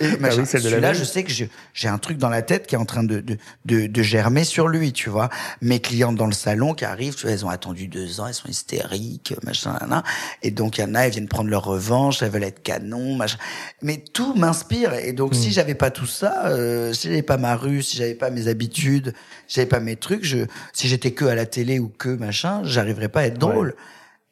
Et 0.00 0.06
ah 0.22 0.28
oui, 0.36 0.44
celui-là, 0.44 0.92
je 0.92 1.04
sais 1.04 1.22
que 1.22 1.30
j'ai 1.30 1.88
un 1.88 1.98
truc 1.98 2.18
dans 2.18 2.28
la 2.28 2.42
tête 2.42 2.66
qui 2.66 2.74
est 2.74 2.78
en 2.78 2.84
train 2.84 3.04
de, 3.04 3.20
de, 3.20 3.36
de, 3.64 3.86
de, 3.86 4.02
germer 4.02 4.42
sur 4.42 4.66
lui, 4.66 4.92
tu 4.92 5.08
vois. 5.08 5.28
Mes 5.62 5.78
clientes 5.78 6.16
dans 6.16 6.26
le 6.26 6.32
salon 6.32 6.74
qui 6.74 6.84
arrivent, 6.84 7.14
tu 7.14 7.22
vois, 7.22 7.30
elles 7.30 7.46
ont 7.46 7.48
attendu 7.48 7.86
deux 7.86 8.20
ans, 8.20 8.26
elles 8.26 8.34
sont 8.34 8.48
hystériques, 8.48 9.34
machin, 9.44 9.78
machin. 9.80 10.02
Et 10.42 10.50
donc 10.50 10.78
il 10.78 10.80
y 10.80 10.84
en 10.84 10.96
a, 10.96 11.02
elles 11.02 11.12
viennent 11.12 11.28
prendre 11.28 11.48
leur 11.48 11.64
revanche, 11.64 12.22
elles 12.22 12.30
veulent 12.30 12.42
être 12.42 12.62
canon, 12.62 13.14
machin. 13.14 13.38
Mais 13.80 13.98
tout 13.98 14.34
m'inspire. 14.34 14.94
Et 14.94 15.12
donc 15.12 15.36
si 15.36 15.48
hmm. 15.48 15.52
j'avais 15.52 15.74
pas 15.76 15.92
tout 15.92 16.06
ça, 16.06 16.46
euh, 16.46 16.92
si 16.92 17.06
j'avais 17.06 17.22
pas 17.22 17.36
ma 17.36 17.54
rue, 17.54 17.82
si 17.82 17.96
j'avais 17.96 18.14
pas 18.14 18.30
mes 18.30 18.48
habitudes, 18.48 19.14
si 19.46 19.56
j'avais 19.56 19.68
pas 19.68 19.80
mes 19.80 19.94
trucs, 19.94 20.24
je, 20.24 20.38
si 20.72 20.88
j'étais 20.88 21.12
que 21.12 21.24
à 21.24 21.36
la 21.36 21.46
télé 21.46 21.78
ou 21.78 21.88
que 21.88 22.08
machin, 22.08 22.62
j'arriverais 22.64 23.08
pas 23.08 23.20
à 23.20 23.24
être 23.26 23.38
drôle. 23.38 23.76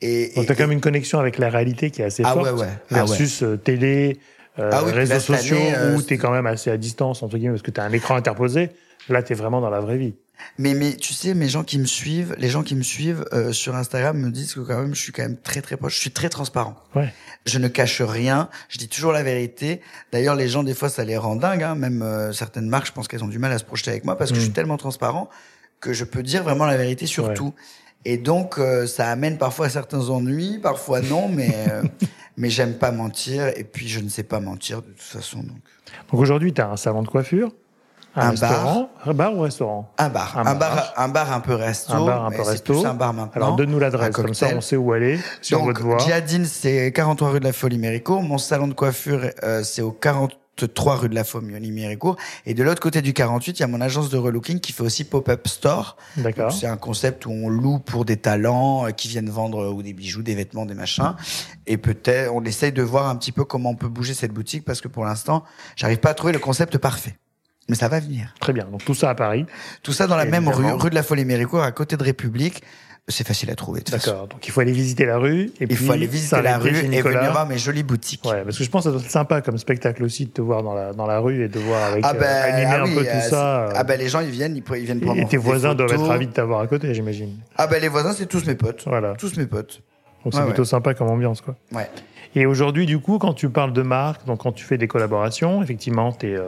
Et, 0.06 0.32
Donc, 0.36 0.46
t'as 0.46 0.54
quand 0.54 0.64
même 0.64 0.72
une 0.72 0.80
connexion 0.80 1.18
avec 1.18 1.38
la 1.38 1.48
réalité 1.48 1.90
qui 1.90 2.02
est 2.02 2.04
assez 2.04 2.22
ah 2.24 2.32
forte. 2.32 2.52
Ouais, 2.52 2.60
ouais. 2.60 2.68
Ah 2.90 2.94
versus 2.94 3.42
euh, 3.42 3.56
télé, 3.56 4.18
euh, 4.58 4.70
ah 4.72 4.80
réseaux 4.80 5.20
sociaux, 5.20 5.58
euh, 5.58 5.96
où 5.96 6.02
t'es 6.02 6.16
quand 6.16 6.30
même 6.30 6.46
assez 6.46 6.70
à 6.70 6.76
distance, 6.76 7.22
entre 7.22 7.36
guillemets, 7.36 7.54
parce 7.54 7.62
que 7.62 7.70
t'as 7.70 7.84
un 7.84 7.92
écran 7.92 8.16
interposé. 8.16 8.70
Là, 9.08 9.22
t'es 9.22 9.34
vraiment 9.34 9.60
dans 9.60 9.70
la 9.70 9.80
vraie 9.80 9.98
vie. 9.98 10.14
Mais, 10.58 10.74
mais 10.74 10.94
tu 10.94 11.14
sais, 11.14 11.34
mes 11.34 11.48
gens 11.48 11.62
qui 11.62 11.78
me 11.78 11.86
suivent, 11.86 12.34
les 12.38 12.48
gens 12.48 12.62
qui 12.62 12.74
me 12.74 12.82
suivent 12.82 13.24
euh, 13.32 13.52
sur 13.52 13.74
Instagram 13.74 14.18
me 14.18 14.30
disent 14.30 14.54
que 14.54 14.60
quand 14.60 14.78
même, 14.78 14.94
je 14.94 15.00
suis 15.00 15.12
quand 15.12 15.22
même 15.22 15.36
très 15.36 15.62
très 15.62 15.76
proche. 15.76 15.94
Je 15.94 16.00
suis 16.00 16.10
très 16.10 16.28
transparent. 16.28 16.76
Ouais. 16.94 17.12
Je 17.46 17.58
ne 17.58 17.68
cache 17.68 18.02
rien. 18.02 18.48
Je 18.68 18.78
dis 18.78 18.88
toujours 18.88 19.12
la 19.12 19.22
vérité. 19.22 19.80
D'ailleurs, 20.12 20.34
les 20.34 20.48
gens 20.48 20.62
des 20.62 20.74
fois, 20.74 20.88
ça 20.88 21.04
les 21.04 21.16
rend 21.16 21.36
dingues. 21.36 21.62
Hein. 21.62 21.74
Même 21.74 22.04
certaines 22.32 22.68
marques, 22.68 22.86
je 22.86 22.92
pense 22.92 23.08
qu'elles 23.08 23.24
ont 23.24 23.28
du 23.28 23.38
mal 23.38 23.52
à 23.52 23.58
se 23.58 23.64
projeter 23.64 23.90
avec 23.90 24.04
moi 24.04 24.18
parce 24.18 24.30
que 24.30 24.36
je 24.36 24.42
suis 24.42 24.50
mm. 24.50 24.54
tellement 24.54 24.76
transparent 24.76 25.30
que 25.80 25.92
je 25.92 26.04
peux 26.04 26.22
dire 26.22 26.42
vraiment 26.42 26.66
la 26.66 26.76
vérité 26.76 27.06
sur 27.06 27.32
tout. 27.34 27.54
Et 28.08 28.18
donc, 28.18 28.58
euh, 28.58 28.86
ça 28.86 29.10
amène 29.10 29.36
parfois 29.36 29.68
certains 29.68 30.10
ennuis, 30.10 30.60
parfois 30.62 31.00
non, 31.00 31.28
mais, 31.28 31.52
euh, 31.68 31.82
mais 32.36 32.50
j'aime 32.50 32.74
pas 32.74 32.92
mentir. 32.92 33.48
Et 33.56 33.64
puis, 33.64 33.88
je 33.88 33.98
ne 33.98 34.08
sais 34.08 34.22
pas 34.22 34.38
mentir 34.38 34.80
de 34.80 34.86
toute 34.86 35.00
façon. 35.00 35.38
Donc, 35.38 35.58
donc 36.10 36.20
aujourd'hui, 36.20 36.52
tu 36.52 36.60
as 36.60 36.68
un 36.68 36.76
salon 36.76 37.02
de 37.02 37.08
coiffure 37.08 37.50
un, 38.14 38.32
bar, 38.32 38.88
un 39.04 39.12
bar 39.12 39.34
ou 39.34 39.40
restaurant? 39.40 39.92
Un 39.98 40.08
bar, 40.08 40.38
un, 40.38 40.54
bar, 40.54 40.94
un 40.96 41.08
bar 41.08 41.32
un 41.32 41.40
peu 41.40 41.54
resto. 41.54 41.92
Un 41.92 42.06
bar 42.06 42.24
un 42.24 42.30
peu 42.30 42.42
resto. 42.42 42.72
Plus 42.72 42.86
un 42.86 42.94
bar 42.94 43.12
maintenant. 43.12 43.42
Alors 43.42 43.56
donne-nous 43.56 43.78
l'adresse 43.78 44.14
comme 44.14 44.34
ça, 44.34 44.48
on 44.54 44.60
sait 44.60 44.76
où 44.76 44.92
aller 44.92 45.18
si 45.42 45.52
Donc, 45.52 45.64
on 45.64 45.66
veut 45.66 45.74
te 45.74 45.82
voir. 45.82 46.00
C'est 46.00 46.92
43 46.92 47.30
rue 47.30 47.40
de 47.40 47.44
la 47.44 47.52
Folie 47.52 47.76
Mérico. 47.76 48.20
Mon 48.20 48.38
salon 48.38 48.68
de 48.68 48.74
coiffure, 48.74 49.20
euh, 49.42 49.62
c'est 49.64 49.82
au 49.82 49.90
40 49.90 50.38
trois 50.64 50.96
rue 50.96 51.08
de 51.08 51.14
la 51.14 51.24
Fomioni 51.24 51.70
Méricourt. 51.70 52.16
Et 52.46 52.54
de 52.54 52.62
l'autre 52.62 52.80
côté 52.80 53.02
du 53.02 53.12
48, 53.12 53.58
il 53.58 53.60
y 53.60 53.64
a 53.64 53.66
mon 53.66 53.80
agence 53.80 54.08
de 54.08 54.16
relooking 54.16 54.60
qui 54.60 54.72
fait 54.72 54.82
aussi 54.82 55.04
pop-up 55.04 55.46
store. 55.46 55.96
D'accord. 56.16 56.52
C'est 56.52 56.66
un 56.66 56.76
concept 56.76 57.26
où 57.26 57.30
on 57.30 57.48
loue 57.48 57.78
pour 57.78 58.04
des 58.04 58.16
talents 58.16 58.86
euh, 58.86 58.90
qui 58.90 59.08
viennent 59.08 59.28
vendre 59.28 59.64
euh, 59.64 59.70
ou 59.70 59.82
des 59.82 59.92
bijoux, 59.92 60.22
des 60.22 60.34
vêtements, 60.34 60.64
des 60.64 60.74
machins. 60.74 61.14
Et 61.66 61.76
peut-être, 61.76 62.32
on 62.32 62.42
essaye 62.44 62.72
de 62.72 62.82
voir 62.82 63.08
un 63.08 63.16
petit 63.16 63.32
peu 63.32 63.44
comment 63.44 63.70
on 63.70 63.76
peut 63.76 63.88
bouger 63.88 64.14
cette 64.14 64.32
boutique 64.32 64.64
parce 64.64 64.80
que 64.80 64.88
pour 64.88 65.04
l'instant, 65.04 65.44
j'arrive 65.76 65.98
pas 65.98 66.10
à 66.10 66.14
trouver 66.14 66.32
le 66.32 66.38
concept 66.38 66.78
parfait. 66.78 67.16
Mais 67.68 67.74
ça 67.74 67.88
va 67.88 67.98
venir. 67.98 68.32
Très 68.40 68.52
bien. 68.52 68.64
Donc 68.64 68.84
tout 68.84 68.94
ça 68.94 69.10
à 69.10 69.14
Paris. 69.14 69.44
Tout 69.82 69.92
ça 69.92 70.06
dans 70.06 70.16
la 70.16 70.24
même 70.24 70.48
rue, 70.48 70.70
rue 70.72 70.90
de 70.90 70.94
la 70.94 71.02
Folie-Méricourt, 71.02 71.62
à 71.62 71.72
côté 71.72 71.96
de 71.96 72.02
République. 72.04 72.62
C'est 73.08 73.24
facile 73.24 73.50
à 73.52 73.54
trouver. 73.54 73.82
D'accord. 73.88 74.26
Donc 74.26 74.48
il 74.48 74.50
faut 74.50 74.60
aller 74.60 74.72
visiter 74.72 75.04
la 75.04 75.18
rue. 75.18 75.52
Et 75.60 75.66
il 75.70 75.76
faut 75.76 75.92
aller 75.92 76.08
visiter 76.08 76.42
la 76.42 76.58
rue 76.58 76.70
et 76.70 77.02
venir 77.02 77.30
voir 77.30 77.46
mes 77.46 77.56
jolies 77.56 77.84
boutiques. 77.84 78.24
Ouais, 78.24 78.42
parce 78.42 78.58
que 78.58 78.64
je 78.64 78.70
pense 78.70 78.82
que 78.82 78.90
ça 78.90 78.90
doit 78.90 79.00
être 79.00 79.10
sympa 79.10 79.40
comme 79.42 79.58
spectacle 79.58 80.02
aussi 80.02 80.26
de 80.26 80.30
te 80.30 80.42
voir 80.42 80.64
dans 80.64 80.74
la, 80.74 80.92
dans 80.92 81.06
la 81.06 81.20
rue 81.20 81.44
et 81.44 81.48
de 81.48 81.60
voir 81.60 81.84
avec, 81.84 82.04
ah 82.04 82.14
ben, 82.14 82.24
euh, 82.24 82.52
animer 82.52 82.72
ah 82.72 82.82
un 82.82 82.86
peu 82.86 83.04
tout 83.04 83.06
euh, 83.06 83.20
ça. 83.20 83.68
Ah 83.76 83.84
ben 83.84 83.96
les 83.96 84.08
gens 84.08 84.20
ils 84.20 84.30
viennent, 84.30 84.56
ils, 84.56 84.84
viennent 84.84 85.00
prendre. 85.00 85.20
Et 85.20 85.26
tes 85.26 85.36
voisins 85.36 85.76
doivent 85.76 85.92
être 85.92 86.04
ravis 86.04 86.26
de 86.26 86.32
t'avoir 86.32 86.60
à 86.60 86.66
côté, 86.66 86.92
j'imagine. 86.94 87.36
Ah 87.56 87.68
ben 87.68 87.80
les 87.80 87.88
voisins 87.88 88.12
c'est 88.12 88.26
tous 88.26 88.44
mes 88.44 88.56
potes. 88.56 88.82
Voilà. 88.86 89.14
Tous 89.14 89.36
mes 89.36 89.46
potes. 89.46 89.82
Donc 90.24 90.34
c'est 90.34 90.44
plutôt 90.44 90.64
sympa 90.64 90.94
comme 90.94 91.08
ambiance 91.08 91.40
quoi. 91.40 91.54
Ouais. 91.70 91.88
Et 92.34 92.44
aujourd'hui 92.44 92.86
du 92.86 92.98
coup 92.98 93.18
quand 93.18 93.34
tu 93.34 93.48
parles 93.50 93.72
de 93.72 93.82
marque, 93.82 94.26
donc 94.26 94.42
quand 94.42 94.52
tu 94.52 94.64
fais 94.64 94.78
des 94.78 94.88
collaborations, 94.88 95.62
effectivement 95.62 96.10
tu 96.10 96.32
es 96.32 96.38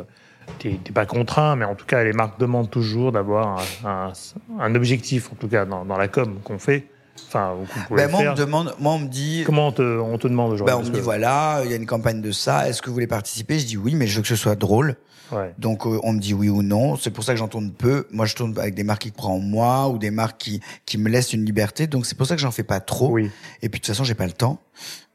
t'es 0.58 0.92
pas 0.92 1.06
contraint, 1.06 1.56
mais 1.56 1.64
en 1.64 1.74
tout 1.74 1.86
cas, 1.86 2.04
les 2.04 2.12
marques 2.12 2.38
demandent 2.38 2.70
toujours 2.70 3.12
d'avoir 3.12 3.60
un, 3.84 4.12
un, 4.58 4.74
objectif, 4.74 5.30
en 5.32 5.36
tout 5.36 5.48
cas 5.48 5.64
dans, 5.64 5.84
dans 5.84 5.96
la 5.96 6.08
com 6.08 6.38
qu'on 6.44 6.58
fait. 6.58 6.86
Enfin, 7.26 7.56
ben 7.90 8.10
moi, 8.10 8.20
on 8.20 8.30
me 8.30 8.36
demande, 8.36 8.74
moi, 8.78 8.92
on 8.92 8.98
me 9.00 9.08
dit. 9.08 9.42
Comment 9.44 9.68
on 9.68 9.72
te, 9.72 9.82
on 9.82 10.18
te 10.18 10.28
demande 10.28 10.52
aujourd'hui 10.52 10.74
ben, 10.74 10.80
On 10.80 10.88
me 10.88 10.94
dit 10.94 11.00
voilà, 11.00 11.62
il 11.64 11.70
y 11.70 11.74
a 11.74 11.76
une 11.76 11.86
campagne 11.86 12.20
de 12.20 12.30
ça. 12.30 12.68
Est-ce 12.68 12.80
que 12.80 12.88
vous 12.88 12.94
voulez 12.94 13.06
participer? 13.06 13.58
Je 13.58 13.66
dis 13.66 13.76
oui, 13.76 13.94
mais 13.94 14.06
je 14.06 14.16
veux 14.16 14.22
que 14.22 14.28
ce 14.28 14.36
soit 14.36 14.56
drôle. 14.56 14.96
Ouais. 15.32 15.52
Donc 15.58 15.84
euh, 15.84 15.98
on 16.04 16.12
me 16.12 16.20
dit 16.20 16.32
oui 16.32 16.48
ou 16.48 16.62
non. 16.62 16.96
C'est 16.96 17.10
pour 17.10 17.24
ça 17.24 17.32
que 17.32 17.38
j'en 17.38 17.48
tourne 17.48 17.72
peu. 17.72 18.06
Moi, 18.12 18.24
je 18.24 18.34
tourne 18.34 18.58
avec 18.58 18.74
des 18.74 18.84
marques 18.84 19.02
qui 19.02 19.12
croient 19.12 19.32
en 19.32 19.40
moi 19.40 19.88
ou 19.88 19.98
des 19.98 20.10
marques 20.10 20.38
qui 20.38 20.60
qui 20.86 20.96
me 20.96 21.08
laissent 21.08 21.32
une 21.32 21.44
liberté. 21.44 21.86
Donc 21.86 22.06
c'est 22.06 22.16
pour 22.16 22.26
ça 22.26 22.34
que 22.34 22.40
j'en 22.40 22.50
fais 22.50 22.62
pas 22.62 22.80
trop. 22.80 23.10
Oui. 23.10 23.30
Et 23.62 23.68
puis 23.68 23.80
de 23.80 23.84
toute 23.84 23.94
façon, 23.94 24.04
j'ai 24.04 24.14
pas 24.14 24.26
le 24.26 24.32
temps. 24.32 24.62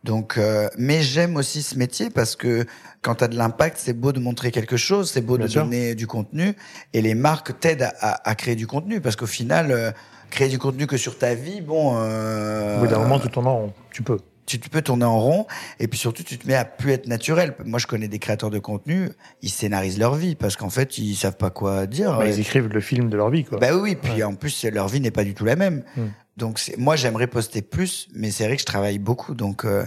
Donc, 0.03 0.38
euh, 0.38 0.67
mais 0.77 1.01
j'aime 1.01 1.38
aussi 1.38 1.62
ce 1.62 1.77
métier 1.77 2.10
parce 2.10 2.36
que 2.36 2.65
quand 3.01 3.15
tu 3.15 3.24
as 3.24 3.27
de 3.27 3.38
l'impact, 3.38 3.77
c'est 3.79 3.93
beau 3.93 4.12
de 4.12 4.19
montrer 4.19 4.51
quelque 4.51 4.75
chose, 4.75 5.10
c'est 5.12 5.22
beau 5.22 5.38
de 5.38 5.48
donner 5.48 5.95
du 5.95 6.07
contenu, 6.07 6.55
et 6.93 7.01
les 7.01 7.15
marques 7.15 7.57
t'aident 7.60 7.91
à, 8.01 8.29
à, 8.29 8.36
créer 8.36 8.55
du 8.55 8.67
contenu 8.67 9.00
parce 9.00 9.15
qu'au 9.15 9.27
final, 9.27 9.72
euh, 9.72 9.91
créer 10.29 10.50
du 10.50 10.60
contenu 10.60 10.88
que 10.88 10.98
sur 10.98 11.17
ta 11.17 11.36
vie, 11.36 11.62
bon. 11.62 11.95
Euh, 11.98 12.77
Au 12.77 12.81
bout 12.81 12.88
d'un 12.88 13.00
moment, 13.00 13.19
tournes 13.19 13.48
en 13.48 13.57
rond. 13.57 13.74
Tu 13.91 14.03
peux. 14.03 14.19
Tu, 14.45 14.59
tu, 14.59 14.69
peux 14.69 14.81
tourner 14.81 15.05
en 15.05 15.19
rond 15.19 15.47
et 15.79 15.88
puis 15.88 15.97
surtout 15.97 16.23
tu 16.23 16.38
te 16.38 16.47
mets 16.47 16.55
à 16.55 16.65
plus 16.65 16.91
être 16.91 17.07
naturel. 17.07 17.55
Moi 17.65 17.79
je 17.79 17.88
connais 17.88 18.07
des 18.07 18.19
créateurs 18.19 18.50
de 18.50 18.59
contenu, 18.59 19.09
ils 19.41 19.50
scénarisent 19.50 20.00
leur 20.00 20.15
vie 20.15 20.35
parce 20.35 20.55
qu'en 20.55 20.69
fait 20.69 20.97
ils 20.97 21.15
savent 21.15 21.38
pas 21.38 21.50
quoi 21.50 21.88
dire. 21.88 22.21
ils 22.25 22.39
écrivent 22.39 22.67
le 22.67 22.81
film 22.81 23.09
de 23.09 23.17
leur 23.17 23.29
vie 23.29 23.45
quoi. 23.45 23.59
Bah 23.59 23.75
oui, 23.75 23.95
puis 23.95 24.23
en 24.23 24.35
plus 24.35 24.65
leur 24.65 24.88
vie 24.88 25.00
n'est 25.00 25.12
pas 25.12 25.23
du 25.23 25.33
tout 25.33 25.45
la 25.45 25.55
même. 25.55 25.83
Hmm. 25.95 26.07
Donc 26.38 26.59
moi 26.77 26.95
j'aimerais 26.95 27.27
poster 27.27 27.62
plus, 27.62 28.09
mais 28.13 28.31
c'est 28.31 28.45
vrai 28.45 28.55
que 28.55 28.62
je 28.62 28.65
travaille 28.65 29.00
beaucoup 29.00 29.33
donc 29.33 29.65
euh, 29.65 29.85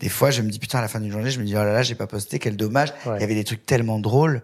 des 0.00 0.08
fois, 0.08 0.30
je 0.30 0.42
me 0.42 0.50
dis 0.50 0.58
putain 0.58 0.78
à 0.78 0.82
la 0.82 0.88
fin 0.88 1.00
d'une 1.00 1.10
journée, 1.10 1.30
je 1.30 1.40
me 1.40 1.44
dis 1.44 1.54
oh 1.54 1.64
là 1.64 1.72
là, 1.72 1.82
j'ai 1.82 1.94
pas 1.94 2.06
posté, 2.06 2.38
quel 2.38 2.56
dommage. 2.56 2.92
Il 3.06 3.20
y 3.20 3.24
avait 3.24 3.34
des 3.34 3.44
trucs 3.44 3.64
tellement 3.64 3.98
drôles, 3.98 4.42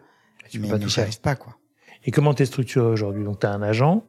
mais, 0.55 0.69
mais 0.69 0.89
j'y 0.89 1.01
arrive 1.01 1.21
pas 1.21 1.37
quoi. 1.37 1.57
Et 2.05 2.11
comment 2.11 2.35
t'es 2.35 2.47
structuré 2.47 2.87
aujourd'hui? 2.87 3.23
Donc 3.25 3.41
t'as 3.41 3.51
un 3.51 3.63
agent 3.63 4.05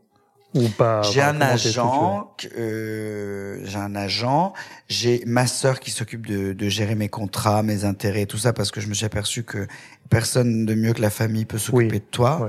ou 0.53 0.69
pas 0.69 1.01
J'ai 1.01 1.21
un 1.21 1.41
agent, 1.41 2.35
euh, 2.57 3.59
j'ai 3.63 3.77
un 3.77 3.95
agent, 3.95 4.53
j'ai 4.87 5.23
ma 5.25 5.47
sœur 5.47 5.79
qui 5.79 5.91
s'occupe 5.91 6.27
de, 6.27 6.53
de, 6.53 6.69
gérer 6.69 6.95
mes 6.95 7.09
contrats, 7.09 7.63
mes 7.63 7.85
intérêts, 7.85 8.25
tout 8.25 8.37
ça 8.37 8.53
parce 8.53 8.71
que 8.71 8.81
je 8.81 8.87
me 8.87 8.93
suis 8.93 9.05
aperçu 9.05 9.43
que 9.43 9.67
personne 10.09 10.65
de 10.65 10.75
mieux 10.75 10.93
que 10.93 11.01
la 11.01 11.09
famille 11.09 11.45
peut 11.45 11.57
s'occuper 11.57 11.99
de 11.99 12.05
toi. 12.05 12.47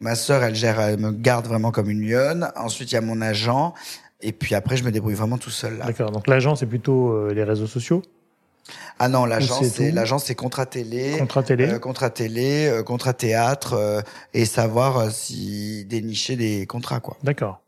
Ma 0.00 0.16
sœur, 0.16 0.42
elle 0.42 0.54
gère, 0.54 0.80
elle 0.80 0.98
me 0.98 1.12
garde 1.12 1.46
vraiment 1.46 1.70
comme 1.70 1.88
une 1.88 2.04
lionne. 2.04 2.50
Ensuite, 2.56 2.90
il 2.90 2.96
y 2.96 2.98
a 2.98 3.00
mon 3.00 3.20
agent. 3.20 3.72
Et 4.20 4.32
puis 4.32 4.54
après, 4.54 4.76
je 4.76 4.84
me 4.84 4.90
débrouille 4.90 5.14
vraiment 5.14 5.38
tout 5.38 5.50
seul. 5.50 5.78
D'accord. 5.78 6.10
Donc 6.10 6.26
l'agent, 6.26 6.56
c'est 6.56 6.66
plutôt 6.66 7.12
euh, 7.12 7.32
les 7.32 7.44
réseaux 7.44 7.66
sociaux? 7.66 8.02
Ah 8.98 9.08
non, 9.08 9.24
l'agence 9.24 9.64
c'est 9.64 9.90
l'agence 9.90 10.24
c'est 10.24 10.34
contrat 10.34 10.66
télé, 10.66 11.16
contrat 11.18 11.42
télé, 11.42 11.68
euh, 11.68 11.78
contrat 11.78 12.10
télé, 12.10 12.68
euh, 12.68 12.82
contrat 12.82 13.12
théâtre 13.12 13.74
euh, 13.74 14.00
et 14.34 14.44
savoir 14.44 15.10
si 15.10 15.84
dénicher 15.86 16.36
des 16.36 16.66
contrats 16.66 17.00
quoi. 17.00 17.16
D'accord. 17.22 17.60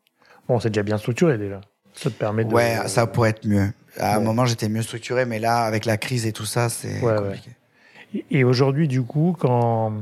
Bon, 0.49 0.61
c'est 0.61 0.71
déjà 0.71 0.83
bien 0.83 0.99
structuré 0.99 1.39
déjà. 1.39 1.61
Ça 1.95 2.11
te 2.11 2.15
permet 2.15 2.45
de. 2.45 2.53
Ouais, 2.53 2.77
ça 2.87 3.07
pourrait 3.07 3.31
être 3.31 3.47
mieux. 3.47 3.73
À 3.99 4.17
un 4.17 4.21
moment, 4.21 4.45
j'étais 4.45 4.69
mieux 4.69 4.83
structuré, 4.83 5.25
mais 5.25 5.39
là, 5.39 5.63
avec 5.63 5.85
la 5.85 5.97
crise 5.97 6.27
et 6.27 6.33
tout 6.33 6.47
ça, 6.47 6.69
c'est 6.69 7.01
compliqué. 7.01 7.51
Et 8.31 8.45
aujourd'hui, 8.45 8.89
du 8.89 9.03
coup, 9.03 9.37
quand 9.39 9.92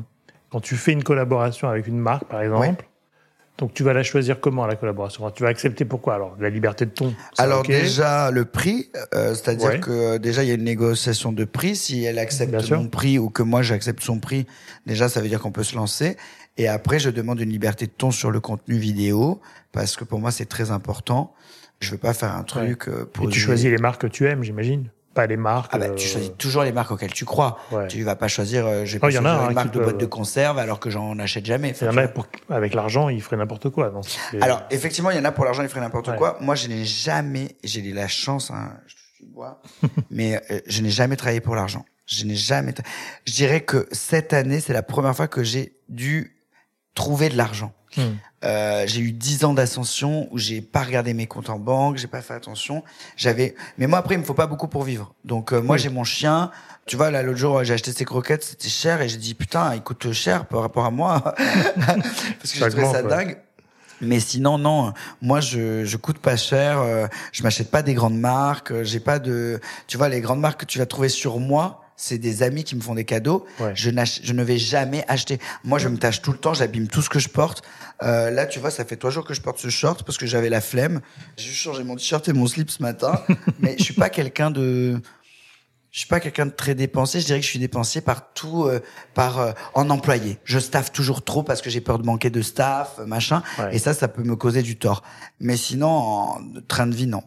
quand 0.50 0.60
tu 0.60 0.76
fais 0.76 0.92
une 0.92 1.02
collaboration 1.02 1.68
avec 1.68 1.86
une 1.86 1.98
marque, 1.98 2.24
par 2.24 2.42
exemple, 2.42 2.84
donc 3.58 3.74
tu 3.74 3.82
vas 3.82 3.92
la 3.92 4.02
choisir 4.02 4.40
comment 4.40 4.66
la 4.66 4.76
collaboration? 4.76 5.30
Tu 5.30 5.42
vas 5.42 5.50
accepter 5.50 5.84
pourquoi? 5.84 6.14
Alors 6.14 6.36
la 6.40 6.50
liberté 6.50 6.86
de 6.86 6.90
ton 6.90 7.14
Alors 7.38 7.62
déjà 7.62 8.30
le 8.30 8.44
prix, 8.44 8.90
euh, 9.14 9.34
c'est-à-dire 9.34 9.80
que 9.80 9.90
euh, 9.90 10.18
déjà 10.18 10.42
il 10.42 10.48
y 10.48 10.50
a 10.50 10.54
une 10.54 10.64
négociation 10.64 11.32
de 11.32 11.44
prix. 11.44 11.76
Si 11.76 12.02
elle 12.04 12.18
accepte 12.18 12.70
mon 12.70 12.88
prix 12.88 13.18
ou 13.18 13.28
que 13.28 13.42
moi 13.42 13.62
j'accepte 13.62 14.02
son 14.02 14.18
prix, 14.18 14.46
déjà 14.86 15.08
ça 15.08 15.20
veut 15.20 15.28
dire 15.28 15.40
qu'on 15.40 15.52
peut 15.52 15.62
se 15.62 15.76
lancer. 15.76 16.16
Et 16.56 16.66
après 16.66 16.98
je 16.98 17.10
demande 17.10 17.40
une 17.40 17.50
liberté 17.50 17.86
de 17.86 17.92
ton 17.92 18.10
sur 18.10 18.30
le 18.30 18.40
contenu 18.40 18.76
vidéo 18.76 19.40
parce 19.70 19.96
que 19.96 20.04
pour 20.04 20.18
moi 20.18 20.30
c'est 20.30 20.46
très 20.46 20.70
important. 20.70 21.34
Je 21.80 21.90
veux 21.90 21.98
pas 21.98 22.14
faire 22.14 22.34
un 22.34 22.44
truc. 22.44 22.86
Ouais. 22.86 22.94
Euh, 22.94 23.26
Et 23.26 23.28
tu 23.28 23.40
choisis 23.40 23.70
les 23.70 23.78
marques 23.78 24.02
que 24.02 24.06
tu 24.06 24.26
aimes, 24.26 24.42
j'imagine 24.42 24.88
pas 25.14 25.26
les 25.26 25.36
marques. 25.36 25.70
Ah 25.74 25.78
bah, 25.78 25.90
tu 25.90 26.06
choisis 26.06 26.30
euh, 26.30 26.34
toujours 26.34 26.62
les 26.62 26.72
marques 26.72 26.90
auxquelles 26.90 27.12
tu 27.12 27.24
crois. 27.24 27.58
Ouais. 27.70 27.88
Tu 27.88 28.02
vas 28.02 28.16
pas 28.16 28.28
choisir, 28.28 28.66
euh, 28.66 28.84
j'ai 28.84 28.98
oh, 28.98 29.00
pas 29.00 29.08
oh, 29.08 29.48
une 29.48 29.54
marque 29.54 29.72
de 29.72 29.80
boîte 29.80 29.98
de 29.98 30.06
conserve 30.06 30.58
alors 30.58 30.80
que 30.80 30.90
j'en 30.90 31.18
achète 31.18 31.46
jamais. 31.46 31.74
Il 31.80 31.86
y 31.86 31.90
en 31.90 31.96
a 31.96 32.08
pour, 32.08 32.26
avec 32.50 32.74
l'argent, 32.74 33.08
ils 33.08 33.22
feraient 33.22 33.36
n'importe 33.36 33.70
quoi. 33.70 33.90
Non 33.90 34.00
alors, 34.40 34.62
effectivement, 34.70 35.10
il 35.10 35.16
y 35.16 35.20
en 35.20 35.24
a 35.24 35.32
pour 35.32 35.44
l'argent, 35.44 35.62
ils 35.62 35.68
feraient 35.68 35.80
n'importe 35.80 36.14
quoi. 36.16 36.36
Moi, 36.40 36.54
je 36.54 36.68
n'ai 36.68 36.84
jamais, 36.84 37.56
j'ai 37.62 37.80
eu 37.80 37.92
la 37.92 38.08
chance, 38.08 38.50
hein, 38.50 38.72
je 38.86 39.26
bois, 39.26 39.60
mais 40.10 40.40
euh, 40.50 40.60
je 40.66 40.82
n'ai 40.82 40.90
jamais 40.90 41.16
travaillé 41.16 41.40
pour 41.40 41.54
l'argent. 41.54 41.84
Je 42.06 42.24
n'ai 42.24 42.34
jamais, 42.34 42.74
je 43.26 43.32
dirais 43.32 43.60
que 43.60 43.86
cette 43.92 44.32
année, 44.32 44.60
c'est 44.60 44.72
la 44.72 44.82
première 44.82 45.14
fois 45.14 45.28
que 45.28 45.42
j'ai 45.42 45.76
dû 45.88 46.36
trouver 46.94 47.28
de 47.28 47.36
l'argent. 47.36 47.72
Hmm. 47.96 48.16
Euh, 48.44 48.84
j'ai 48.86 49.00
eu 49.00 49.12
dix 49.12 49.44
ans 49.44 49.54
d'ascension 49.54 50.28
où 50.30 50.38
j'ai 50.38 50.60
pas 50.60 50.82
regardé 50.82 51.14
mes 51.14 51.26
comptes 51.26 51.50
en 51.50 51.58
banque, 51.58 51.96
j'ai 51.98 52.06
pas 52.06 52.22
fait 52.22 52.34
attention. 52.34 52.82
J'avais, 53.16 53.54
mais 53.78 53.86
moi 53.86 53.98
après 53.98 54.14
il 54.14 54.18
me 54.18 54.24
faut 54.24 54.34
pas 54.34 54.46
beaucoup 54.46 54.68
pour 54.68 54.82
vivre. 54.82 55.14
Donc 55.24 55.52
euh, 55.52 55.60
moi 55.60 55.76
j'ai 55.76 55.90
mon 55.90 56.04
chien. 56.04 56.50
Tu 56.86 56.96
vois 56.96 57.10
là 57.10 57.22
l'autre 57.22 57.38
jour 57.38 57.62
j'ai 57.62 57.74
acheté 57.74 57.92
ces 57.92 58.04
croquettes, 58.04 58.42
c'était 58.42 58.68
cher 58.68 59.00
et 59.02 59.08
j'ai 59.08 59.18
dit 59.18 59.34
putain 59.34 59.74
il 59.74 59.82
coûte 59.82 60.12
cher 60.12 60.46
par 60.46 60.62
rapport 60.62 60.84
à 60.84 60.90
moi 60.90 61.20
parce 61.76 62.52
que 62.52 62.58
j'ai 62.58 62.68
trouvé 62.68 62.90
ça 62.90 63.02
dingue. 63.02 63.38
Mais 64.04 64.18
sinon, 64.18 64.58
non. 64.58 64.92
Moi, 65.20 65.38
je, 65.38 65.84
je 65.84 65.96
coûte 65.96 66.18
pas 66.18 66.36
cher. 66.36 66.80
Euh, 66.80 67.06
je 67.30 67.44
m'achète 67.44 67.70
pas 67.70 67.82
des 67.82 67.94
grandes 67.94 68.18
marques. 68.18 68.82
J'ai 68.82 68.98
pas 68.98 69.20
de, 69.20 69.60
tu 69.86 69.96
vois, 69.96 70.08
les 70.08 70.20
grandes 70.20 70.40
marques 70.40 70.62
que 70.62 70.66
tu 70.66 70.80
vas 70.80 70.86
trouver 70.86 71.08
sur 71.08 71.38
moi 71.38 71.81
c'est 72.02 72.18
des 72.18 72.42
amis 72.42 72.64
qui 72.64 72.74
me 72.74 72.80
font 72.80 72.96
des 72.96 73.04
cadeaux. 73.04 73.46
Je, 73.74 73.90
je 74.22 74.32
ne 74.32 74.42
vais 74.42 74.58
jamais 74.58 75.04
acheter. 75.06 75.38
Moi, 75.62 75.78
je 75.78 75.86
me 75.86 75.96
tâche 75.96 76.20
tout 76.20 76.32
le 76.32 76.36
temps, 76.38 76.52
j'abîme 76.52 76.88
tout 76.88 77.00
ce 77.00 77.08
que 77.08 77.20
je 77.20 77.28
porte. 77.28 77.62
Euh, 78.02 78.30
là, 78.30 78.46
tu 78.46 78.58
vois, 78.58 78.72
ça 78.72 78.84
fait 78.84 78.96
trois 78.96 79.12
jours 79.12 79.24
que 79.24 79.34
je 79.34 79.40
porte 79.40 79.58
ce 79.58 79.68
short 79.68 80.02
parce 80.02 80.18
que 80.18 80.26
j'avais 80.26 80.48
la 80.48 80.60
flemme. 80.60 81.00
J'ai 81.36 81.50
juste 81.50 81.60
changé 81.60 81.84
mon 81.84 81.94
t-shirt 81.94 82.28
et 82.28 82.32
mon 82.32 82.48
slip 82.48 82.72
ce 82.72 82.82
matin. 82.82 83.22
mais 83.60 83.76
je 83.78 83.84
suis 83.84 83.94
pas 83.94 84.10
quelqu'un 84.10 84.50
de... 84.50 85.00
Je 85.92 85.98
suis 85.98 86.08
pas 86.08 86.18
quelqu'un 86.18 86.46
de 86.46 86.50
très 86.50 86.74
dépensier. 86.74 87.20
Je 87.20 87.26
dirais 87.26 87.38
que 87.38 87.44
je 87.44 87.50
suis 87.50 87.60
dépensier 87.60 88.00
par 88.00 88.32
tout, 88.32 88.64
euh, 88.64 88.80
par 89.14 89.38
euh, 89.38 89.52
en 89.74 89.88
employé. 89.88 90.38
Je 90.42 90.58
staffe 90.58 90.90
toujours 90.90 91.22
trop 91.22 91.44
parce 91.44 91.62
que 91.62 91.70
j'ai 91.70 91.80
peur 91.80 92.00
de 92.00 92.04
manquer 92.04 92.30
de 92.30 92.42
staff, 92.42 92.98
machin. 93.06 93.44
Et 93.70 93.78
ça, 93.78 93.94
ça 93.94 94.08
peut 94.08 94.24
me 94.24 94.34
causer 94.34 94.62
du 94.62 94.76
tort. 94.76 95.04
Mais 95.38 95.56
sinon, 95.56 95.88
en 95.88 96.40
train 96.66 96.88
de 96.88 96.96
vie, 96.96 97.06
non. 97.06 97.22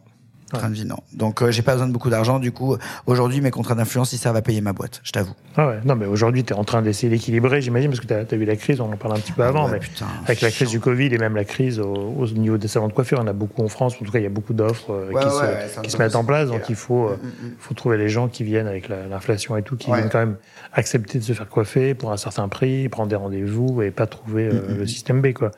Train 0.58 0.70
de 0.70 0.76
vie, 0.76 0.86
non. 0.86 0.98
Donc, 1.14 1.42
euh, 1.42 1.52
j'ai 1.52 1.62
pas 1.62 1.74
besoin 1.74 1.88
de 1.88 1.94
beaucoup 1.94 2.10
d'argent. 2.10 2.40
Du 2.40 2.52
coup, 2.52 2.78
aujourd'hui, 3.06 3.42
mes 3.42 3.52
contrats 3.52 3.76
d'influence, 3.76 4.14
ils 4.14 4.18
servent 4.18 4.36
à 4.36 4.42
payer 4.42 4.62
ma 4.62 4.74
boîte, 4.74 5.02
je 5.04 5.12
t'avoue. 5.12 5.34
Ah 5.58 5.68
ouais. 5.68 5.80
Non, 5.86 5.96
mais 5.96 6.06
aujourd'hui, 6.06 6.44
tu 6.44 6.54
es 6.54 6.56
en 6.56 6.64
train 6.64 6.82
d'essayer 6.82 7.10
d'équilibrer, 7.10 7.62
j'imagine, 7.62 7.90
parce 7.90 8.00
que 8.00 8.08
tu 8.08 8.14
as, 8.14 8.38
vu 8.38 8.46
la 8.46 8.56
crise, 8.56 8.82
on 8.82 8.92
en 8.92 8.98
parle 8.98 9.16
un 9.16 9.20
petit 9.20 9.32
peu 9.32 9.44
avant, 9.44 9.68
mais 9.68 9.80
avec 10.26 10.42
la 10.42 10.52
crise 10.52 10.70
du 10.70 10.80
Covid 10.80 11.14
et 11.14 11.18
même 11.18 11.36
la 11.36 11.46
crise 11.46 11.80
au, 11.80 12.28
niveau 12.36 12.58
des 12.58 12.68
salons 12.68 12.88
de 12.88 12.94
coiffure, 12.94 13.20
on 13.22 13.28
a 13.28 13.34
beaucoup 13.34 13.64
en 13.64 13.68
France. 13.68 13.96
En 14.02 14.06
tout 14.06 14.12
cas, 14.12 14.20
il 14.20 14.24
y 14.24 14.28
a 14.28 14.30
beaucoup 14.30 14.54
d'offres 14.54 14.92
euh, 14.92 15.12
qui, 15.12 15.30
se, 15.30 15.82
qui 15.82 15.92
se 15.92 15.98
mettent 15.98 16.16
en 16.16 16.24
place. 16.24 16.50
Donc, 16.50 16.70
il 16.70 16.76
faut, 16.76 17.08
euh, 17.08 17.18
mm, 17.22 17.26
mm, 17.26 17.48
mm. 17.48 17.56
faut 17.60 17.74
trouver 17.74 17.98
les 17.98 18.10
gens 18.10 18.28
qui 18.28 18.44
viennent 18.44 18.68
avec 18.68 18.90
l'inflation 18.90 19.56
et 19.58 19.64
tout, 19.64 19.76
qui 19.76 19.92
viennent 19.92 20.10
quand 20.10 20.20
même 20.20 20.36
accepter 20.76 21.20
de 21.20 21.24
se 21.24 21.34
faire 21.34 21.50
coiffer 21.50 21.96
pour 21.96 22.12
un 22.12 22.18
certain 22.18 22.48
prix, 22.48 22.90
prendre 22.90 23.10
des 23.10 23.16
rendez-vous 23.16 23.82
et 23.82 23.92
pas 23.92 24.06
trouver 24.06 24.50
le 24.50 24.86
système 24.86 25.22
B, 25.22 25.34
quoi. 25.34 25.52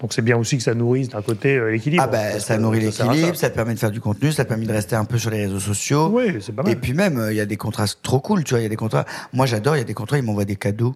Donc 0.00 0.12
c'est 0.12 0.22
bien 0.22 0.36
aussi 0.36 0.56
que 0.56 0.62
ça 0.62 0.74
nourrisse 0.74 1.08
d'un 1.08 1.22
côté 1.22 1.56
euh, 1.56 1.70
l'équilibre. 1.70 2.04
Ah 2.06 2.06
ben 2.06 2.38
ça 2.38 2.56
nourrit 2.56 2.80
l'équilibre, 2.80 3.34
ça. 3.34 3.50
te 3.50 3.54
permet 3.54 3.74
de 3.74 3.78
faire 3.78 3.90
du 3.90 4.00
contenu, 4.00 4.30
ça 4.30 4.44
te 4.44 4.48
permet 4.48 4.66
de 4.66 4.72
rester 4.72 4.94
un 4.94 5.04
peu 5.04 5.18
sur 5.18 5.30
les 5.30 5.46
réseaux 5.46 5.58
sociaux. 5.58 6.10
Oui, 6.12 6.36
c'est 6.40 6.54
pas 6.54 6.62
mal. 6.62 6.72
Et 6.72 6.76
puis 6.76 6.92
même 6.92 7.18
euh, 7.18 7.32
il 7.32 7.36
y 7.36 7.40
a 7.40 7.46
des 7.46 7.56
contrats 7.56 7.86
trop 8.02 8.20
cool, 8.20 8.44
tu 8.44 8.50
vois, 8.50 8.60
il 8.60 8.62
y 8.62 8.66
a 8.66 8.68
des 8.68 8.76
contrats. 8.76 9.04
Moi 9.32 9.46
j'adore, 9.46 9.76
il 9.76 9.78
y 9.78 9.82
a 9.82 9.84
des 9.84 9.94
contrats, 9.94 10.18
ils 10.18 10.24
m'envoient 10.24 10.44
des 10.44 10.56
cadeaux. 10.56 10.94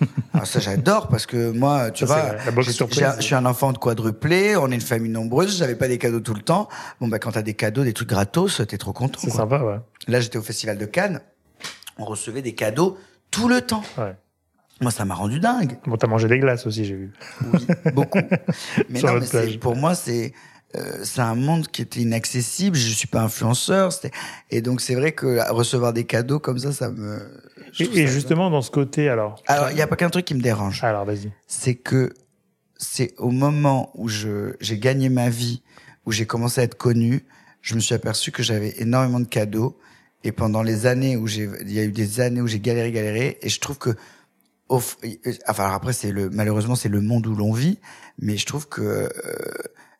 Alors 0.34 0.46
ça 0.46 0.60
j'adore 0.60 1.08
parce 1.08 1.26
que 1.26 1.50
moi 1.50 1.90
tu 1.90 2.04
vois 2.04 2.36
je 2.56 3.20
suis 3.20 3.34
un 3.34 3.44
enfant 3.44 3.72
de 3.72 3.78
quadruplé 3.78 4.56
on 4.56 4.70
est 4.70 4.76
une 4.76 4.80
famille 4.80 5.10
nombreuse 5.10 5.58
j'avais 5.58 5.74
pas 5.74 5.88
des 5.88 5.98
cadeaux 5.98 6.20
tout 6.20 6.34
le 6.34 6.40
temps 6.40 6.68
bon 7.00 7.08
bah 7.08 7.18
quand 7.18 7.32
t'as 7.32 7.42
des 7.42 7.54
cadeaux 7.54 7.82
des 7.82 7.92
trucs 7.92 8.10
gratos 8.10 8.62
t'es 8.68 8.78
trop 8.78 8.92
content 8.92 9.18
c'est 9.20 9.30
sympa 9.30 9.58
ouais 9.58 9.80
là 10.06 10.20
j'étais 10.20 10.38
au 10.38 10.42
festival 10.42 10.78
de 10.78 10.86
Cannes 10.86 11.20
on 11.98 12.04
recevait 12.04 12.42
des 12.42 12.54
cadeaux 12.54 12.96
tout 13.32 13.48
le 13.48 13.60
temps 13.60 13.82
ouais. 13.98 14.14
Moi, 14.80 14.90
ça 14.90 15.04
m'a 15.04 15.14
rendu 15.14 15.38
dingue. 15.38 15.78
Bon, 15.86 15.96
t'as 15.96 16.08
mangé 16.08 16.26
des 16.26 16.40
glaces 16.40 16.66
aussi, 16.66 16.84
j'ai 16.84 16.96
vu. 16.96 17.12
Oui, 17.52 17.66
beaucoup. 17.94 18.18
mais 18.90 19.00
non, 19.00 19.20
mais 19.20 19.58
pour 19.58 19.76
moi, 19.76 19.94
c'est 19.94 20.32
euh, 20.74 21.04
c'est 21.04 21.20
un 21.20 21.34
monde 21.34 21.68
qui 21.68 21.82
était 21.82 22.00
inaccessible. 22.00 22.76
Je 22.76 22.92
suis 22.92 23.06
pas 23.06 23.22
influenceur, 23.22 23.90
et 24.50 24.62
donc 24.62 24.80
c'est 24.80 24.94
vrai 24.94 25.12
que 25.12 25.50
recevoir 25.52 25.92
des 25.92 26.04
cadeaux 26.04 26.40
comme 26.40 26.58
ça, 26.58 26.72
ça 26.72 26.90
me 26.90 27.20
Et, 27.78 28.06
justement, 28.06 28.50
dans 28.50 28.62
ce 28.62 28.70
côté, 28.70 29.08
alors. 29.08 29.42
Alors, 29.46 29.70
il 29.70 29.76
n'y 29.76 29.82
a 29.82 29.86
pas 29.86 29.96
qu'un 29.96 30.10
truc 30.10 30.24
qui 30.24 30.34
me 30.34 30.40
dérange. 30.40 30.82
Alors, 30.82 31.04
vas-y. 31.04 31.30
C'est 31.46 31.74
que 31.74 32.12
c'est 32.76 33.14
au 33.18 33.30
moment 33.30 33.90
où 33.94 34.08
je 34.08 34.54
j'ai 34.60 34.78
gagné 34.78 35.10
ma 35.10 35.28
vie, 35.28 35.62
où 36.06 36.12
j'ai 36.12 36.26
commencé 36.26 36.60
à 36.60 36.64
être 36.64 36.76
connu, 36.76 37.24
je 37.60 37.74
me 37.74 37.80
suis 37.80 37.94
aperçu 37.94 38.32
que 38.32 38.42
j'avais 38.42 38.74
énormément 38.78 39.20
de 39.20 39.26
cadeaux. 39.26 39.78
Et 40.24 40.32
pendant 40.32 40.62
les 40.62 40.86
années 40.86 41.16
où 41.16 41.26
j'ai, 41.26 41.48
il 41.62 41.72
y 41.72 41.78
a 41.78 41.84
eu 41.84 41.92
des 41.92 42.20
années 42.20 42.40
où 42.40 42.46
j'ai 42.46 42.60
galéré, 42.60 42.92
galéré, 42.92 43.38
et 43.42 43.48
je 43.48 43.60
trouve 43.60 43.78
que, 43.78 43.90
enfin 44.68 45.72
après 45.72 45.92
c'est 45.92 46.12
le, 46.12 46.30
malheureusement 46.30 46.76
c'est 46.76 46.88
le 46.88 47.00
monde 47.00 47.26
où 47.26 47.34
l'on 47.34 47.52
vit, 47.52 47.78
mais 48.18 48.36
je 48.36 48.46
trouve 48.46 48.68
que 48.68 48.80
euh, 48.82 49.08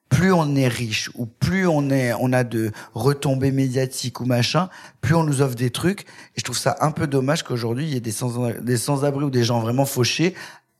plus 0.09 0.33
on 0.33 0.55
est 0.57 0.69
riche 0.69 1.11
ou 1.15 1.27
plus 1.27 1.67
on 1.67 1.91
est, 1.91 2.13
on 2.21 2.33
a 2.33 2.45
de 2.45 2.71
retombées 2.95 3.51
médiatiques 3.51 4.21
ou 4.21 4.27
machin, 4.27 4.69
plus 5.01 5.15
on 5.15 5.25
nous 5.25 5.41
offre 5.41 5.57
des 5.57 5.71
trucs. 5.71 6.03
Et 6.03 6.39
je 6.39 6.45
trouve 6.45 6.59
ça 6.59 6.77
un 6.81 6.91
peu 6.91 7.07
dommage 7.07 7.43
qu'aujourd'hui 7.43 7.87
il 7.87 7.95
y 7.95 7.97
ait 7.97 8.01
des 8.01 8.13
sans, 8.13 8.51
des 8.61 8.77
sans-abri 8.77 9.25
ou 9.25 9.31
des 9.31 9.45
gens 9.45 9.61
vraiment 9.61 9.87
fauchés 9.87 10.35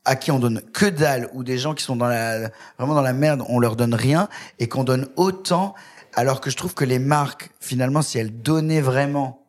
à 0.05 0.15
qui 0.15 0.31
on 0.31 0.39
donne 0.39 0.61
que 0.73 0.85
dalle 0.85 1.29
ou 1.33 1.43
des 1.43 1.57
gens 1.57 1.73
qui 1.73 1.83
sont 1.83 1.95
dans 1.95 2.07
la, 2.07 2.49
vraiment 2.77 2.93
dans 2.93 3.01
la 3.01 3.13
merde, 3.13 3.43
on 3.47 3.59
leur 3.59 3.75
donne 3.75 3.93
rien 3.93 4.27
et 4.59 4.67
qu'on 4.67 4.83
donne 4.83 5.07
autant 5.15 5.75
alors 6.15 6.41
que 6.41 6.49
je 6.49 6.57
trouve 6.57 6.73
que 6.73 6.85
les 6.85 6.99
marques, 6.99 7.49
finalement, 7.59 8.01
si 8.01 8.17
elles 8.17 8.41
donnaient 8.41 8.81
vraiment 8.81 9.43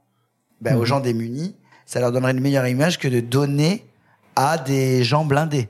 ben, 0.60 0.76
aux 0.76 0.80
mhm. 0.80 0.86
gens 0.86 1.00
démunis, 1.00 1.56
ça 1.86 2.00
leur 2.00 2.12
donnerait 2.12 2.32
une 2.32 2.40
meilleure 2.40 2.66
image 2.66 2.98
que 2.98 3.08
de 3.08 3.20
donner 3.20 3.86
à 4.36 4.58
des 4.58 5.04
gens 5.04 5.24
blindés. 5.24 5.68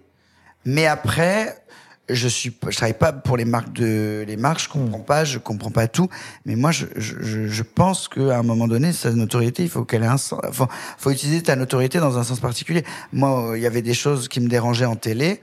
Mais 0.64 0.86
après, 0.86 1.64
je 2.08 2.28
suis, 2.28 2.56
je 2.68 2.76
travaille 2.76 2.94
pas 2.94 3.12
pour 3.12 3.36
les 3.36 3.44
marques 3.44 3.72
de, 3.72 4.24
les 4.26 4.36
marques, 4.36 4.60
je 4.60 4.68
comprends 4.68 4.98
mhm. 4.98 5.04
pas, 5.04 5.24
je 5.24 5.38
comprends 5.38 5.70
pas 5.70 5.88
tout. 5.88 6.08
Mais 6.46 6.54
moi, 6.54 6.70
je, 6.70 6.86
je, 6.96 7.46
je 7.48 7.62
pense 7.62 8.08
qu'à 8.08 8.38
un 8.38 8.42
moment 8.42 8.68
donné, 8.68 8.92
sa 8.92 9.10
notoriété, 9.10 9.62
il 9.62 9.68
faut 9.68 9.84
qu'elle 9.84 10.02
ait 10.02 10.06
un 10.06 10.18
sens. 10.18 10.40
Faut, 10.52 10.68
faut 10.98 11.10
utiliser 11.10 11.42
ta 11.42 11.56
notoriété 11.56 11.98
dans 11.98 12.18
un 12.18 12.24
sens 12.24 12.40
particulier. 12.40 12.84
Moi, 13.12 13.54
il 13.56 13.62
y 13.62 13.66
avait 13.66 13.82
des 13.82 13.94
choses 13.94 14.28
qui 14.28 14.40
me 14.40 14.48
dérangeaient 14.48 14.84
en 14.84 14.96
télé. 14.96 15.40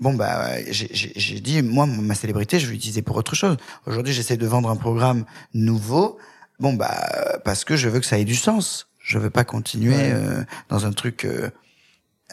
Bon 0.00 0.14
bah 0.14 0.54
j'ai 0.70 1.40
dit 1.40 1.60
moi 1.62 1.84
ma 1.84 2.14
célébrité 2.14 2.58
je 2.58 2.66
vais 2.66 2.72
l'utiliser 2.72 3.02
pour 3.02 3.16
autre 3.16 3.34
chose. 3.34 3.58
Aujourd'hui 3.86 4.14
j'essaie 4.14 4.38
de 4.38 4.46
vendre 4.46 4.70
un 4.70 4.76
programme 4.76 5.26
nouveau. 5.52 6.16
Bon 6.58 6.72
bah 6.72 7.38
parce 7.44 7.66
que 7.66 7.76
je 7.76 7.90
veux 7.90 8.00
que 8.00 8.06
ça 8.06 8.18
ait 8.18 8.24
du 8.24 8.34
sens. 8.34 8.88
Je 8.98 9.18
veux 9.18 9.28
pas 9.28 9.44
continuer 9.44 9.98
euh, 9.98 10.42
dans 10.70 10.86
un 10.86 10.92
truc 10.92 11.26
euh, 11.26 11.50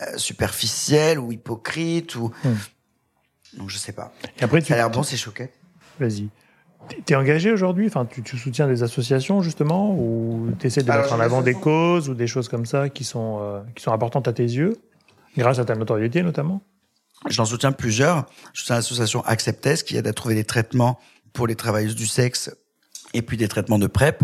euh, 0.02 0.18
superficiel 0.18 1.20
ou 1.20 1.34
hypocrite 1.34 2.16
ou 2.16 2.32
hmm. 2.46 3.58
donc 3.58 3.70
je 3.70 3.78
sais 3.78 3.92
pas. 3.92 4.14
Et 4.40 4.44
après 4.44 4.62
tu 4.62 4.68
ça 4.70 4.76
a 4.76 4.78
l'air 4.78 4.90
bon 4.90 5.04
c'est 5.04 5.18
choqué. 5.18 5.50
Vas-y. 6.00 6.30
T'es 7.06 7.16
engagé 7.16 7.52
aujourd'hui? 7.52 7.88
Enfin, 7.88 8.06
tu, 8.06 8.24
tu, 8.24 8.38
soutiens 8.38 8.66
des 8.66 8.82
associations 8.82 9.42
justement, 9.42 9.94
ou 9.94 10.52
t'essaies 10.58 10.84
de 10.84 10.90
mettre 10.90 11.12
en 11.12 11.20
avant 11.20 11.42
des 11.42 11.54
causes 11.54 12.08
ou 12.08 12.14
des 12.14 12.28
choses 12.28 12.48
comme 12.48 12.66
ça 12.66 12.88
qui 12.88 13.04
sont 13.04 13.62
qui 13.76 13.84
sont 13.84 13.92
importantes 13.92 14.30
à 14.30 14.32
tes 14.32 14.44
yeux, 14.44 14.78
grâce 15.36 15.60
à 15.60 15.66
ta 15.66 15.76
notoriété 15.76 16.24
notamment? 16.24 16.62
J'en 17.30 17.46
soutiens 17.46 17.72
plusieurs. 17.72 18.26
Je 18.54 18.62
soutiens 18.62 18.76
l'association 18.76 19.24
Acceptes 19.26 19.84
qui 19.84 19.98
aide 19.98 20.08
à 20.08 20.14
trouver 20.14 20.36
des 20.36 20.44
traitements 20.44 21.00
pour 21.34 21.48
les 21.48 21.56
travailleuses 21.56 21.96
du 21.96 22.08
sexe 22.08 22.52
et 23.14 23.22
puis 23.22 23.38
des 23.38 23.48
traitements 23.48 23.80
de 23.80 23.88
PrEP 23.88 24.24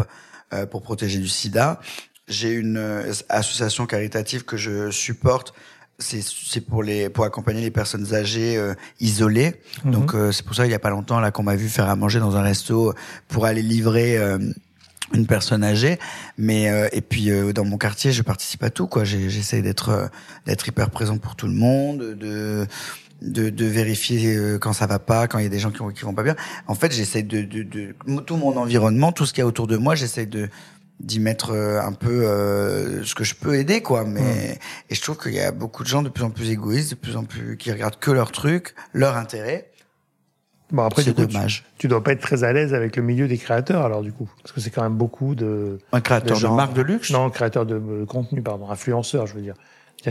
euh, 0.53 0.65
pour 0.65 0.81
protéger 0.81 1.19
du 1.19 1.27
sida. 1.27 1.79
J'ai 2.27 2.51
une 2.51 2.77
euh, 2.77 3.11
association 3.29 3.85
caritative 3.85 4.43
que 4.45 4.57
je 4.57 4.91
supporte 4.91 5.53
c'est 5.99 6.61
pour 6.61 6.83
les 6.83 7.09
pour 7.09 7.23
accompagner 7.23 7.61
les 7.61 7.71
personnes 7.71 8.13
âgées 8.13 8.57
euh, 8.57 8.73
isolées. 8.99 9.61
Mhm. 9.83 9.91
Donc 9.91 10.15
euh, 10.15 10.31
c'est 10.31 10.43
pour 10.45 10.55
ça 10.55 10.65
il 10.65 10.71
y 10.71 10.75
a 10.75 10.79
pas 10.79 10.89
longtemps 10.89 11.19
là 11.19 11.31
qu'on 11.31 11.43
m'a 11.43 11.55
vu 11.55 11.69
faire 11.69 11.89
à 11.89 11.95
manger 11.95 12.19
dans 12.19 12.35
un 12.35 12.41
resto 12.41 12.93
pour 13.27 13.45
aller 13.45 13.61
livrer 13.61 14.17
une 15.13 15.27
personne 15.27 15.63
âgée 15.63 15.99
mais 16.37 16.69
euh, 16.69 16.87
et 16.91 17.01
puis 17.01 17.29
euh, 17.29 17.53
dans 17.53 17.65
mon 17.65 17.77
quartier 17.77 18.11
je 18.11 18.21
participe 18.21 18.63
à 18.63 18.69
tout 18.69 18.87
quoi. 18.87 19.03
J'essaie 19.03 19.61
d'être 19.61 19.89
euh, 19.89 20.07
d'être 20.45 20.67
hyper 20.67 20.89
présent 20.89 21.17
pour 21.17 21.35
tout 21.35 21.47
le 21.47 21.53
monde 21.53 21.99
de 22.15 22.67
de, 23.21 23.49
de 23.49 23.65
vérifier 23.65 24.57
quand 24.59 24.73
ça 24.73 24.85
va 24.85 24.99
pas 24.99 25.27
quand 25.27 25.39
il 25.39 25.43
y 25.43 25.45
a 25.45 25.49
des 25.49 25.59
gens 25.59 25.71
qui, 25.71 25.79
qui 25.95 26.03
vont 26.03 26.13
pas 26.13 26.23
bien. 26.23 26.35
En 26.67 26.75
fait 26.75 26.91
j'essaie 26.91 27.23
de, 27.23 27.41
de, 27.41 27.63
de, 27.63 27.95
tout 28.19 28.35
mon 28.35 28.57
environnement 28.57 29.13
tout 29.13 29.25
ce 29.25 29.31
qu'il 29.31 29.41
y 29.41 29.43
a 29.43 29.47
autour 29.47 29.67
de 29.67 29.77
moi 29.77 29.95
j'essaie 29.95 30.25
de 30.25 30.49
d'y 30.99 31.19
mettre 31.19 31.51
un 31.53 31.93
peu 31.93 32.23
ce 33.03 33.15
que 33.15 33.23
je 33.23 33.35
peux 33.35 33.55
aider 33.55 33.81
quoi. 33.81 34.03
Mais 34.05 34.19
mmh. 34.19 34.91
et 34.91 34.95
je 34.95 35.01
trouve 35.01 35.17
qu'il 35.17 35.33
y 35.33 35.39
a 35.39 35.51
beaucoup 35.51 35.83
de 35.83 35.87
gens 35.87 36.01
de 36.01 36.09
plus 36.09 36.23
en 36.23 36.31
plus 36.31 36.49
égoïstes 36.49 36.91
de 36.91 36.95
plus 36.95 37.15
en 37.15 37.23
plus 37.23 37.55
qui 37.57 37.71
regardent 37.71 37.99
que 37.99 38.11
leur 38.11 38.31
truc 38.31 38.75
leur 38.93 39.15
intérêt 39.15 39.69
Bon, 40.73 40.83
après, 40.83 41.03
c'est 41.03 41.15
dommage. 41.15 41.63
Tu, 41.77 41.87
dois 41.87 42.03
pas 42.03 42.11
être 42.11 42.21
très 42.21 42.43
à 42.43 42.51
l'aise 42.51 42.73
avec 42.73 42.95
le 42.95 43.03
milieu 43.03 43.27
des 43.27 43.37
créateurs, 43.37 43.85
alors, 43.85 44.01
du 44.01 44.11
coup. 44.11 44.27
Parce 44.41 44.51
que 44.51 44.59
c'est 44.59 44.71
quand 44.71 44.81
même 44.81 44.97
beaucoup 44.97 45.35
de. 45.35 45.77
Un 45.91 46.01
créateur 46.01 46.39
de, 46.39 46.47
marque 46.47 46.73
de 46.73 46.81
luxe? 46.81 47.11
Non, 47.11 47.29
créateur 47.29 47.65
de 47.65 48.03
contenu, 48.05 48.41
pardon. 48.41 48.69
Influenceur, 48.69 49.27
je 49.27 49.35
veux 49.35 49.41
dire. 49.41 49.53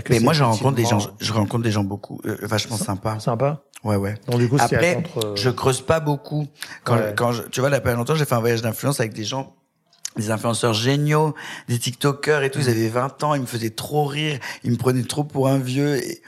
Mais 0.08 0.20
moi, 0.20 0.32
je 0.32 0.42
rencontre 0.42 0.76
des 0.76 0.86
gens, 0.86 1.00
je 1.20 1.32
rencontre 1.32 1.64
des 1.64 1.72
gens 1.72 1.84
beaucoup, 1.84 2.20
euh, 2.24 2.36
vachement 2.42 2.76
sympas. 2.76 3.18
Sympa? 3.18 3.62
Ouais, 3.84 3.96
ouais. 3.96 4.14
Donc, 4.28 4.40
du 4.40 4.48
coup, 4.48 4.56
Après, 4.58 4.94
contre, 4.94 5.34
je 5.36 5.50
creuse 5.50 5.80
pas 5.82 6.00
beaucoup. 6.00 6.46
Quand, 6.84 6.98
quand 7.16 7.32
je, 7.32 7.42
tu 7.42 7.60
vois, 7.60 7.68
il 7.68 7.72
y 7.72 7.76
a 7.76 7.80
pas 7.80 7.92
longtemps, 7.92 8.14
j'ai 8.14 8.24
fait 8.24 8.34
un 8.34 8.40
voyage 8.40 8.62
d'influence 8.62 9.00
avec 9.00 9.12
des 9.12 9.24
gens 9.24 9.54
des 10.16 10.30
influenceurs 10.30 10.74
géniaux, 10.74 11.34
des 11.68 11.78
TikTokers 11.78 12.42
et 12.42 12.50
tout, 12.50 12.60
ils 12.60 12.68
avaient 12.68 12.88
20 12.88 13.24
ans, 13.24 13.34
ils 13.34 13.40
me 13.40 13.46
faisaient 13.46 13.70
trop 13.70 14.04
rire, 14.04 14.38
ils 14.62 14.70
me 14.70 14.76
prenaient 14.76 15.02
trop 15.04 15.24
pour 15.24 15.48
un 15.48 15.58
vieux 15.58 15.96
et 15.96 16.20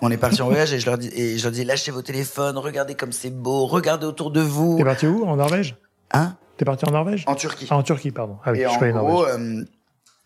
on 0.00 0.10
est 0.10 0.16
parti 0.16 0.42
en 0.42 0.46
voyage 0.46 0.72
et 0.72 0.80
je 0.80 0.86
leur 0.86 0.98
dis, 0.98 1.10
et 1.14 1.38
je 1.38 1.42
leur 1.42 1.52
dis, 1.52 1.64
lâchez 1.64 1.90
vos 1.90 2.02
téléphones, 2.02 2.56
regardez 2.58 2.94
comme 2.94 3.12
c'est 3.12 3.30
beau, 3.30 3.66
regardez 3.66 4.06
autour 4.06 4.30
de 4.30 4.40
vous. 4.40 4.76
T'es 4.78 4.84
parti 4.84 5.06
où 5.06 5.24
En 5.24 5.36
Norvège? 5.36 5.76
Hein? 6.12 6.36
T'es 6.56 6.64
parti 6.64 6.84
en 6.88 6.92
Norvège? 6.92 7.24
En 7.26 7.34
Turquie. 7.34 7.66
Ah, 7.70 7.76
en 7.76 7.82
Turquie, 7.82 8.10
pardon. 8.10 8.38
Ah 8.44 8.52
oui, 8.52 8.60
et 8.60 8.62
je 8.62 8.68
en 8.68 9.02
gros, 9.04 9.26
euh, 9.26 9.64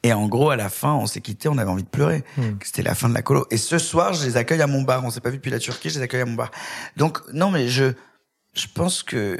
et 0.02 0.12
en 0.12 0.26
gros, 0.26 0.50
à 0.50 0.56
la 0.56 0.68
fin, 0.68 0.94
on 0.94 1.06
s'est 1.06 1.20
quitté, 1.20 1.48
on 1.48 1.58
avait 1.58 1.70
envie 1.70 1.85
de 1.85 1.88
pleurer. 1.88 2.24
Hmm. 2.37 2.54
C'était 2.64 2.82
la 2.82 2.94
fin 2.94 3.08
de 3.08 3.14
la 3.14 3.22
colo. 3.22 3.46
Et 3.50 3.56
ce 3.56 3.78
soir, 3.78 4.12
je 4.14 4.24
les 4.24 4.37
accueille 4.37 4.62
à 4.62 4.66
mon 4.66 4.82
bar. 4.82 5.04
On 5.04 5.11
s'est 5.11 5.20
pas 5.20 5.30
vu 5.30 5.37
depuis 5.37 5.50
la 5.50 5.58
Turquie, 5.58 5.90
je 5.90 5.98
les 5.98 6.04
accueille 6.04 6.22
à 6.22 6.26
mon 6.26 6.35
bar. 6.35 6.50
Donc, 6.96 7.20
non, 7.32 7.50
mais 7.50 7.68
je, 7.68 7.92
je 8.54 8.66
pense 8.74 9.02
que 9.02 9.38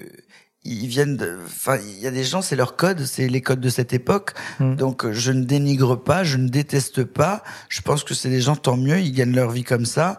ils 0.65 0.87
viennent 0.87 1.19
enfin 1.45 1.77
il 1.77 2.01
y 2.01 2.07
a 2.07 2.11
des 2.11 2.23
gens 2.25 2.41
c'est 2.41 2.55
leur 2.55 2.77
code 2.77 3.05
c'est 3.05 3.29
les 3.29 3.41
codes 3.41 3.61
de 3.61 3.69
cette 3.69 3.93
époque 3.93 4.33
hmm. 4.61 4.77
donc 4.77 5.11
je 5.11 5.33
ne 5.33 5.43
dénigre 5.43 5.97
pas 5.97 6.23
je 6.23 6.37
ne 6.37 6.49
déteste 6.49 7.05
pas 7.05 7.43
je 7.69 7.81
pense 7.81 8.05
que 8.05 8.15
c'est 8.15 8.31
des 8.31 8.41
gens 8.41 8.55
tant 8.55 8.77
mieux 8.77 9.01
ils 9.01 9.13
gagnent 9.13 9.35
leur 9.35 9.51
vie 9.51 9.65
comme 9.65 9.87
ça 9.87 10.19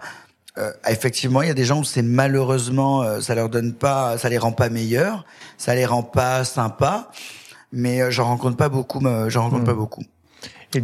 euh, 0.58 0.72
effectivement, 0.88 1.42
il 1.42 1.48
y 1.48 1.52
a 1.52 1.56
des 1.56 1.66
gens 1.66 1.80
où 1.80 1.84
c'est 1.84 2.04
malheureusement, 2.04 3.02
euh, 3.02 3.22
ça 3.22 3.34
leur 3.34 3.50
donne 3.50 3.74
pas, 3.74 4.18
ça 4.20 4.30
les 4.30 4.38
rend 4.38 4.52
pas 4.52 4.70
meilleurs, 4.70 5.26
ça 5.58 5.74
les 5.74 5.86
rend 5.86 6.04
pas 6.04 6.44
sympas. 6.44 7.10
Mais 7.72 8.02
euh, 8.02 8.12
j'en 8.12 8.26
rencontre 8.26 8.56
pas 8.56 8.70
beaucoup. 8.70 9.02
J'en 9.30 9.44
rencontre 9.44 9.64
hmm. 9.64 9.66
pas 9.66 9.74
beaucoup. 9.74 10.04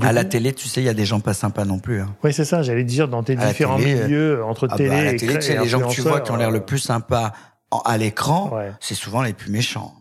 À 0.02 0.12
la 0.12 0.24
télé, 0.24 0.54
tu 0.54 0.68
sais, 0.68 0.82
il 0.82 0.86
y 0.86 0.90
a 0.90 0.94
des 0.94 1.06
gens 1.06 1.20
pas 1.20 1.34
sympas 1.34 1.66
non 1.66 1.80
plus. 1.80 2.02
Hein. 2.02 2.16
Oui, 2.24 2.32
c'est 2.32 2.46
ça. 2.46 2.62
J'allais 2.62 2.84
dire 2.84 3.08
dans 3.08 3.24
tes 3.24 3.36
différents 3.36 3.80
milieux 3.80 4.44
entre 4.44 4.68
ah 4.72 4.78
télé 4.78 4.90
bah, 4.90 4.98
à 4.98 5.04
la 5.04 5.14
télé, 5.14 5.34
et 5.34 5.58
les 5.58 5.68
gens 5.68 5.82
que 5.82 5.94
tu 5.94 6.02
vois 6.02 6.22
qui 6.22 6.32
ont 6.32 6.36
l'air 6.36 6.52
le 6.52 6.62
plus 6.62 6.78
sympas 6.78 7.34
à 7.72 7.98
l'écran, 7.98 8.52
c'est 8.80 8.96
souvent 8.96 9.22
les 9.22 9.34
plus 9.34 9.52
méchants. 9.52 9.94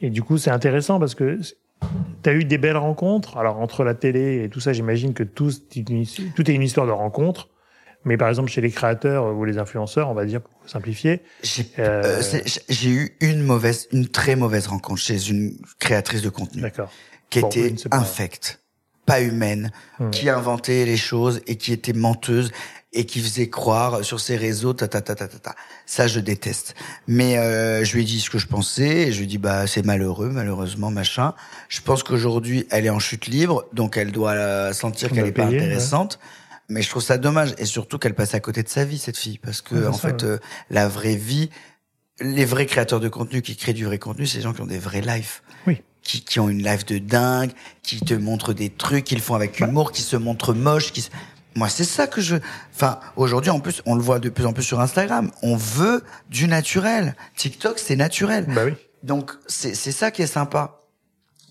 Et 0.00 0.10
du 0.10 0.22
coup, 0.22 0.38
c'est 0.38 0.50
intéressant 0.50 1.00
parce 1.00 1.14
que 1.14 1.38
tu 2.22 2.30
as 2.30 2.32
eu 2.32 2.44
des 2.44 2.58
belles 2.58 2.76
rencontres. 2.76 3.36
Alors 3.36 3.58
entre 3.58 3.84
la 3.84 3.94
télé 3.94 4.44
et 4.44 4.48
tout 4.48 4.60
ça, 4.60 4.72
j'imagine 4.72 5.14
que 5.14 5.22
tout, 5.22 5.50
tout 5.50 6.50
est 6.50 6.54
une 6.54 6.62
histoire 6.62 6.86
de 6.86 6.92
rencontres. 6.92 7.48
Mais 8.04 8.16
par 8.16 8.28
exemple, 8.28 8.50
chez 8.50 8.60
les 8.60 8.70
créateurs 8.70 9.34
ou 9.34 9.44
les 9.44 9.58
influenceurs, 9.58 10.08
on 10.08 10.14
va 10.14 10.24
dire 10.24 10.40
pour 10.40 10.52
simplifier. 10.66 11.22
Euh, 11.78 12.20
euh, 12.22 12.42
j'ai 12.68 12.90
eu 12.90 13.16
une 13.20 13.42
mauvaise, 13.42 13.88
une 13.92 14.08
très 14.08 14.36
mauvaise 14.36 14.68
rencontre 14.68 15.00
chez 15.00 15.28
une 15.28 15.58
créatrice 15.78 16.22
de 16.22 16.28
contenu. 16.28 16.62
Qui 17.28 17.40
était 17.40 17.74
infecte, 17.90 18.62
pas 19.04 19.20
humaine, 19.20 19.72
hmm. 19.98 20.10
qui 20.10 20.30
inventait 20.30 20.86
les 20.86 20.96
choses 20.96 21.42
et 21.46 21.56
qui 21.56 21.72
était 21.72 21.92
menteuse 21.92 22.50
et 22.92 23.04
qui 23.04 23.20
faisait 23.20 23.48
croire 23.48 24.04
sur 24.04 24.18
ses 24.18 24.36
réseaux 24.36 24.72
ta 24.72 24.88
ta 24.88 25.00
ta 25.02 25.14
ta 25.14 25.28
ta. 25.28 25.54
Ça 25.84 26.06
je 26.06 26.20
déteste. 26.20 26.74
Mais 27.06 27.36
euh, 27.38 27.84
je 27.84 27.94
lui 27.94 28.02
ai 28.02 28.04
dit 28.04 28.20
ce 28.20 28.30
que 28.30 28.38
je 28.38 28.46
pensais 28.46 29.08
et 29.08 29.12
je 29.12 29.18
lui 29.18 29.24
ai 29.24 29.28
dit 29.28 29.38
bah 29.38 29.66
c'est 29.66 29.84
malheureux 29.84 30.30
malheureusement 30.30 30.90
machin. 30.90 31.34
Je 31.68 31.80
pense 31.80 32.02
qu'aujourd'hui 32.02 32.66
elle 32.70 32.86
est 32.86 32.90
en 32.90 32.98
chute 32.98 33.26
libre 33.26 33.66
donc 33.72 33.96
elle 33.96 34.12
doit 34.12 34.72
sentir 34.72 35.10
qu'elle 35.10 35.26
est 35.26 35.32
pas 35.32 35.44
intéressante. 35.44 36.18
Mais 36.70 36.82
je 36.82 36.90
trouve 36.90 37.02
ça 37.02 37.16
dommage 37.16 37.54
et 37.58 37.64
surtout 37.64 37.98
qu'elle 37.98 38.14
passe 38.14 38.34
à 38.34 38.40
côté 38.40 38.62
de 38.62 38.68
sa 38.68 38.84
vie 38.84 38.98
cette 38.98 39.16
fille 39.16 39.38
parce 39.38 39.62
que 39.62 39.86
en 39.86 39.92
fait 39.94 40.22
euh, 40.22 40.38
la 40.68 40.86
vraie 40.86 41.16
vie, 41.16 41.48
les 42.20 42.44
vrais 42.44 42.66
créateurs 42.66 43.00
de 43.00 43.08
contenu 43.08 43.40
qui 43.40 43.56
créent 43.56 43.72
du 43.72 43.86
vrai 43.86 43.98
contenu, 43.98 44.26
c'est 44.26 44.38
les 44.38 44.42
gens 44.42 44.52
qui 44.52 44.60
ont 44.60 44.66
des 44.66 44.78
vrais 44.78 45.00
lives. 45.00 45.40
Oui. 45.66 45.82
Qui, 46.02 46.22
qui 46.22 46.40
ont 46.40 46.48
une 46.48 46.62
life 46.62 46.86
de 46.86 46.98
dingue, 46.98 47.50
qui 47.82 48.00
te 48.00 48.14
montrent 48.14 48.54
des 48.54 48.70
trucs 48.70 49.04
qu'ils 49.04 49.20
font 49.20 49.34
avec 49.34 49.60
bah. 49.60 49.66
humour, 49.66 49.92
qui 49.92 50.02
se 50.02 50.16
montrent 50.16 50.54
moches, 50.54 50.92
qui 50.92 51.06
moi 51.58 51.68
c'est 51.68 51.84
ça 51.84 52.06
que 52.06 52.20
je 52.20 52.36
enfin 52.74 53.00
aujourd'hui 53.16 53.50
en 53.50 53.60
plus 53.60 53.82
on 53.84 53.94
le 53.94 54.00
voit 54.00 54.20
de 54.20 54.28
plus 54.28 54.46
en 54.46 54.52
plus 54.52 54.62
sur 54.62 54.80
Instagram, 54.80 55.30
on 55.42 55.56
veut 55.56 56.02
du 56.30 56.46
naturel. 56.46 57.16
TikTok 57.36 57.78
c'est 57.78 57.96
naturel. 57.96 58.46
Bah 58.48 58.62
oui. 58.64 58.74
Donc 59.02 59.32
c'est 59.46 59.74
c'est 59.74 59.92
ça 59.92 60.10
qui 60.10 60.22
est 60.22 60.28
sympa. 60.28 60.80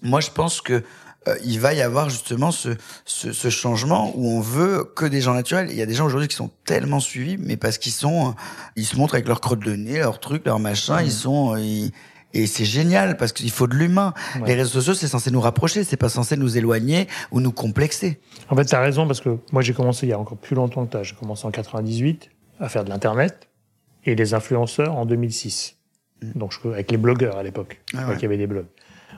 Moi 0.01 0.21
je 0.21 0.31
pense 0.31 0.61
que 0.61 0.83
euh, 1.27 1.35
il 1.43 1.59
va 1.59 1.73
y 1.73 1.81
avoir 1.81 2.09
justement 2.09 2.51
ce, 2.51 2.69
ce, 3.03 3.33
ce, 3.33 3.49
changement 3.49 4.13
où 4.15 4.29
on 4.29 4.39
veut 4.39 4.85
que 4.95 5.05
des 5.05 5.19
gens 5.19 5.33
naturels. 5.33 5.67
Il 5.71 5.75
y 5.75 5.81
a 5.81 5.85
des 5.85 5.93
gens 5.93 6.05
aujourd'hui 6.05 6.29
qui 6.29 6.35
sont 6.35 6.51
tellement 6.63 7.01
suivis, 7.01 7.37
mais 7.37 7.57
parce 7.57 7.77
qu'ils 7.77 7.91
sont, 7.91 8.33
ils 8.77 8.85
se 8.85 8.95
montrent 8.95 9.15
avec 9.15 9.27
leur 9.27 9.41
crotte 9.41 9.59
de 9.59 9.73
nez, 9.73 9.99
leur 9.99 10.21
truc, 10.21 10.45
leur 10.45 10.59
machin, 10.59 11.01
ils 11.01 11.07
mmh. 11.07 11.11
sont, 11.11 11.57
ils, 11.57 11.91
Et 12.37 12.45
c'est 12.45 12.65
génial 12.65 13.17
parce 13.17 13.31
qu'il 13.31 13.49
faut 13.49 13.67
de 13.67 13.75
l'humain. 13.75 14.13
Les 14.45 14.53
réseaux 14.53 14.79
sociaux, 14.79 14.93
c'est 14.93 15.07
censé 15.07 15.31
nous 15.31 15.41
rapprocher, 15.41 15.83
c'est 15.83 15.97
pas 15.97 16.09
censé 16.09 16.37
nous 16.37 16.57
éloigner 16.57 17.07
ou 17.31 17.39
nous 17.39 17.51
complexer. 17.51 18.19
En 18.49 18.55
fait, 18.55 18.65
tu 18.65 18.75
as 18.75 18.79
raison 18.79 19.07
parce 19.07 19.21
que 19.21 19.37
moi 19.51 19.61
j'ai 19.61 19.73
commencé 19.73 20.05
il 20.05 20.09
y 20.09 20.13
a 20.13 20.19
encore 20.19 20.37
plus 20.37 20.55
longtemps 20.55 20.85
que 20.85 20.91
toi. 20.91 21.03
J'ai 21.03 21.15
commencé 21.15 21.45
en 21.45 21.51
98 21.51 22.29
à 22.59 22.69
faire 22.69 22.83
de 22.83 22.89
l'internet 22.89 23.47
et 24.05 24.15
des 24.15 24.33
influenceurs 24.33 24.95
en 24.95 25.05
2006. 25.05 25.77
Mm. 26.21 26.31
Donc 26.39 26.53
avec 26.65 26.91
les 26.91 26.97
blogueurs 26.97 27.37
à 27.37 27.43
l'époque, 27.43 27.81
ah 27.95 28.07
ouais. 28.07 28.15
il 28.17 28.21
y 28.21 28.25
avait 28.25 28.37
des 28.37 28.47
blogs. 28.47 28.67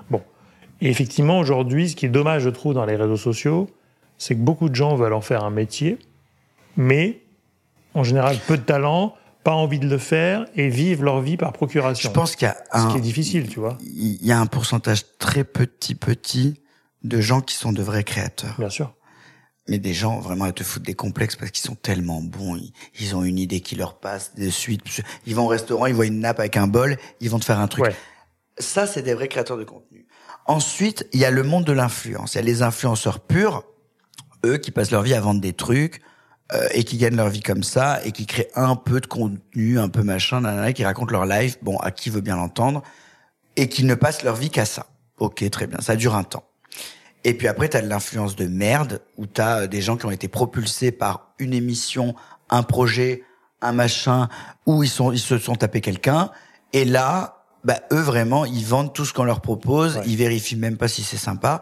Bon, 0.09 0.21
et 0.81 0.89
effectivement 0.89 1.39
aujourd'hui, 1.39 1.89
ce 1.89 1.95
qui 1.95 2.05
est 2.05 2.09
dommage 2.09 2.43
je 2.43 2.49
trouve 2.49 2.73
dans 2.73 2.85
les 2.85 2.95
réseaux 2.95 3.17
sociaux, 3.17 3.69
c'est 4.17 4.35
que 4.35 4.41
beaucoup 4.41 4.69
de 4.69 4.75
gens 4.75 4.95
veulent 4.95 5.13
en 5.13 5.21
faire 5.21 5.43
un 5.43 5.49
métier, 5.49 5.97
mais 6.77 7.19
en 7.93 8.03
général 8.03 8.37
peu 8.47 8.57
de 8.57 8.63
talent 8.63 9.15
pas 9.49 9.55
envie 9.55 9.79
de 9.79 9.89
le 9.89 9.97
faire 9.97 10.45
et 10.53 10.69
vivent 10.69 11.03
leur 11.03 11.21
vie 11.21 11.35
par 11.35 11.53
procuration. 11.53 12.07
Je 12.07 12.13
pense 12.13 12.35
qu'il 12.35 12.47
y 12.47 12.51
a 12.51 12.57
un, 12.71 12.87
ce 12.87 12.91
qui 12.91 12.99
est 12.99 13.01
difficile, 13.01 13.49
tu 13.49 13.59
vois. 13.59 13.79
Il 13.81 14.23
y 14.23 14.31
a 14.31 14.39
un 14.39 14.45
pourcentage 14.45 15.01
très 15.17 15.43
petit, 15.43 15.95
petit 15.95 16.61
de 17.01 17.19
gens 17.19 17.41
qui 17.41 17.55
sont 17.55 17.71
de 17.71 17.81
vrais 17.81 18.03
créateurs. 18.03 18.53
Bien 18.59 18.69
sûr. 18.69 18.93
Mais 19.67 19.79
des 19.79 19.95
gens 19.95 20.19
vraiment 20.19 20.45
à 20.45 20.51
te 20.51 20.63
foutre 20.63 20.85
des 20.85 20.93
complexes 20.93 21.35
parce 21.35 21.49
qu'ils 21.49 21.65
sont 21.65 21.73
tellement 21.73 22.21
bons, 22.21 22.61
ils, 22.99 23.15
ont 23.15 23.23
une 23.23 23.39
idée 23.39 23.61
qui 23.61 23.75
leur 23.75 23.99
passe 23.99 24.35
de 24.35 24.51
suite. 24.51 24.83
Ils 25.25 25.33
vont 25.33 25.45
au 25.45 25.47
restaurant, 25.47 25.87
ils 25.87 25.95
voient 25.95 26.05
une 26.05 26.19
nappe 26.19 26.39
avec 26.39 26.55
un 26.55 26.67
bol, 26.67 26.97
ils 27.19 27.31
vont 27.31 27.39
te 27.39 27.45
faire 27.45 27.59
un 27.59 27.67
truc. 27.67 27.91
Ça, 28.59 28.85
c'est 28.85 29.01
des 29.01 29.15
vrais 29.15 29.29
créateurs 29.29 29.57
de 29.57 29.63
contenu. 29.63 30.05
Ensuite, 30.45 31.07
il 31.11 31.21
y 31.21 31.25
a 31.25 31.31
le 31.31 31.41
monde 31.41 31.65
de 31.65 31.73
l'influence. 31.73 32.35
Il 32.35 32.37
y 32.37 32.41
a 32.41 32.43
les 32.43 32.61
influenceurs 32.61 33.19
purs, 33.19 33.63
eux 34.45 34.57
qui 34.57 34.69
passent 34.69 34.91
leur 34.91 35.01
vie 35.01 35.15
à 35.15 35.21
vendre 35.21 35.41
des 35.41 35.53
trucs, 35.53 36.03
euh, 36.51 36.67
et 36.71 36.83
qui 36.83 36.97
gagnent 36.97 37.15
leur 37.15 37.29
vie 37.29 37.41
comme 37.41 37.61
ça 37.61 37.99
et 38.03 38.11
qui 38.11 38.25
créent 38.25 38.49
un 38.55 38.75
peu 38.75 38.99
de 38.99 39.05
contenu, 39.05 39.79
un 39.79 39.89
peu 39.89 40.01
machin, 40.01 40.41
nanana, 40.41 40.73
qui 40.73 40.83
racontent 40.83 41.11
leur 41.11 41.25
life, 41.25 41.57
bon, 41.61 41.77
à 41.77 41.91
qui 41.91 42.09
veut 42.09 42.21
bien 42.21 42.35
l'entendre, 42.35 42.81
et 43.55 43.69
qui 43.69 43.83
ne 43.83 43.93
passent 43.93 44.23
leur 44.23 44.35
vie 44.35 44.49
qu'à 44.49 44.65
ça. 44.65 44.87
Ok, 45.19 45.47
très 45.51 45.67
bien, 45.67 45.79
ça 45.79 45.95
dure 45.95 46.15
un 46.15 46.23
temps. 46.23 46.45
Et 47.23 47.33
puis 47.33 47.47
après, 47.47 47.69
t'as 47.69 47.81
de 47.81 47.87
l'influence 47.87 48.35
de 48.35 48.47
merde, 48.47 49.01
où 49.17 49.25
t'as 49.25 49.61
euh, 49.61 49.67
des 49.67 49.81
gens 49.81 49.95
qui 49.95 50.05
ont 50.05 50.11
été 50.11 50.27
propulsés 50.27 50.91
par 50.91 51.33
une 51.37 51.53
émission, 51.53 52.15
un 52.49 52.63
projet, 52.63 53.23
un 53.61 53.73
machin, 53.73 54.29
où 54.65 54.83
ils 54.83 54.89
sont, 54.89 55.11
ils 55.11 55.19
se 55.19 55.37
sont 55.37 55.55
tapés 55.55 55.81
quelqu'un, 55.81 56.31
et 56.73 56.85
là, 56.85 57.43
bah, 57.63 57.79
eux 57.91 58.01
vraiment, 58.01 58.45
ils 58.45 58.65
vendent 58.65 58.93
tout 58.93 59.05
ce 59.05 59.13
qu'on 59.13 59.23
leur 59.23 59.41
propose, 59.41 59.99
ils 60.05 60.15
vérifient 60.15 60.55
même 60.55 60.77
pas 60.77 60.87
si 60.87 61.03
c'est 61.03 61.17
sympa, 61.17 61.61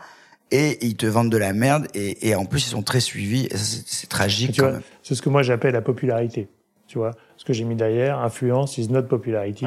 et 0.52 0.86
ils 0.86 0.96
te 0.96 1.06
vendent 1.06 1.32
de 1.32 1.38
la 1.38 1.54
merde 1.54 1.88
et, 1.94 2.30
et 2.30 2.36
en 2.36 2.46
plus 2.46 2.66
ils 2.68 2.70
sont 2.70 2.84
très 2.84 3.00
suivis. 3.00 3.50
C'est 3.56 4.08
tragique. 4.08 4.62
C'est 5.04 5.16
ce 5.16 5.22
que 5.22 5.30
moi 5.30 5.44
j'appelle 5.44 5.74
la 5.74 5.82
popularité. 5.82 6.48
Tu 6.88 6.98
vois, 6.98 7.12
ce 7.36 7.44
que 7.44 7.54
j'ai 7.54 7.66
mis 7.66 7.76
derrière, 7.76 8.20
influence 8.20 8.78
is 8.78 8.88
not 8.90 9.04
popularity. 9.04 9.66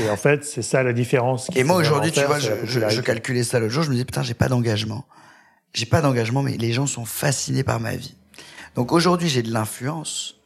Et 0.00 0.10
en 0.10 0.16
fait, 0.16 0.44
c'est 0.44 0.62
ça 0.62 0.82
la 0.82 0.92
différence. 0.92 1.48
Et 1.54 1.62
moi 1.62 1.76
aujourd'hui, 1.76 2.10
tu 2.10 2.20
vois, 2.22 2.40
je, 2.40 2.50
je, 2.64 3.00
calculais 3.00 3.44
ça 3.44 3.60
le 3.60 3.68
jour, 3.68 3.84
je 3.84 3.88
me 3.88 3.94
disais 3.94 4.04
putain, 4.04 4.22
j'ai 4.22 4.34
pas 4.34 4.48
d'engagement. 4.48 5.04
J'ai 5.74 5.86
pas 5.86 6.00
d'engagement, 6.00 6.42
mais 6.42 6.56
les 6.56 6.72
gens 6.72 6.86
sont 6.86 7.04
fascinés 7.04 7.62
par 7.62 7.78
ma 7.78 7.94
vie. 7.94 8.16
Donc 8.74 8.92
aujourd'hui, 8.92 9.28
j'ai 9.28 9.42
de 9.42 9.52
l'influence. 9.52 10.40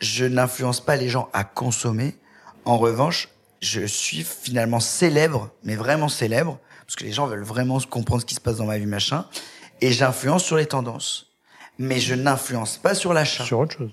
Je 0.00 0.24
n'influence 0.24 0.80
pas 0.80 0.96
les 0.96 1.08
gens 1.08 1.28
à 1.32 1.44
consommer. 1.44 2.16
En 2.64 2.76
revanche, 2.76 3.28
je 3.60 3.86
suis 3.86 4.24
finalement 4.24 4.80
célèbre, 4.80 5.50
mais 5.62 5.76
vraiment 5.76 6.08
célèbre, 6.08 6.58
parce 6.86 6.96
que 6.96 7.04
les 7.04 7.12
gens 7.12 7.26
veulent 7.26 7.42
vraiment 7.42 7.78
comprendre 7.80 8.22
ce 8.22 8.26
qui 8.26 8.34
se 8.34 8.40
passe 8.40 8.56
dans 8.56 8.66
ma 8.66 8.78
vie, 8.78 8.86
machin. 8.86 9.26
Et 9.80 9.92
j'influence 9.92 10.44
sur 10.44 10.56
les 10.56 10.66
tendances. 10.66 11.28
Mais 11.78 12.00
je 12.00 12.14
n'influence 12.14 12.76
pas 12.76 12.94
sur 12.94 13.12
l'achat. 13.12 13.44
Sur 13.44 13.60
autre 13.60 13.76
chose. 13.78 13.90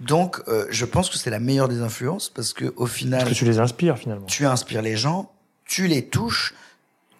Donc, 0.00 0.40
euh, 0.48 0.66
je 0.70 0.84
pense 0.84 1.10
que 1.10 1.18
c'est 1.18 1.30
la 1.30 1.40
meilleure 1.40 1.68
des 1.68 1.80
influences 1.80 2.28
parce 2.28 2.52
que 2.52 2.72
au 2.76 2.86
final, 2.86 3.20
parce 3.20 3.32
que 3.32 3.38
tu 3.38 3.44
les 3.44 3.58
inspires 3.58 3.98
finalement. 3.98 4.26
Tu 4.26 4.46
inspires 4.46 4.82
les 4.82 4.96
gens, 4.96 5.32
tu 5.64 5.88
les 5.88 6.06
touches, 6.06 6.54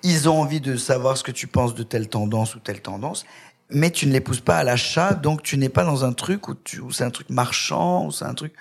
ils 0.02 0.28
ont 0.28 0.40
envie 0.40 0.60
de 0.60 0.76
savoir 0.76 1.16
ce 1.16 1.24
que 1.24 1.32
tu 1.32 1.48
penses 1.48 1.74
de 1.74 1.82
telle 1.82 2.08
tendance 2.08 2.54
ou 2.54 2.60
telle 2.60 2.80
tendance, 2.80 3.26
mais 3.70 3.90
tu 3.90 4.06
ne 4.06 4.12
les 4.12 4.20
pousses 4.20 4.40
pas 4.40 4.58
à 4.58 4.64
l'achat, 4.64 5.14
donc 5.14 5.42
tu 5.42 5.58
n'es 5.58 5.68
pas 5.68 5.84
dans 5.84 6.04
un 6.04 6.12
truc 6.12 6.48
où, 6.48 6.54
tu, 6.54 6.80
où 6.80 6.92
c'est 6.92 7.04
un 7.04 7.10
truc 7.10 7.30
marchand, 7.30 8.06
ou 8.06 8.12
c'est 8.12 8.24
un 8.24 8.34
truc. 8.34 8.54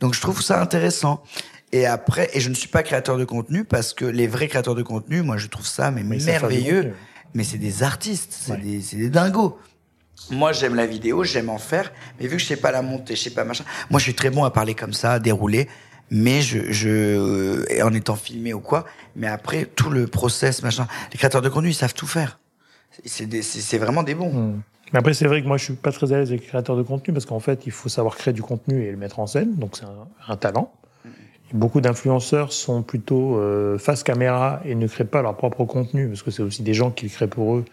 Donc 0.00 0.14
je 0.14 0.20
trouve 0.20 0.42
ça 0.42 0.60
intéressant. 0.60 1.22
Et 1.72 1.86
après, 1.86 2.30
et 2.32 2.40
je 2.40 2.48
ne 2.48 2.54
suis 2.54 2.68
pas 2.68 2.82
créateur 2.82 3.18
de 3.18 3.24
contenu 3.24 3.64
parce 3.64 3.92
que 3.92 4.04
les 4.04 4.26
vrais 4.26 4.48
créateurs 4.48 4.74
de 4.74 4.82
contenu, 4.82 5.22
moi, 5.22 5.36
je 5.36 5.48
trouve 5.48 5.66
ça 5.66 5.90
mais, 5.90 6.02
merveilleux. 6.02 6.94
Mais 7.34 7.44
c'est 7.44 7.58
des 7.58 7.82
artistes, 7.82 8.32
c'est 8.32 8.60
des, 8.60 8.80
c'est 8.80 8.96
des 8.96 9.10
dingos. 9.10 9.58
Moi, 10.30 10.52
j'aime 10.52 10.74
la 10.74 10.86
vidéo, 10.86 11.24
j'aime 11.24 11.50
en 11.50 11.58
faire, 11.58 11.92
mais 12.18 12.26
vu 12.26 12.36
que 12.36 12.42
je 12.42 12.46
sais 12.46 12.56
pas 12.56 12.70
la 12.70 12.82
monter, 12.82 13.14
je 13.14 13.22
sais 13.22 13.30
pas 13.30 13.44
machin. 13.44 13.64
Moi, 13.90 13.98
je 13.98 14.04
suis 14.04 14.14
très 14.14 14.30
bon 14.30 14.44
à 14.44 14.50
parler 14.50 14.74
comme 14.74 14.94
ça, 14.94 15.12
à 15.12 15.18
dérouler, 15.18 15.68
mais 16.10 16.40
je, 16.40 16.72
je, 16.72 16.88
euh, 16.88 17.84
en 17.84 17.92
étant 17.92 18.16
filmé 18.16 18.54
ou 18.54 18.60
quoi. 18.60 18.86
Mais 19.14 19.26
après, 19.26 19.66
tout 19.66 19.90
le 19.90 20.06
process, 20.06 20.62
machin. 20.62 20.86
Les 21.12 21.18
créateurs 21.18 21.42
de 21.42 21.48
contenu, 21.48 21.70
ils 21.70 21.74
savent 21.74 21.94
tout 21.94 22.06
faire. 22.06 22.38
C'est, 23.04 23.42
c'est, 23.42 23.78
vraiment 23.78 24.02
des 24.02 24.14
bons. 24.14 24.32
Hmm. 24.32 24.62
Mais 24.92 25.00
après, 25.00 25.12
c'est 25.12 25.26
vrai 25.26 25.42
que 25.42 25.46
moi, 25.46 25.58
je 25.58 25.64
suis 25.64 25.74
pas 25.74 25.92
très 25.92 26.12
à 26.12 26.18
l'aise 26.18 26.30
avec 26.30 26.40
les 26.40 26.46
créateurs 26.46 26.76
de 26.76 26.82
contenu 26.82 27.12
parce 27.12 27.26
qu'en 27.26 27.40
fait, 27.40 27.66
il 27.66 27.72
faut 27.72 27.90
savoir 27.90 28.16
créer 28.16 28.32
du 28.32 28.42
contenu 28.42 28.84
et 28.84 28.90
le 28.90 28.96
mettre 28.96 29.18
en 29.18 29.26
scène. 29.26 29.54
Donc, 29.56 29.76
c'est 29.76 29.84
un 30.28 30.36
talent. 30.36 30.72
Beaucoup 31.52 31.80
d'influenceurs 31.80 32.52
sont 32.52 32.82
plutôt 32.82 33.38
euh, 33.38 33.78
face 33.78 34.02
caméra 34.02 34.60
et 34.64 34.74
ne 34.74 34.86
créent 34.88 35.04
pas 35.04 35.22
leur 35.22 35.36
propre 35.36 35.64
contenu, 35.64 36.08
parce 36.08 36.22
que 36.22 36.30
c'est 36.30 36.42
aussi 36.42 36.62
des 36.62 36.74
gens 36.74 36.90
qui 36.90 37.06
le 37.06 37.10
créent 37.10 37.28
pour 37.28 37.56
eux, 37.56 37.64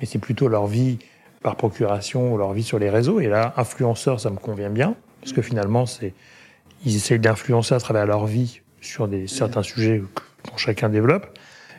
mais 0.00 0.06
c'est 0.06 0.18
plutôt 0.18 0.48
leur 0.48 0.66
vie 0.66 0.98
par 1.42 1.56
procuration 1.56 2.34
ou 2.34 2.38
leur 2.38 2.52
vie 2.52 2.64
sur 2.64 2.78
les 2.78 2.90
réseaux. 2.90 3.20
Et 3.20 3.28
là, 3.28 3.54
influenceur, 3.56 4.18
ça 4.18 4.30
me 4.30 4.36
convient 4.36 4.70
bien, 4.70 4.96
parce 5.20 5.32
que 5.32 5.42
finalement, 5.42 5.86
c'est 5.86 6.12
ils 6.84 6.96
essayent 6.96 7.18
d'influencer 7.18 7.74
à 7.74 7.78
travers 7.78 8.06
leur 8.06 8.26
vie 8.26 8.62
sur 8.80 9.06
des, 9.06 9.26
certains 9.26 9.62
sujets 9.62 9.98
dont 9.98 10.56
chacun 10.56 10.88
développe. 10.88 11.26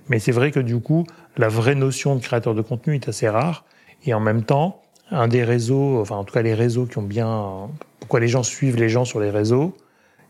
Mais 0.09 0.19
c'est 0.19 0.31
vrai 0.31 0.51
que 0.51 0.59
du 0.59 0.79
coup, 0.79 1.05
la 1.37 1.47
vraie 1.47 1.75
notion 1.75 2.15
de 2.15 2.21
créateur 2.21 2.53
de 2.53 2.61
contenu 2.61 2.95
est 2.95 3.09
assez 3.09 3.27
rare. 3.27 3.65
Et 4.05 4.13
en 4.13 4.19
même 4.19 4.43
temps, 4.43 4.81
un 5.09 5.27
des 5.27 5.43
réseaux, 5.43 5.99
enfin 5.99 6.15
en 6.15 6.23
tout 6.23 6.33
cas 6.33 6.41
les 6.41 6.53
réseaux 6.53 6.85
qui 6.85 6.97
ont 6.97 7.03
bien... 7.03 7.69
Pourquoi 7.99 8.19
les 8.19 8.27
gens 8.27 8.43
suivent 8.43 8.77
les 8.77 8.89
gens 8.89 9.05
sur 9.05 9.19
les 9.19 9.29
réseaux 9.29 9.75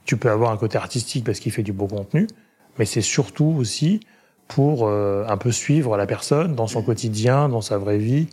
tu 0.06 0.18
peux 0.18 0.30
avoir 0.30 0.52
un 0.52 0.58
côté 0.58 0.78
artistique 0.78 1.26
parce 1.26 1.40
qu'il 1.40 1.52
fait 1.52 1.64
du 1.64 1.74
beau 1.74 1.88
contenu, 1.88 2.28
mais 2.80 2.86
c'est 2.86 3.02
surtout 3.02 3.56
aussi 3.58 4.00
pour 4.48 4.88
euh, 4.88 5.26
un 5.28 5.38
peu 5.38 5.52
suivre 5.52 5.96
la 5.96 6.06
personne 6.06 6.56
dans 6.56 6.68
son 6.68 6.82
quotidien, 6.84 7.48
dans 7.48 7.62
sa 7.62 7.78
vraie 7.78 7.98
vie. 7.98 8.28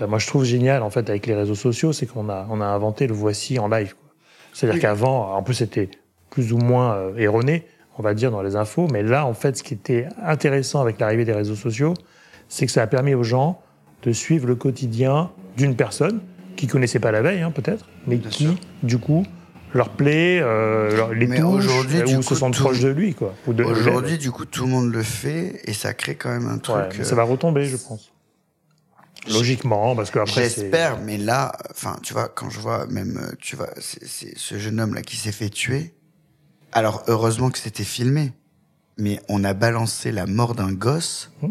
Euh, 0.00 0.06
moi, 0.06 0.18
je 0.18 0.26
trouve 0.26 0.44
génial 0.44 0.82
en 0.82 0.90
fait 0.90 1.08
avec 1.10 1.26
les 1.26 1.34
réseaux 1.34 1.54
sociaux, 1.54 1.92
c'est 1.92 2.06
qu'on 2.06 2.28
a 2.28 2.46
on 2.50 2.60
a 2.60 2.66
inventé 2.66 3.06
le 3.06 3.14
voici 3.14 3.58
en 3.58 3.68
live. 3.68 3.94
C'est-à-dire 4.52 4.80
qu'avant, 4.80 5.34
en 5.34 5.42
plus, 5.42 5.54
c'était 5.54 5.88
plus 6.30 6.52
ou 6.52 6.58
moins 6.58 6.94
euh, 6.94 7.16
erroné, 7.16 7.66
on 7.98 8.02
va 8.02 8.14
dire 8.14 8.30
dans 8.30 8.42
les 8.42 8.56
infos, 8.56 8.86
mais 8.92 9.02
là, 9.02 9.26
en 9.26 9.34
fait, 9.34 9.56
ce 9.56 9.62
qui 9.62 9.74
était 9.74 10.08
intéressant 10.22 10.80
avec 10.80 11.00
l'arrivée 11.00 11.24
des 11.24 11.32
réseaux 11.32 11.56
sociaux, 11.56 11.94
c'est 12.48 12.66
que 12.66 12.72
ça 12.72 12.82
a 12.82 12.86
permis 12.86 13.14
aux 13.14 13.22
gens 13.24 13.60
de 14.02 14.12
suivre 14.12 14.46
le 14.46 14.54
quotidien 14.54 15.30
d'une 15.56 15.74
personne 15.74 16.20
qui 16.56 16.66
connaissait 16.66 17.00
pas 17.00 17.10
la 17.10 17.22
veille, 17.22 17.42
hein, 17.42 17.50
peut-être, 17.50 17.88
mais 18.06 18.18
qui, 18.18 18.48
du 18.82 18.98
coup, 18.98 19.24
leur 19.74 19.90
plaît, 19.90 20.40
euh, 20.40 21.12
les 21.14 21.26
touches, 21.26 21.66
aujourd'hui, 21.66 22.16
ou 22.16 22.22
se 22.22 22.34
sentent 22.34 22.56
proches 22.56 22.80
de 22.80 22.88
lui, 22.88 23.14
quoi. 23.14 23.34
Aujourd'hui, 23.46 24.18
du 24.18 24.30
coup, 24.30 24.44
tout 24.44 24.64
le 24.64 24.70
monde 24.70 24.92
le 24.92 25.02
fait 25.02 25.60
et 25.64 25.72
ça 25.72 25.94
crée 25.94 26.14
quand 26.14 26.30
même 26.30 26.46
un 26.46 26.58
truc. 26.58 27.04
ça 27.04 27.14
va 27.14 27.24
retomber, 27.24 27.66
je 27.66 27.76
pense. 27.76 28.12
Logiquement, 29.28 29.96
parce 29.96 30.10
que 30.10 30.18
après. 30.18 30.42
J'espère, 30.42 30.98
mais 31.00 31.16
là, 31.16 31.52
enfin, 31.70 31.96
tu 32.02 32.12
vois, 32.12 32.28
quand 32.28 32.50
je 32.50 32.60
vois 32.60 32.86
même, 32.86 33.18
euh, 33.22 33.34
tu 33.40 33.56
vois, 33.56 33.70
c'est 33.78 34.36
ce 34.36 34.58
jeune 34.58 34.80
homme 34.80 34.94
là 34.94 35.00
qui 35.00 35.16
s'est 35.16 35.32
fait 35.32 35.48
tuer. 35.48 35.94
Alors 36.72 37.04
heureusement 37.06 37.50
que 37.50 37.58
c'était 37.58 37.84
filmé, 37.84 38.32
mais 38.98 39.20
on 39.28 39.42
a 39.44 39.54
balancé 39.54 40.12
la 40.12 40.26
mort 40.26 40.54
d'un 40.54 40.72
gosse 40.72 41.30
mmh. 41.40 41.48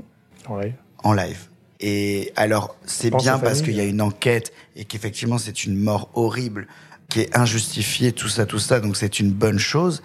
en 0.47 0.57
live. 0.57 0.73
En 1.03 1.13
live. 1.13 1.47
Et 1.79 2.31
alors, 2.35 2.75
c'est 2.85 3.09
bien 3.09 3.39
parce 3.39 3.61
qu'il 3.61 3.73
y 3.73 3.79
a 3.79 3.85
une 3.85 4.01
enquête 4.01 4.53
et 4.75 4.85
qu'effectivement 4.85 5.37
c'est 5.37 5.65
une 5.65 5.75
mort 5.75 6.09
horrible 6.13 6.67
qui 7.09 7.21
est 7.21 7.37
injustifié, 7.37 8.11
tout 8.11 8.29
ça, 8.29 8.45
tout 8.45 8.59
ça, 8.59 8.79
donc 8.79 8.97
c'est 8.97 9.19
une 9.19 9.31
bonne 9.31 9.59
chose. 9.59 10.01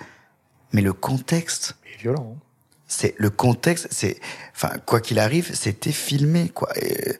Mais 0.72 0.82
le 0.82 0.92
contexte. 0.92 1.76
est 1.92 2.00
violent. 2.00 2.36
Hein. 2.36 2.42
C'est 2.86 3.14
le 3.18 3.28
contexte, 3.30 3.88
c'est, 3.90 4.18
enfin, 4.54 4.70
quoi 4.86 5.00
qu'il 5.00 5.18
arrive, 5.18 5.54
c'était 5.54 5.92
filmé, 5.92 6.48
quoi. 6.48 6.68
Et, 6.80 7.18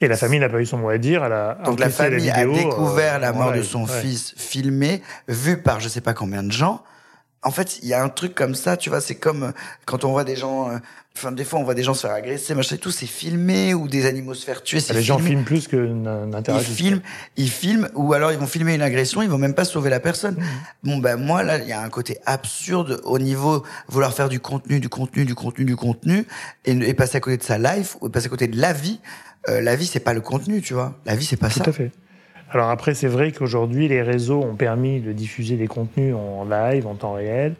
la 0.00 0.16
famille 0.16 0.38
n'a 0.38 0.48
pas 0.48 0.60
eu 0.60 0.66
son 0.66 0.78
mot 0.78 0.90
à 0.90 0.98
dire. 0.98 1.24
Elle 1.24 1.32
a 1.32 1.58
donc 1.64 1.80
la 1.80 1.90
famille 1.90 2.30
a 2.30 2.46
découvert 2.46 3.18
la 3.18 3.30
euh, 3.30 3.32
mort 3.32 3.52
de 3.52 3.62
son 3.62 3.84
fils 3.84 4.32
filmé, 4.36 5.02
vu 5.26 5.60
par 5.60 5.80
je 5.80 5.88
sais 5.88 6.00
pas 6.00 6.14
combien 6.14 6.44
de 6.44 6.52
gens. 6.52 6.84
En 7.42 7.52
fait, 7.52 7.78
il 7.82 7.88
y 7.88 7.94
a 7.94 8.02
un 8.02 8.08
truc 8.08 8.34
comme 8.34 8.56
ça, 8.56 8.76
tu 8.76 8.90
vois, 8.90 9.00
c'est 9.00 9.14
comme 9.14 9.44
euh, 9.44 9.52
quand 9.84 10.04
on 10.04 10.10
voit 10.10 10.24
des 10.24 10.34
gens, 10.34 10.70
euh, 10.70 10.78
enfin 11.16 11.30
des 11.30 11.44
fois 11.44 11.60
on 11.60 11.62
voit 11.62 11.74
des 11.74 11.84
gens 11.84 11.94
se 11.94 12.00
faire 12.00 12.10
agresser, 12.16 12.52
machin 12.54 12.74
et 12.74 12.78
tout, 12.78 12.90
c'est 12.90 13.06
filmé 13.06 13.74
ou 13.74 13.86
des 13.86 14.06
animaux 14.06 14.34
se 14.34 14.44
faire 14.44 14.60
tuer, 14.60 14.80
c'est 14.80 14.92
Les 14.92 15.02
gens 15.02 15.20
filment 15.20 15.44
plus 15.44 15.68
qu'une 15.68 16.08
interaction. 16.34 16.72
Ils 16.72 16.76
filment, 16.76 17.00
ils 17.36 17.50
filment, 17.50 17.88
ou 17.94 18.12
alors 18.12 18.32
ils 18.32 18.38
vont 18.38 18.48
filmer 18.48 18.74
une 18.74 18.82
agression, 18.82 19.22
ils 19.22 19.28
vont 19.28 19.38
même 19.38 19.54
pas 19.54 19.64
sauver 19.64 19.88
la 19.88 20.00
personne. 20.00 20.34
Mmh. 20.34 20.44
Bon 20.82 20.98
ben 20.98 21.16
moi 21.16 21.44
là, 21.44 21.58
il 21.58 21.68
y 21.68 21.72
a 21.72 21.80
un 21.80 21.88
côté 21.90 22.18
absurde 22.26 23.00
au 23.04 23.20
niveau 23.20 23.62
vouloir 23.86 24.12
faire 24.12 24.28
du 24.28 24.40
contenu, 24.40 24.80
du 24.80 24.88
contenu, 24.88 25.24
du 25.24 25.36
contenu, 25.36 25.64
du 25.64 25.76
contenu, 25.76 26.26
et, 26.64 26.94
passer 26.94 27.18
à 27.18 27.20
côté 27.20 27.36
de 27.36 27.44
sa 27.44 27.58
life, 27.58 27.96
ou 28.00 28.08
passer 28.08 28.26
à 28.26 28.30
côté 28.30 28.48
de 28.48 28.60
la 28.60 28.72
vie. 28.72 28.98
Euh, 29.48 29.60
la 29.60 29.76
vie 29.76 29.86
c'est 29.86 30.00
pas 30.00 30.12
le 30.12 30.20
contenu, 30.20 30.60
tu 30.60 30.74
vois. 30.74 30.98
La 31.06 31.14
vie 31.14 31.24
c'est 31.24 31.36
pas 31.36 31.50
ça. 31.50 31.62
Tout 31.62 31.70
à 31.70 31.72
fait. 31.72 31.92
Alors 32.50 32.70
après, 32.70 32.94
c'est 32.94 33.08
vrai 33.08 33.32
qu'aujourd'hui, 33.32 33.88
les 33.88 34.02
réseaux 34.02 34.42
ont 34.42 34.54
permis 34.54 35.00
de 35.00 35.12
diffuser 35.12 35.56
des 35.56 35.66
contenus 35.66 36.14
en 36.14 36.44
live, 36.44 36.86
en 36.86 36.94
temps 36.94 37.12
réel. 37.12 37.54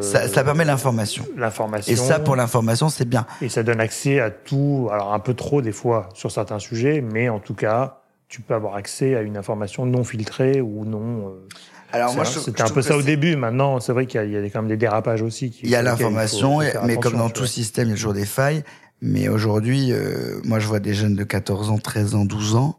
ça, 0.00 0.28
ça, 0.28 0.44
permet 0.44 0.64
l'information. 0.64 1.24
L'information. 1.36 1.92
Et 1.92 1.96
ça, 1.96 2.18
pour 2.18 2.36
l'information, 2.36 2.88
c'est 2.90 3.08
bien. 3.08 3.26
Et 3.40 3.48
ça 3.48 3.62
donne 3.62 3.80
accès 3.80 4.20
à 4.20 4.30
tout, 4.30 4.88
alors 4.92 5.14
un 5.14 5.18
peu 5.18 5.34
trop 5.34 5.62
des 5.62 5.72
fois 5.72 6.10
sur 6.14 6.30
certains 6.30 6.58
sujets, 6.58 7.00
mais 7.00 7.30
en 7.30 7.38
tout 7.38 7.54
cas, 7.54 8.02
tu 8.32 8.40
peux 8.40 8.54
avoir 8.54 8.76
accès 8.76 9.14
à 9.14 9.20
une 9.20 9.36
information 9.36 9.84
non 9.84 10.04
filtrée 10.04 10.62
ou 10.62 10.86
non. 10.86 11.28
Euh, 11.28 11.48
alors 11.92 12.14
moi, 12.14 12.24
c'était 12.24 12.62
un 12.62 12.68
peu 12.68 12.80
ça 12.80 12.96
au 12.96 13.02
début. 13.02 13.36
Maintenant, 13.36 13.78
c'est 13.78 13.92
vrai 13.92 14.06
qu'il 14.06 14.30
y, 14.30 14.36
a 14.36 14.42
quand 14.44 14.62
même 14.62 14.70
des 14.70 14.78
dérapages 14.78 15.20
aussi. 15.20 15.58
il 15.62 15.68
y 15.68 15.76
a 15.76 15.82
l'information, 15.82 16.60
mais 16.84 16.96
comme 16.96 17.16
dans 17.16 17.28
tout 17.28 17.44
système, 17.44 17.88
il 17.88 17.90
y 17.90 17.92
a 17.92 17.96
toujours 17.96 18.14
des 18.14 18.24
failles. 18.24 18.64
Mais 19.02 19.28
aujourd'hui, 19.28 19.92
euh, 19.92 20.40
moi, 20.44 20.60
je 20.60 20.66
vois 20.66 20.80
des 20.80 20.94
jeunes 20.94 21.14
de 21.16 21.24
14 21.24 21.70
ans, 21.70 21.78
13 21.78 22.14
ans, 22.14 22.24
12 22.24 22.54
ans 22.54 22.78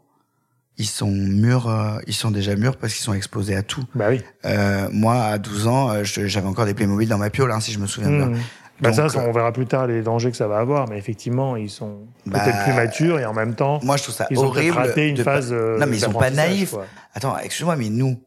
ils 0.76 0.86
sont 0.86 1.10
mûrs, 1.10 1.68
euh, 1.68 1.98
ils 2.06 2.14
sont 2.14 2.30
déjà 2.30 2.56
mûrs 2.56 2.76
parce 2.76 2.94
qu'ils 2.94 3.02
sont 3.02 3.14
exposés 3.14 3.54
à 3.54 3.62
tout. 3.62 3.84
Bah 3.94 4.06
oui. 4.08 4.20
Euh, 4.44 4.88
moi, 4.90 5.22
à 5.22 5.38
12 5.38 5.66
ans, 5.68 5.90
euh, 5.90 6.02
j'avais 6.04 6.48
encore 6.48 6.66
des 6.66 6.74
Playmobil 6.74 7.08
dans 7.08 7.18
ma 7.18 7.30
piole, 7.30 7.52
hein, 7.52 7.60
si 7.60 7.72
je 7.72 7.78
me 7.78 7.86
souviens 7.86 8.10
bien. 8.10 8.26
Mmh. 8.26 8.38
Bah 8.80 8.92
ça, 8.92 9.06
on 9.16 9.30
verra 9.30 9.52
plus 9.52 9.66
tard 9.66 9.86
les 9.86 10.02
dangers 10.02 10.32
que 10.32 10.36
ça 10.36 10.48
va 10.48 10.58
avoir, 10.58 10.88
mais 10.88 10.98
effectivement, 10.98 11.54
ils 11.54 11.70
sont 11.70 12.00
peut-être 12.24 12.44
bah, 12.44 12.64
plus 12.64 12.72
matures 12.72 13.20
et 13.20 13.24
en 13.24 13.32
même 13.32 13.54
temps, 13.54 13.78
moi 13.84 13.96
je 13.96 14.02
trouve 14.02 14.16
ça 14.16 14.26
ils 14.30 14.36
horrible. 14.36 14.76
Ont 14.76 14.80
raté 14.80 15.08
une 15.08 15.16
phase. 15.16 15.52
non, 15.52 15.86
mais 15.86 15.96
ils 15.96 16.00
sont 16.00 16.12
pas 16.12 16.30
naïfs. 16.30 16.74
Attends, 17.14 17.38
excuse-moi, 17.38 17.76
mais 17.76 17.88
nous, 17.88 18.18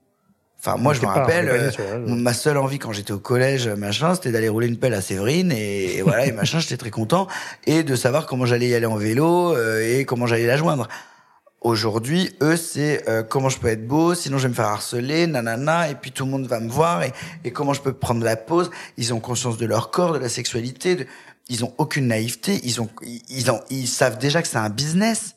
Enfin, 0.60 0.76
moi, 0.76 0.94
je 0.94 1.02
me 1.02 1.06
rappelle, 1.06 1.72
ma 2.08 2.34
seule 2.34 2.58
envie 2.58 2.80
quand 2.80 2.92
j'étais 2.92 3.12
au 3.12 3.20
collège, 3.20 3.68
machin, 3.68 4.16
c'était 4.16 4.32
d'aller 4.32 4.50
rouler 4.50 4.68
une 4.68 4.78
pelle 4.78 4.96
à 4.96 5.02
Séverine 5.02 5.52
et, 5.52 6.02
voilà, 6.02 6.26
et 6.26 6.32
machin, 6.32 6.58
j'étais 6.62 6.78
très 6.78 6.90
content 6.90 7.28
et 7.68 7.84
de 7.84 7.96
savoir 7.96 8.26
comment 8.26 8.48
j'allais 8.48 8.68
y 8.68 8.74
aller 8.74 8.88
en 8.88 8.96
vélo 8.96 9.56
et 9.56 10.04
comment 10.06 10.26
j'allais 10.26 10.48
la 10.48 10.58
joindre. 10.58 10.88
Aujourd'hui, 11.62 12.36
eux, 12.42 12.56
c'est 12.56 13.10
euh, 13.10 13.24
comment 13.24 13.50
je 13.50 13.58
peux 13.58 13.68
être 13.68 13.88
beau, 13.88 14.14
sinon 14.14 14.38
je 14.38 14.44
vais 14.44 14.50
me 14.50 14.54
faire 14.54 14.68
harceler, 14.68 15.26
nanana, 15.26 15.90
et 15.90 15.96
puis 15.96 16.12
tout 16.12 16.24
le 16.24 16.32
monde 16.32 16.46
va 16.46 16.60
me 16.60 16.70
voir, 16.70 17.02
et, 17.04 17.12
et 17.44 17.52
comment 17.52 17.74
je 17.74 17.82
peux 17.82 17.94
prendre 17.94 18.24
la 18.24 18.36
pause? 18.36 18.70
Ils 18.98 19.14
ont 19.14 19.20
conscience 19.20 19.58
de 19.58 19.66
leur 19.66 19.90
corps, 19.90 20.14
de 20.14 20.20
la 20.20 20.30
sexualité, 20.30 20.96
de... 20.96 21.08
ils 21.50 21.66
ont 21.66 21.74
aucune 21.80 22.08
naïveté, 22.08 22.60
ils 22.64 22.80
ont, 22.80 22.90
ils 23.30 23.50
ont, 23.50 23.60
ils 23.72 23.88
savent 23.88 24.20
déjà 24.20 24.42
que 24.42 24.48
c'est 24.48 24.58
un 24.58 24.70
business. 24.70 25.36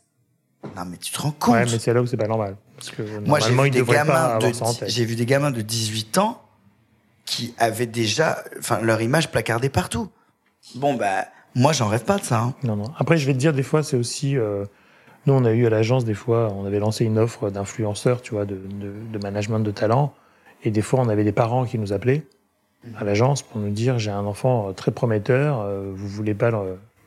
Non, 0.76 0.84
mais 0.84 0.98
tu 0.98 1.10
te 1.10 1.20
rends 1.20 1.30
compte? 1.30 1.54
Ouais, 1.54 1.64
mais 1.64 1.78
c'est 1.78 1.94
là 1.94 2.02
où 2.02 2.06
c'est 2.06 2.18
pas 2.18 2.28
normal. 2.28 2.56
Parce 2.76 2.90
que 2.90 3.02
Moi, 3.26 3.40
j'ai 3.40 3.54
vu 3.54 3.70
des 3.70 3.82
gamins 3.82 4.38
de, 4.38 4.52
j'ai 4.86 5.04
vu 5.06 5.16
des 5.16 5.26
gamins 5.26 5.50
de 5.50 5.62
18 5.62 6.18
ans 6.18 6.42
qui 7.24 7.54
avaient 7.58 7.86
déjà, 7.86 8.42
enfin, 8.58 8.80
leur 8.80 9.00
image 9.00 9.30
placardée 9.30 9.70
partout. 9.70 10.10
Bon, 10.74 10.94
bah, 10.94 11.26
moi, 11.54 11.72
j'en 11.72 11.88
rêve 11.88 12.04
pas 12.04 12.18
de 12.18 12.24
ça. 12.24 12.40
Hein. 12.40 12.54
Non, 12.62 12.76
non. 12.76 12.92
Après, 12.98 13.16
je 13.16 13.26
vais 13.26 13.32
te 13.32 13.38
dire, 13.38 13.52
des 13.52 13.62
fois, 13.62 13.82
c'est 13.82 13.96
aussi, 13.96 14.36
euh, 14.36 14.64
nous, 15.26 15.34
on 15.34 15.44
a 15.44 15.52
eu 15.52 15.66
à 15.66 15.70
l'agence, 15.70 16.04
des 16.04 16.14
fois, 16.14 16.52
on 16.56 16.64
avait 16.64 16.78
lancé 16.78 17.04
une 17.04 17.18
offre 17.18 17.50
d'influenceurs, 17.50 18.22
tu 18.22 18.32
vois, 18.32 18.46
de, 18.46 18.58
de, 19.12 19.18
management 19.18 19.60
de 19.60 19.70
talent. 19.70 20.14
Et 20.64 20.70
des 20.70 20.80
fois, 20.82 21.00
on 21.00 21.08
avait 21.08 21.24
des 21.24 21.32
parents 21.32 21.64
qui 21.64 21.78
nous 21.78 21.92
appelaient 21.92 22.22
à 22.96 23.04
l'agence 23.04 23.42
pour 23.42 23.60
nous 23.60 23.70
dire 23.70 23.98
j'ai 23.98 24.10
un 24.10 24.24
enfant 24.24 24.72
très 24.72 24.90
prometteur, 24.90 25.60
euh, 25.60 25.92
vous 25.94 26.08
voulez 26.08 26.32
pas 26.32 26.50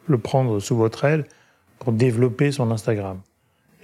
le, 0.07 0.17
prendre 0.19 0.59
sous 0.59 0.75
votre 0.75 1.05
aile 1.05 1.25
pour 1.79 1.91
développer 1.91 2.51
son 2.51 2.69
Instagram. 2.69 3.19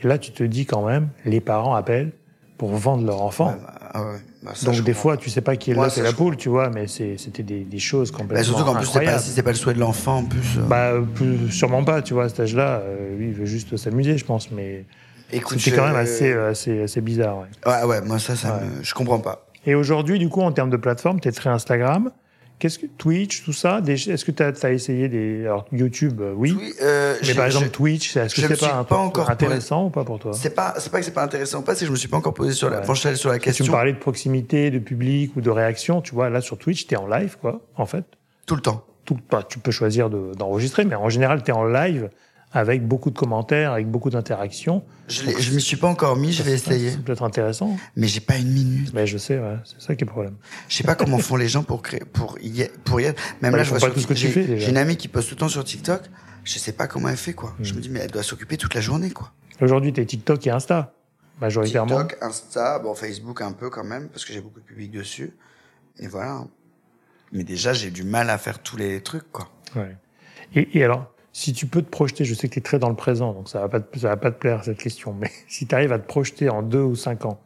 Et 0.03 0.07
là, 0.07 0.19
tu 0.19 0.31
te 0.31 0.43
dis 0.43 0.65
quand 0.65 0.85
même, 0.85 1.09
les 1.25 1.41
parents 1.41 1.73
appellent 1.73 2.11
pour 2.57 2.69
vendre 2.69 3.05
leur 3.05 3.23
enfant. 3.23 3.55
Ah 3.91 4.03
bah, 4.43 4.51
Donc 4.63 4.81
des 4.83 4.93
fois, 4.93 5.17
tu 5.17 5.29
sais 5.29 5.41
pas 5.41 5.55
qui 5.55 5.71
est 5.71 5.73
là, 5.73 5.89
c'est 5.89 6.03
la 6.03 6.13
poule, 6.13 6.37
tu 6.37 6.49
vois, 6.49 6.69
mais 6.69 6.87
c'était 6.87 7.43
des, 7.43 7.61
des, 7.61 7.79
choses 7.79 8.11
complètement 8.11 8.37
bah, 8.37 8.43
Surtout 8.43 8.63
qu'en 8.63 8.75
plus, 8.75 8.89
pas, 8.91 9.19
si 9.19 9.31
c'est 9.31 9.43
pas 9.43 9.51
le 9.51 9.55
souhait 9.55 9.73
de 9.73 9.79
l'enfant, 9.79 10.17
en 10.17 10.25
plus. 10.25 10.57
Euh. 10.57 10.61
Bah, 10.61 10.93
sûrement 11.49 11.83
pas, 11.83 12.01
tu 12.01 12.13
vois, 12.13 12.25
à 12.25 12.29
cet 12.29 12.41
âge-là, 12.41 12.81
euh, 12.83 13.17
lui, 13.17 13.27
il 13.29 13.33
veut 13.33 13.45
juste 13.45 13.77
s'amuser, 13.77 14.17
je 14.17 14.25
pense, 14.25 14.51
mais 14.51 14.85
c'était 15.31 15.71
quand 15.71 15.87
même 15.87 15.95
assez, 15.95 16.31
assez, 16.33 16.83
assez 16.83 17.01
bizarre. 17.01 17.39
Ouais, 17.65 17.71
ouais, 17.71 17.83
ouais 17.83 18.01
moi 18.01 18.17
ça, 18.19 18.35
ça 18.35 18.61
je 18.81 18.93
comprends 18.93 19.19
pas. 19.19 19.45
Et 19.65 19.75
aujourd'hui, 19.75 20.19
du 20.19 20.29
coup, 20.29 20.41
en 20.41 20.51
termes 20.51 20.69
de 20.69 20.77
plateforme, 20.77 21.19
tu 21.19 21.27
es 21.27 21.31
très 21.31 21.49
Instagram. 21.49 22.11
Qu'est-ce 22.59 22.77
que 22.77 22.87
Twitch, 22.87 23.45
tout 23.45 23.53
ça 23.53 23.81
Est-ce 23.87 24.25
que 24.25 24.31
tu 24.31 24.43
as, 24.43 24.71
essayé 24.71 25.07
des 25.07 25.45
alors 25.45 25.65
YouTube 25.71 26.19
euh, 26.19 26.33
Oui. 26.35 26.57
euh, 26.81 27.15
mais 27.25 27.33
par 27.33 27.45
exemple 27.45 27.69
Twitch, 27.69 28.17
est-ce 28.17 28.35
que 28.35 28.41
c'est 28.41 28.59
pas, 28.59 28.75
un, 28.75 28.83
pas 28.83 28.97
encore 28.97 29.29
intéressant 29.29 29.85
ou 29.85 29.89
pas 29.89 30.03
pour 30.03 30.19
toi? 30.19 30.33
C'est 30.33 30.53
pas 30.53 30.73
c'est 30.77 30.91
pas 30.91 30.99
que 30.99 31.05
c'est 31.05 31.13
pas 31.13 31.23
intéressant 31.23 31.59
ou 31.59 31.61
pas, 31.61 31.73
c'est 31.73 31.81
que 31.81 31.87
je 31.87 31.91
me 31.93 31.97
suis 31.97 32.09
pas 32.09 32.17
encore 32.17 32.33
posé 32.33 32.51
sur 32.51 32.69
la 32.69 32.81
ouais. 32.85 33.15
sur 33.15 33.29
la 33.29 33.39
question. 33.39 33.63
Tu 33.63 33.71
me 33.71 33.75
parlais 33.75 33.93
de 33.93 33.97
proximité, 33.97 34.71
de 34.71 34.79
public 34.79 35.37
ou 35.37 35.41
de 35.41 35.49
réaction, 35.49 36.01
tu 36.01 36.13
vois 36.13 36.29
là 36.29 36.41
sur 36.41 36.57
Twitch, 36.57 36.85
tu 36.85 36.95
es 36.95 36.97
en 36.97 37.07
live 37.07 37.37
quoi, 37.39 37.61
en 37.77 37.85
fait. 37.85 38.03
Tout 38.45 38.55
le 38.55 38.61
temps. 38.61 38.83
Tout, 39.05 39.17
bah, 39.31 39.43
tu 39.47 39.59
peux 39.59 39.71
choisir 39.71 40.09
d'enregistrer, 40.09 40.83
mais 40.83 40.95
en 40.95 41.09
général 41.09 41.43
tu 41.43 41.51
es 41.51 41.53
en 41.53 41.63
live 41.63 42.09
avec 42.51 42.87
beaucoup 42.87 43.11
de 43.11 43.17
commentaires, 43.17 43.73
avec 43.73 43.87
beaucoup 43.87 44.09
d'interactions. 44.09 44.83
Je 45.07 45.23
ne 45.23 45.55
m'y 45.55 45.61
suis 45.61 45.77
pas 45.77 45.87
encore 45.87 46.15
mis, 46.15 46.33
je 46.33 46.41
vais 46.41 46.53
essayer. 46.53 46.91
C'est 46.91 47.03
peut-être 47.03 47.23
intéressant. 47.23 47.77
Mais 47.95 48.07
j'ai 48.07 48.21
pas 48.21 48.37
une 48.37 48.51
minute. 48.51 48.91
Mais 48.93 49.05
je 49.05 49.17
sais, 49.17 49.37
ouais, 49.37 49.57
c'est 49.63 49.79
ça 49.79 49.95
qui 49.95 50.03
est 50.03 50.07
le 50.07 50.11
problème. 50.11 50.35
Je 50.67 50.75
sais 50.75 50.83
pas 50.83 50.95
comment 50.95 51.19
font 51.19 51.35
les 51.35 51.47
gens 51.47 51.63
pour 51.63 51.81
créer, 51.81 51.99
pour 51.99 52.37
y, 52.41 52.67
pour 52.83 53.01
y 53.01 53.05
être. 53.05 53.21
Même 53.41 53.55
là, 53.55 53.63
je 53.63 53.73
vois 53.73 53.91
tout 53.91 53.99
ce 53.99 54.07
que 54.07 54.13
tu 54.13 54.27
fais. 54.29 54.59
J'ai 54.59 54.69
une 54.69 54.77
amie 54.77 54.97
qui 54.97 55.07
poste 55.07 55.29
tout 55.29 55.35
le 55.35 55.39
temps 55.39 55.49
sur 55.49 55.63
TikTok. 55.63 56.01
Je 56.43 56.57
sais 56.57 56.71
pas 56.71 56.87
comment 56.87 57.09
elle 57.09 57.17
fait, 57.17 57.33
quoi. 57.33 57.53
Je 57.59 57.73
hmm. 57.73 57.75
me 57.75 57.81
dis, 57.81 57.89
mais 57.89 57.99
elle 57.99 58.11
doit 58.11 58.23
s'occuper 58.23 58.57
toute 58.57 58.73
la 58.73 58.81
journée, 58.81 59.11
quoi. 59.11 59.31
Aujourd'hui, 59.61 59.93
t'es 59.93 60.05
TikTok 60.05 60.47
et 60.47 60.51
Insta, 60.51 60.93
majoritairement. 61.41 62.05
TikTok, 62.05 62.23
Insta, 62.23 62.79
bon, 62.79 62.95
Facebook 62.95 63.41
un 63.41 63.51
peu 63.51 63.69
quand 63.69 63.83
même, 63.83 64.07
parce 64.07 64.25
que 64.25 64.33
j'ai 64.33 64.41
beaucoup 64.41 64.61
de 64.61 64.65
public 64.65 64.89
dessus. 64.89 65.33
Et 65.99 66.07
voilà. 66.07 66.45
Mais 67.31 67.43
déjà, 67.43 67.73
j'ai 67.73 67.91
du 67.91 68.03
mal 68.03 68.29
à 68.29 68.37
faire 68.37 68.59
tous 68.59 68.77
les 68.77 69.01
trucs, 69.01 69.29
quoi. 69.31 69.49
Ouais. 69.75 69.95
Et, 70.55 70.79
et 70.79 70.83
alors, 70.83 71.13
si 71.31 71.53
tu 71.53 71.67
peux 71.67 71.81
te 71.81 71.89
projeter, 71.89 72.25
je 72.25 72.33
sais 72.33 72.47
que 72.47 72.53
tu 72.53 72.59
es 72.59 72.61
très 72.61 72.79
dans 72.79 72.89
le 72.89 72.95
présent, 72.95 73.33
donc 73.33 73.49
ça 73.49 73.59
va 73.59 73.69
pas 73.69 73.79
te, 73.79 73.99
ça 73.99 74.09
va 74.09 74.17
pas 74.17 74.31
te 74.31 74.39
plaire 74.39 74.63
cette 74.63 74.77
question, 74.77 75.13
mais 75.13 75.31
si 75.47 75.67
tu 75.67 75.75
arrives 75.75 75.93
à 75.93 75.99
te 75.99 76.07
projeter 76.07 76.49
en 76.49 76.61
deux 76.61 76.81
ou 76.81 76.95
cinq 76.95 77.25
ans, 77.25 77.39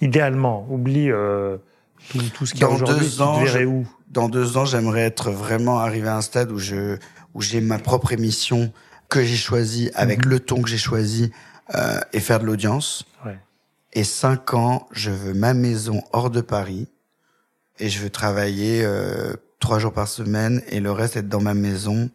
idéalement, 0.00 0.66
oublie 0.70 1.10
euh, 1.10 1.58
tout, 2.10 2.18
tout, 2.34 2.46
ce 2.46 2.54
qui 2.54 2.62
est 2.62 2.66
aujourd'hui, 2.66 3.08
tu 3.08 3.16
te 3.16 3.44
verrais 3.44 3.64
où? 3.64 3.86
Dans 4.08 4.28
deux 4.28 4.56
ans, 4.56 4.64
j'aimerais 4.64 5.02
être 5.02 5.30
vraiment 5.30 5.78
arrivé 5.78 6.08
à 6.08 6.16
un 6.16 6.22
stade 6.22 6.50
où 6.50 6.58
je 6.58 6.96
où 7.34 7.42
j'ai 7.42 7.60
ma 7.60 7.78
propre 7.78 8.12
émission 8.12 8.72
que 9.08 9.22
j'ai 9.22 9.36
choisie 9.36 9.90
avec 9.94 10.24
mhm. 10.24 10.32
le 10.32 10.40
ton 10.40 10.62
que 10.62 10.68
j'ai 10.68 10.78
choisi 10.78 11.30
euh, 11.74 12.00
et 12.12 12.20
faire 12.20 12.40
de 12.40 12.46
l'audience. 12.46 13.04
Ouais. 13.24 13.38
Et 13.92 14.04
cinq 14.04 14.54
ans, 14.54 14.88
je 14.90 15.10
veux 15.10 15.34
ma 15.34 15.54
maison 15.54 16.02
hors 16.12 16.30
de 16.30 16.40
Paris 16.40 16.88
et 17.78 17.88
je 17.88 18.00
veux 18.00 18.10
travailler 18.10 18.84
euh, 18.84 19.34
trois 19.58 19.78
jours 19.78 19.92
par 19.92 20.08
semaine 20.08 20.62
et 20.68 20.80
le 20.80 20.90
reste 20.92 21.16
être 21.16 21.28
dans 21.28 21.40
ma 21.40 21.54
maison 21.54 22.10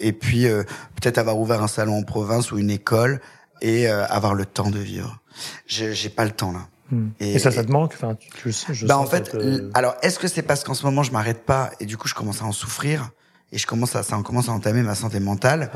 et 0.00 0.12
puis 0.12 0.46
euh, 0.46 0.64
peut-être 1.00 1.18
avoir 1.18 1.38
ouvert 1.38 1.62
un 1.62 1.68
salon 1.68 1.98
en 1.98 2.02
province 2.02 2.50
ou 2.52 2.58
une 2.58 2.70
école 2.70 3.20
et 3.60 3.88
euh, 3.88 4.06
avoir 4.06 4.34
le 4.34 4.46
temps 4.46 4.70
de 4.70 4.78
vivre. 4.78 5.20
J'ai 5.66 6.08
pas 6.08 6.24
le 6.24 6.32
temps 6.32 6.52
là. 6.52 6.66
Hmm. 6.90 7.10
Et, 7.20 7.38
ça, 7.38 7.52
ça 7.52 7.62
te 7.62 7.70
manque? 7.70 7.92
Enfin, 7.94 8.16
je 8.44 8.84
bah 8.84 8.98
en 8.98 9.06
fait, 9.06 9.36
alors 9.74 9.94
est-ce 10.02 10.18
que 10.18 10.26
c'est 10.26 10.42
parce 10.42 10.64
qu'en 10.64 10.74
ce 10.74 10.84
moment 10.84 11.04
je 11.04 11.12
m'arrête 11.12 11.44
pas 11.44 11.70
et 11.78 11.86
du 11.86 11.96
coup 11.96 12.08
je 12.08 12.14
commence 12.14 12.42
à 12.42 12.46
en 12.46 12.52
souffrir 12.52 13.10
et 13.52 13.58
je 13.58 13.66
commence 13.66 13.94
à 13.94 14.02
ça 14.02 14.16
en 14.16 14.24
commence 14.24 14.48
à 14.48 14.52
entamer 14.52 14.82
ma 14.82 14.96
santé 14.96 15.20
mentale. 15.20 15.70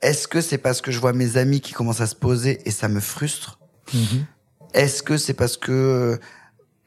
Est-ce 0.00 0.28
que 0.28 0.40
c'est 0.40 0.58
parce 0.58 0.80
que 0.80 0.90
je 0.90 0.98
vois 0.98 1.12
mes 1.12 1.36
amis 1.36 1.60
qui 1.60 1.72
commencent 1.72 2.00
à 2.00 2.06
se 2.06 2.14
poser 2.14 2.60
et 2.64 2.70
ça 2.70 2.88
me 2.88 3.00
frustre? 3.00 3.58
Mm-hmm. 3.92 4.24
Est-ce 4.74 5.02
que 5.02 5.16
c'est 5.16 5.34
parce 5.34 5.56
que 5.56 6.18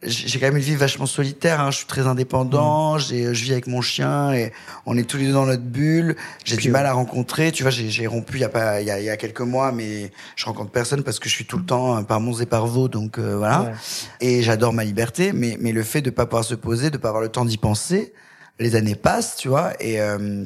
j'ai 0.01 0.39
quand 0.39 0.45
même 0.45 0.55
une 0.55 0.63
vie 0.63 0.75
vachement 0.75 1.05
solitaire. 1.05 1.59
Hein. 1.59 1.71
Je 1.71 1.77
suis 1.77 1.85
très 1.85 2.07
indépendant. 2.07 2.95
Mm. 2.95 2.99
J'ai, 2.99 3.33
je 3.33 3.43
vis 3.43 3.51
avec 3.51 3.67
mon 3.67 3.81
chien 3.81 4.31
et 4.31 4.53
on 4.85 4.97
est 4.97 5.03
tous 5.03 5.17
les 5.17 5.25
deux 5.27 5.33
dans 5.33 5.45
notre 5.45 5.63
bulle. 5.63 6.15
J'ai 6.45 6.55
du 6.55 6.69
mal 6.69 6.85
à 6.85 6.93
rencontrer. 6.93 7.51
Tu 7.51 7.63
vois, 7.63 7.71
j'ai, 7.71 8.07
rompu 8.07 8.37
il 8.37 8.41
y 8.41 8.45
a 8.45 8.49
pas, 8.49 8.81
il 8.81 8.87
y 8.87 8.91
a, 8.91 8.99
y 9.01 9.09
a, 9.09 9.17
quelques 9.17 9.41
mois, 9.41 9.71
mais 9.71 10.11
je 10.35 10.45
rencontre 10.45 10.71
personne 10.71 11.03
parce 11.03 11.19
que 11.19 11.27
je 11.27 11.35
suis 11.35 11.45
tout 11.45 11.57
le 11.57 11.65
temps 11.65 11.97
euh, 11.97 12.01
par 12.03 12.21
Mons 12.21 12.39
et 12.39 12.45
par 12.45 12.65
Vaux, 12.65 12.87
donc 12.87 13.17
euh, 13.17 13.35
voilà. 13.37 13.73
Et 14.21 14.41
j'adore 14.41 14.71
ma 14.71 14.85
liberté, 14.85 15.33
mais 15.33 15.57
mais 15.59 15.73
le 15.73 15.83
fait 15.83 16.01
de 16.01 16.09
pas 16.09 16.25
pouvoir 16.25 16.45
se 16.45 16.55
poser, 16.55 16.89
de 16.89 16.97
pas 16.97 17.09
avoir 17.09 17.21
le 17.21 17.29
temps 17.29 17.45
d'y 17.45 17.57
penser, 17.57 18.13
les 18.57 18.75
années 18.75 18.95
passent, 18.95 19.35
tu 19.35 19.49
vois, 19.49 19.73
et 19.81 19.99
euh, 20.01 20.45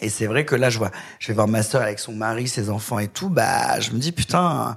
et 0.00 0.08
c'est 0.08 0.26
vrai 0.26 0.44
que 0.44 0.54
là, 0.54 0.70
je 0.70 0.78
vois, 0.78 0.90
je 1.18 1.28
vais 1.28 1.34
voir 1.34 1.48
ma 1.48 1.62
sœur 1.62 1.82
avec 1.82 1.98
son 1.98 2.12
mari, 2.12 2.48
ses 2.48 2.68
enfants 2.70 2.98
et 2.98 3.08
tout. 3.08 3.30
Bah, 3.30 3.80
je 3.80 3.92
me 3.92 3.98
dis 3.98 4.12
putain 4.12 4.76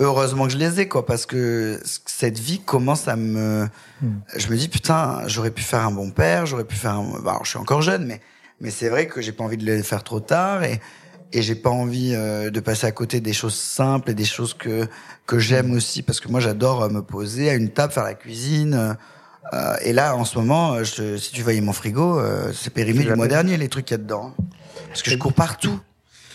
heureusement 0.00 0.46
que 0.46 0.52
je 0.52 0.58
les 0.58 0.80
ai 0.80 0.88
quoi 0.88 1.06
parce 1.06 1.26
que 1.26 1.80
cette 1.84 2.38
vie 2.38 2.58
commence 2.58 3.06
à 3.06 3.16
me 3.16 3.68
hmm. 4.02 4.20
je 4.36 4.48
me 4.48 4.56
dis 4.56 4.68
putain 4.68 5.22
j'aurais 5.26 5.50
pu 5.50 5.62
faire 5.62 5.86
un 5.86 5.92
bon 5.92 6.10
père 6.10 6.46
j'aurais 6.46 6.64
pu 6.64 6.76
faire 6.76 6.92
un... 6.92 7.20
Bah, 7.22 7.32
alors, 7.32 7.44
je 7.44 7.50
suis 7.50 7.58
encore 7.58 7.82
jeune 7.82 8.06
mais 8.06 8.20
mais 8.60 8.70
c'est 8.70 8.88
vrai 8.88 9.06
que 9.06 9.20
j'ai 9.20 9.32
pas 9.32 9.44
envie 9.44 9.56
de 9.56 9.64
le 9.64 9.82
faire 9.82 10.02
trop 10.02 10.20
tard 10.20 10.64
et 10.64 10.80
et 11.32 11.42
j'ai 11.42 11.54
pas 11.54 11.70
envie 11.70 12.12
euh, 12.14 12.50
de 12.50 12.60
passer 12.60 12.86
à 12.86 12.92
côté 12.92 13.20
des 13.20 13.32
choses 13.32 13.54
simples 13.54 14.10
et 14.10 14.14
des 14.14 14.24
choses 14.24 14.54
que 14.54 14.88
que 15.26 15.38
j'aime 15.38 15.72
aussi 15.72 16.02
parce 16.02 16.20
que 16.20 16.28
moi 16.28 16.40
j'adore 16.40 16.82
euh, 16.82 16.88
me 16.88 17.02
poser 17.02 17.50
à 17.50 17.54
une 17.54 17.70
table 17.70 17.92
faire 17.92 18.04
la 18.04 18.14
cuisine 18.14 18.96
euh, 19.52 19.74
et 19.82 19.92
là 19.92 20.16
en 20.16 20.24
ce 20.24 20.38
moment 20.38 20.82
je, 20.82 21.16
si 21.16 21.32
tu 21.32 21.42
voyais 21.42 21.60
mon 21.60 21.72
frigo 21.72 22.20
c'est 22.52 22.72
périmé 22.72 23.04
du 23.04 23.14
mois 23.14 23.28
dernier 23.28 23.56
les 23.56 23.68
trucs 23.68 23.86
qu'il 23.86 23.94
y 23.94 24.00
a 24.00 24.02
dedans 24.02 24.34
parce 24.88 25.02
que 25.02 25.10
je 25.10 25.16
cours 25.16 25.32
partout 25.32 25.78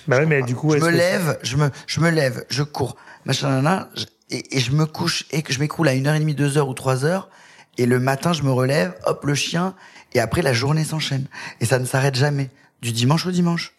bah 0.08 0.26
mais 0.26 0.41
du 0.43 0.56
coup, 0.56 0.72
je 0.72 0.78
me 0.78 0.89
lève, 0.89 1.39
je 1.41 1.58
me, 1.58 1.70
je 1.88 1.99
me 1.99 2.10
lève, 2.10 2.45
je 2.49 2.64
cours 2.64 2.95
machin, 3.26 3.88
et, 4.30 4.58
et 4.58 4.60
je 4.60 4.72
me 4.72 4.86
couche 4.86 5.26
et 5.32 5.41
que 5.41 5.53
je 5.53 5.60
m'écroule 5.60 5.88
à 5.88 5.93
une 5.93 6.08
heure 6.08 6.16
et 6.16 6.20
demie, 6.20 6.36
deux 6.36 6.58
heures 6.58 6.70
ou 6.70 6.74
trois 6.74 7.06
heures, 7.06 7.30
et 7.78 7.86
le 7.86 7.99
matin 7.99 8.34
je 8.34 8.43
me 8.43 8.51
relève, 8.51 8.93
hop 9.06 9.26
le 9.26 9.36
chien, 9.36 9.76
et 10.14 10.20
après 10.20 10.41
la 10.41 10.53
journée 10.53 10.84
s'enchaîne 10.84 11.26
et 11.60 11.66
ça 11.66 11.80
ne 11.80 11.86
s'arrête 11.86 12.16
jamais, 12.16 12.49
du 12.82 12.91
dimanche 12.91 13.26
au 13.26 13.32
dimanche. 13.32 13.74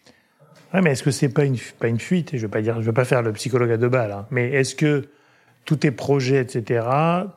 Ouais, 0.73 0.81
mais 0.81 0.91
est-ce 0.91 1.03
que 1.03 1.11
c'est 1.11 1.29
pas 1.29 1.45
une 1.45 1.57
pas 1.79 1.87
une 1.87 1.99
fuite 1.99 2.31
Je 2.33 2.41
veux 2.41 2.49
pas 2.49 2.61
dire, 2.61 2.81
je 2.81 2.85
veux 2.85 2.93
pas 2.93 3.05
faire 3.05 3.21
le 3.21 3.31
psychologue 3.33 3.71
à 3.71 3.77
deux 3.77 3.89
balles, 3.89 4.11
hein, 4.11 4.25
mais 4.31 4.51
est-ce 4.51 4.75
que 4.75 5.07
tous 5.67 5.75
tes 5.75 5.91
projets, 5.91 6.39
etc., 6.39 6.87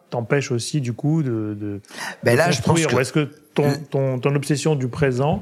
t'empêchent 0.09 0.53
aussi 0.53 0.81
du 0.81 0.93
coup 0.93 1.23
de, 1.23 1.57
de, 1.61 1.81
ben 2.23 2.37
là, 2.37 2.53
je 2.53 2.63
pense 2.63 2.87
que... 2.87 3.01
est-ce 3.01 3.13
que 3.13 3.29
ton, 3.55 4.19
ton, 4.21 4.35
obsession 4.37 4.77
du 4.77 4.87
présent, 4.87 5.41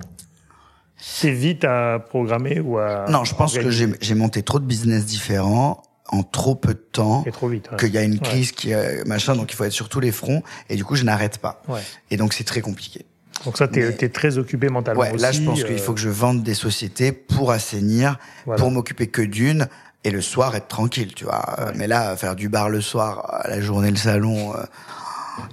c'est 0.98 1.30
vite 1.30 1.64
à 1.64 1.98
programmer 1.98 2.60
ou 2.60 2.78
à. 2.78 3.06
Non, 3.08 3.24
je 3.24 3.34
pense 3.34 3.56
que 3.56 3.70
j'ai 3.70 4.14
monté 4.14 4.42
trop 4.42 4.58
de 4.58 4.66
business 4.66 5.06
différents 5.06 5.82
en 6.10 6.22
trop 6.22 6.54
peu 6.54 6.74
de 6.74 6.78
temps. 6.78 7.24
trop 7.32 7.48
vite. 7.48 7.68
Qu'il 7.78 7.94
y 7.94 7.98
a 7.98 8.02
une 8.02 8.18
crise 8.18 8.52
qui 8.52 8.72
machin, 9.06 9.36
donc 9.36 9.52
il 9.52 9.56
faut 9.56 9.64
être 9.64 9.72
sur 9.72 9.88
tous 9.88 10.00
les 10.00 10.12
fronts. 10.12 10.42
Et 10.68 10.76
du 10.76 10.84
coup, 10.84 10.96
je 10.96 11.04
n'arrête 11.04 11.38
pas. 11.38 11.62
Ouais. 11.68 11.80
Et 12.10 12.16
donc, 12.16 12.32
c'est 12.32 12.44
très 12.44 12.60
compliqué. 12.60 13.04
Donc 13.44 13.56
ça, 13.56 13.68
tu 13.68 13.80
es, 13.80 14.08
très 14.08 14.38
occupé 14.38 14.68
mentalement 14.68 15.00
ouais, 15.00 15.16
Là, 15.16 15.32
je 15.32 15.42
pense 15.42 15.62
qu'il 15.62 15.78
faut 15.78 15.92
euh, 15.92 15.94
que 15.94 16.00
je 16.00 16.08
vende 16.08 16.42
des 16.42 16.54
sociétés 16.54 17.12
pour 17.12 17.52
assainir, 17.52 18.18
pour 18.56 18.70
m'occuper 18.70 19.06
que 19.06 19.22
d'une, 19.22 19.68
et 20.04 20.10
le 20.10 20.20
soir 20.20 20.56
être 20.56 20.68
tranquille, 20.68 21.14
tu 21.14 21.24
vois. 21.24 21.72
Mais 21.76 21.86
là, 21.86 22.16
faire 22.16 22.34
du 22.34 22.48
bar 22.48 22.68
le 22.68 22.80
soir, 22.80 23.42
la 23.48 23.60
journée 23.60 23.90
le 23.90 23.96
salon, 23.96 24.54
euh, 24.56 24.62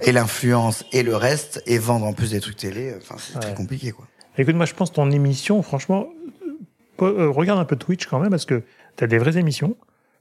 et 0.02 0.12
l'influence 0.12 0.84
et 0.92 1.02
le 1.02 1.14
reste, 1.14 1.62
et 1.66 1.78
vendre 1.78 2.06
en 2.06 2.12
plus 2.12 2.30
des 2.30 2.40
trucs 2.40 2.56
télé, 2.56 2.94
enfin 3.00 3.16
c'est 3.18 3.38
très 3.38 3.54
compliqué, 3.54 3.92
quoi. 3.92 4.06
Écoute, 4.38 4.54
moi, 4.54 4.66
je 4.66 4.74
pense 4.74 4.92
ton 4.92 5.10
émission, 5.10 5.62
franchement, 5.62 6.08
euh, 7.02 7.28
regarde 7.30 7.58
un 7.58 7.64
peu 7.64 7.76
Twitch 7.76 8.06
quand 8.06 8.18
même, 8.18 8.30
parce 8.30 8.44
que 8.44 8.62
tu 8.96 9.04
as 9.04 9.06
des 9.06 9.18
vraies 9.18 9.38
émissions 9.38 9.76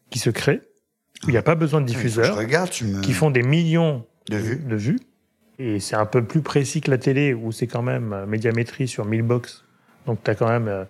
qui 0.10 0.20
se 0.20 0.30
créent, 0.30 0.62
où 1.24 1.30
il 1.30 1.32
n'y 1.32 1.38
a 1.38 1.44
pas 1.44 1.56
besoin 1.56 1.82
de 1.82 1.86
diffuseurs, 1.86 2.38
regarde, 2.38 2.70
tu 2.70 2.86
me... 2.86 3.02
qui 3.02 3.14
font 3.14 3.32
des 3.32 3.44
millions 3.44 4.06
de 4.30 4.38
vues. 4.38 4.58
De 4.58 4.76
vues 4.76 5.00
et 5.58 5.80
c'est 5.80 5.96
un 5.96 6.06
peu 6.06 6.24
plus 6.24 6.42
précis 6.42 6.82
que 6.82 6.92
la 6.92 6.98
télé, 6.98 7.34
où 7.34 7.52
c'est 7.52 7.68
quand 7.68 7.82
même 7.82 8.14
euh, 8.14 8.26
médiamétrie 8.26 8.88
sur 8.88 9.06
1000 9.06 9.22
box. 9.22 9.64
Donc 10.06 10.20
tu 10.24 10.30
as 10.30 10.36
quand 10.36 10.50
même 10.50 10.68
euh, 10.68 10.84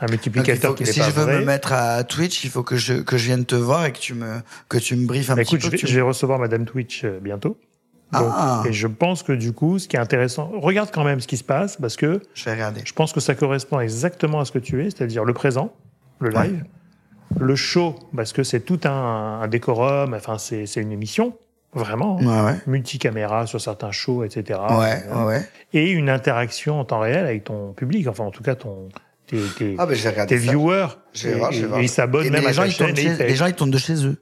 un 0.00 0.06
multiplicateur 0.06 0.74
qui 0.74 0.84
n'est 0.84 0.92
si 0.92 0.98
pas 0.98 1.06
Si 1.06 1.12
je 1.12 1.20
veux 1.20 1.38
me 1.38 1.44
mettre 1.44 1.72
à 1.72 2.02
Twitch, 2.04 2.44
il 2.44 2.50
faut 2.50 2.62
que 2.62 2.76
je, 2.76 2.94
que 2.94 3.16
je 3.16 3.26
vienne 3.26 3.44
te 3.44 3.54
voir 3.54 3.86
et 3.86 3.92
que 3.92 3.98
tu 3.98 4.14
me, 4.14 4.40
que 4.68 4.78
tu 4.78 4.96
me 4.96 5.06
briefes 5.06 5.30
un 5.30 5.36
bah, 5.36 5.42
petit 5.42 5.56
peu. 5.56 5.62
Je 5.62 5.70
vais, 5.70 5.78
je 5.78 5.94
vais 5.94 6.00
recevoir 6.00 6.38
Madame 6.38 6.64
Twitch 6.64 7.04
euh, 7.04 7.20
bientôt. 8.12 8.26
ah. 8.30 8.62
Et 8.66 8.72
je 8.72 8.86
pense 8.86 9.22
que 9.22 9.32
du 9.32 9.52
coup, 9.52 9.78
ce 9.78 9.88
qui 9.88 9.96
est 9.96 10.00
intéressant, 10.00 10.50
regarde 10.54 10.90
quand 10.92 11.04
même 11.04 11.20
ce 11.20 11.26
qui 11.26 11.36
se 11.36 11.44
passe 11.44 11.76
parce 11.76 11.96
que 11.96 12.20
je 12.34 12.44
vais 12.44 12.52
regarder. 12.52 12.82
Je 12.84 12.92
pense 12.92 13.12
que 13.12 13.20
ça 13.20 13.34
correspond 13.34 13.80
exactement 13.80 14.40
à 14.40 14.44
ce 14.44 14.52
que 14.52 14.58
tu 14.58 14.84
es, 14.84 14.90
c'est-à-dire 14.90 15.24
le 15.24 15.32
présent, 15.32 15.72
le 16.20 16.30
live, 16.30 16.64
le 17.38 17.56
show 17.56 17.94
parce 18.14 18.32
que 18.32 18.42
c'est 18.42 18.60
tout 18.60 18.80
un, 18.84 19.40
un 19.42 19.48
décorum, 19.48 20.14
enfin 20.14 20.38
c'est 20.38 20.64
une 20.76 20.92
émission 20.92 21.36
vraiment, 21.74 22.16
ouais, 22.18 22.54
multicaméra 22.66 23.46
sur 23.46 23.60
certains 23.60 23.92
shows, 23.92 24.24
etc. 24.24 24.58
Ouais, 24.70 25.04
ouais, 25.24 25.48
Et 25.74 25.90
une 25.90 26.08
interaction 26.08 26.80
en 26.80 26.84
temps 26.84 27.00
réel 27.00 27.26
avec 27.26 27.44
ton 27.44 27.72
public, 27.72 28.06
enfin 28.08 28.24
en 28.24 28.30
tout 28.30 28.42
cas 28.42 28.54
ton 28.54 28.88
tes, 29.26 29.38
tes, 29.58 29.76
ah, 29.78 29.86
ben, 29.86 30.26
tes 30.26 30.36
viewers. 30.36 30.86
Voir. 31.36 31.52
Et 31.52 31.82
ils 31.82 31.88
s'abonnent 31.88 32.30
même 32.30 32.40
les 32.42 32.48
à 32.48 32.52
gens, 32.52 32.64
ils 32.64 32.74
tournent 32.74 32.92
les 32.92 33.34
gens 33.34 33.46
ils 33.46 33.54
tournent 33.54 33.70
de 33.70 33.78
chez 33.78 34.06
eux. 34.06 34.16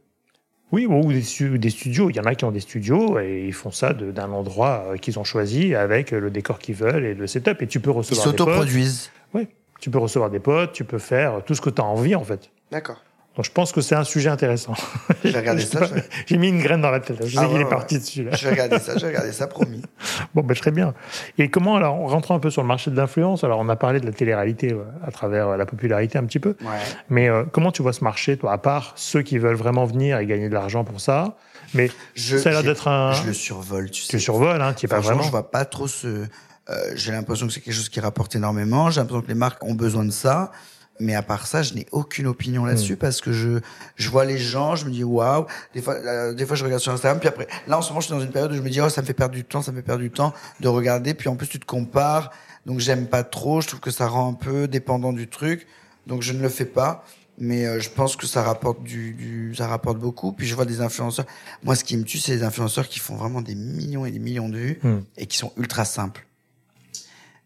Oui, 0.72 0.86
ou 0.86 1.12
des, 1.12 1.58
des, 1.58 1.70
studios. 1.70 2.10
Il 2.10 2.16
y 2.16 2.20
en 2.20 2.24
a 2.24 2.34
qui 2.34 2.44
ont 2.44 2.50
des 2.50 2.60
studios 2.60 3.20
et 3.20 3.44
ils 3.46 3.52
font 3.52 3.70
ça 3.70 3.92
d'un 3.92 4.32
endroit 4.32 4.86
euh, 4.88 4.96
qu'ils 4.96 5.18
ont 5.18 5.24
choisi 5.24 5.74
avec 5.74 6.10
le 6.10 6.30
décor 6.30 6.58
qu'ils 6.58 6.74
veulent 6.74 7.04
et 7.04 7.14
le 7.14 7.26
setup. 7.26 7.62
Et 7.62 7.66
tu 7.66 7.78
peux 7.78 7.92
recevoir. 7.92 8.26
Ils 8.26 8.30
s'autoproduisent. 8.30 9.10
Oui. 9.32 9.46
Tu 9.80 9.90
peux 9.90 9.98
recevoir 9.98 10.30
des 10.30 10.40
potes, 10.40 10.72
tu 10.72 10.84
peux 10.84 10.98
faire 10.98 11.44
tout 11.44 11.54
ce 11.54 11.60
que 11.60 11.70
tu 11.70 11.80
as 11.80 11.84
envie 11.84 12.14
en 12.14 12.24
fait. 12.24 12.50
D'accord. 12.72 13.02
Donc 13.36 13.44
je 13.44 13.50
pense 13.50 13.70
que 13.70 13.82
c'est 13.82 13.94
un 13.94 14.04
sujet 14.04 14.30
intéressant. 14.30 14.74
J'ai 15.22 15.36
regardé 15.36 15.60
ça. 15.66 15.80
J'ai 16.24 16.38
mis 16.38 16.48
une 16.48 16.62
graine 16.62 16.80
dans 16.80 16.90
la 16.90 17.00
tête. 17.00 17.18
Je 17.24 17.36
sais 17.36 17.44
ah 17.44 17.46
qu'il 17.46 17.60
est 17.60 17.68
parti 17.68 17.98
dessus. 17.98 18.24
Là. 18.24 18.34
J'ai 18.34 18.48
regardé 18.48 18.78
ça, 18.78 18.96
j'ai 18.96 19.06
regardé 19.06 19.32
ça, 19.32 19.46
promis. 19.46 19.82
bon, 20.34 20.42
ben, 20.42 20.56
très 20.56 20.70
bien. 20.70 20.94
Et 21.36 21.50
comment, 21.50 21.76
alors, 21.76 21.94
en 21.94 22.06
rentrant 22.06 22.34
un 22.34 22.38
peu 22.38 22.50
sur 22.50 22.62
le 22.62 22.68
marché 22.68 22.90
de 22.90 22.96
l'influence, 22.96 23.44
alors 23.44 23.58
on 23.58 23.68
a 23.68 23.76
parlé 23.76 24.00
de 24.00 24.06
la 24.06 24.12
télé-réalité 24.12 24.72
euh, 24.72 24.84
à 25.06 25.10
travers 25.10 25.48
euh, 25.48 25.56
la 25.56 25.66
popularité 25.66 26.16
un 26.18 26.24
petit 26.24 26.38
peu. 26.38 26.56
Ouais. 26.62 26.78
Mais 27.10 27.28
euh, 27.28 27.44
comment 27.50 27.72
tu 27.72 27.82
vois 27.82 27.92
ce 27.92 28.02
marché, 28.02 28.38
toi, 28.38 28.52
à 28.52 28.58
part 28.58 28.94
ceux 28.96 29.22
qui 29.22 29.36
veulent 29.36 29.56
vraiment 29.56 29.84
venir 29.84 30.18
et 30.18 30.26
gagner 30.26 30.48
de 30.48 30.54
l'argent 30.54 30.84
pour 30.84 31.00
ça? 31.00 31.36
Mais 31.74 31.90
je, 32.14 32.38
ça 32.38 32.50
a 32.50 32.52
l'air 32.52 32.62
d'être 32.62 32.88
un. 32.88 33.12
Je 33.12 33.26
le 33.26 33.32
survole, 33.32 33.90
tu 33.90 34.02
sais. 34.02 34.08
Tu 34.08 34.20
survoles, 34.20 34.62
hein, 34.62 34.72
tu 34.72 34.86
es 34.86 34.88
pas 34.88 35.00
vraiment. 35.00 35.22
Je 35.22 35.30
vois 35.30 35.50
pas 35.50 35.64
trop 35.64 35.88
ce. 35.88 36.26
Euh, 36.68 36.92
j'ai 36.94 37.12
l'impression 37.12 37.46
que 37.46 37.52
c'est 37.52 37.60
quelque 37.60 37.74
chose 37.74 37.88
qui 37.88 38.00
rapporte 38.00 38.34
énormément. 38.34 38.90
J'ai 38.90 39.00
l'impression 39.00 39.22
que 39.22 39.28
les 39.28 39.34
marques 39.34 39.62
ont 39.64 39.74
besoin 39.74 40.04
de 40.04 40.10
ça. 40.10 40.50
Mais 40.98 41.14
à 41.14 41.22
part 41.22 41.46
ça, 41.46 41.62
je 41.62 41.74
n'ai 41.74 41.86
aucune 41.92 42.26
opinion 42.26 42.64
là-dessus 42.64 42.94
hmm. 42.94 42.98
parce 42.98 43.20
que 43.20 43.32
je 43.32 43.60
je 43.96 44.08
vois 44.10 44.24
les 44.24 44.38
gens, 44.38 44.76
je 44.76 44.86
me 44.86 44.90
dis 44.90 45.04
waouh. 45.04 45.46
Des 45.74 45.82
fois, 45.82 45.94
euh, 45.94 46.34
des 46.34 46.46
fois, 46.46 46.56
je 46.56 46.64
regarde 46.64 46.80
sur 46.80 46.92
Instagram, 46.92 47.18
puis 47.18 47.28
après, 47.28 47.46
là 47.66 47.78
en 47.78 47.82
ce 47.82 47.90
moment, 47.90 48.00
je 48.00 48.06
suis 48.06 48.14
dans 48.14 48.20
une 48.20 48.30
période 48.30 48.52
où 48.52 48.54
je 48.56 48.62
me 48.62 48.70
dis 48.70 48.80
oh 48.80 48.88
ça 48.88 49.02
me 49.02 49.06
fait 49.06 49.14
perdre 49.14 49.34
du 49.34 49.44
temps, 49.44 49.62
ça 49.62 49.72
me 49.72 49.76
fait 49.76 49.82
perdre 49.82 50.02
du 50.02 50.10
temps 50.10 50.32
de 50.60 50.68
regarder. 50.68 51.14
Puis 51.14 51.28
en 51.28 51.36
plus, 51.36 51.48
tu 51.48 51.58
te 51.58 51.66
compares, 51.66 52.30
donc 52.64 52.80
j'aime 52.80 53.06
pas 53.06 53.24
trop. 53.24 53.60
Je 53.60 53.68
trouve 53.68 53.80
que 53.80 53.90
ça 53.90 54.08
rend 54.08 54.30
un 54.30 54.34
peu 54.34 54.68
dépendant 54.68 55.12
du 55.12 55.28
truc, 55.28 55.66
donc 56.06 56.22
je 56.22 56.32
ne 56.32 56.40
le 56.40 56.48
fais 56.48 56.64
pas. 56.64 57.04
Mais 57.38 57.66
euh, 57.66 57.80
je 57.80 57.90
pense 57.90 58.16
que 58.16 58.26
ça 58.26 58.42
rapporte 58.42 58.82
du, 58.82 59.12
du, 59.12 59.54
ça 59.54 59.66
rapporte 59.66 59.98
beaucoup. 59.98 60.32
Puis 60.32 60.46
je 60.46 60.54
vois 60.54 60.64
des 60.64 60.80
influenceurs. 60.80 61.26
Moi, 61.62 61.74
ce 61.76 61.84
qui 61.84 61.96
me 61.96 62.04
tue, 62.04 62.18
c'est 62.18 62.34
les 62.34 62.42
influenceurs 62.42 62.88
qui 62.88 62.98
font 62.98 63.16
vraiment 63.16 63.42
des 63.42 63.54
millions 63.54 64.06
et 64.06 64.10
des 64.10 64.18
millions 64.18 64.48
de 64.48 64.56
vues 64.56 64.78
hmm. 64.82 65.00
et 65.18 65.26
qui 65.26 65.36
sont 65.36 65.52
ultra 65.56 65.84
simples. 65.84 66.26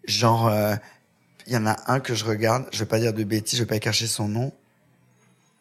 Genre, 0.05 0.49
euh, 0.49 0.77
il 1.47 1.53
y 1.53 1.57
en 1.57 1.66
a 1.66 1.76
un 1.86 2.01
que 2.01 2.14
je 2.14 2.24
regarde, 2.24 2.66
je 2.72 2.78
vais 2.78 2.86
pas 2.86 2.99
dire 2.99 3.12
de 3.12 3.24
bêtises, 3.24 3.59
je 3.59 3.64
vais 3.64 3.68
pas 3.68 3.78
cacher 3.78 4.07
son 4.07 4.28
nom. 4.28 4.53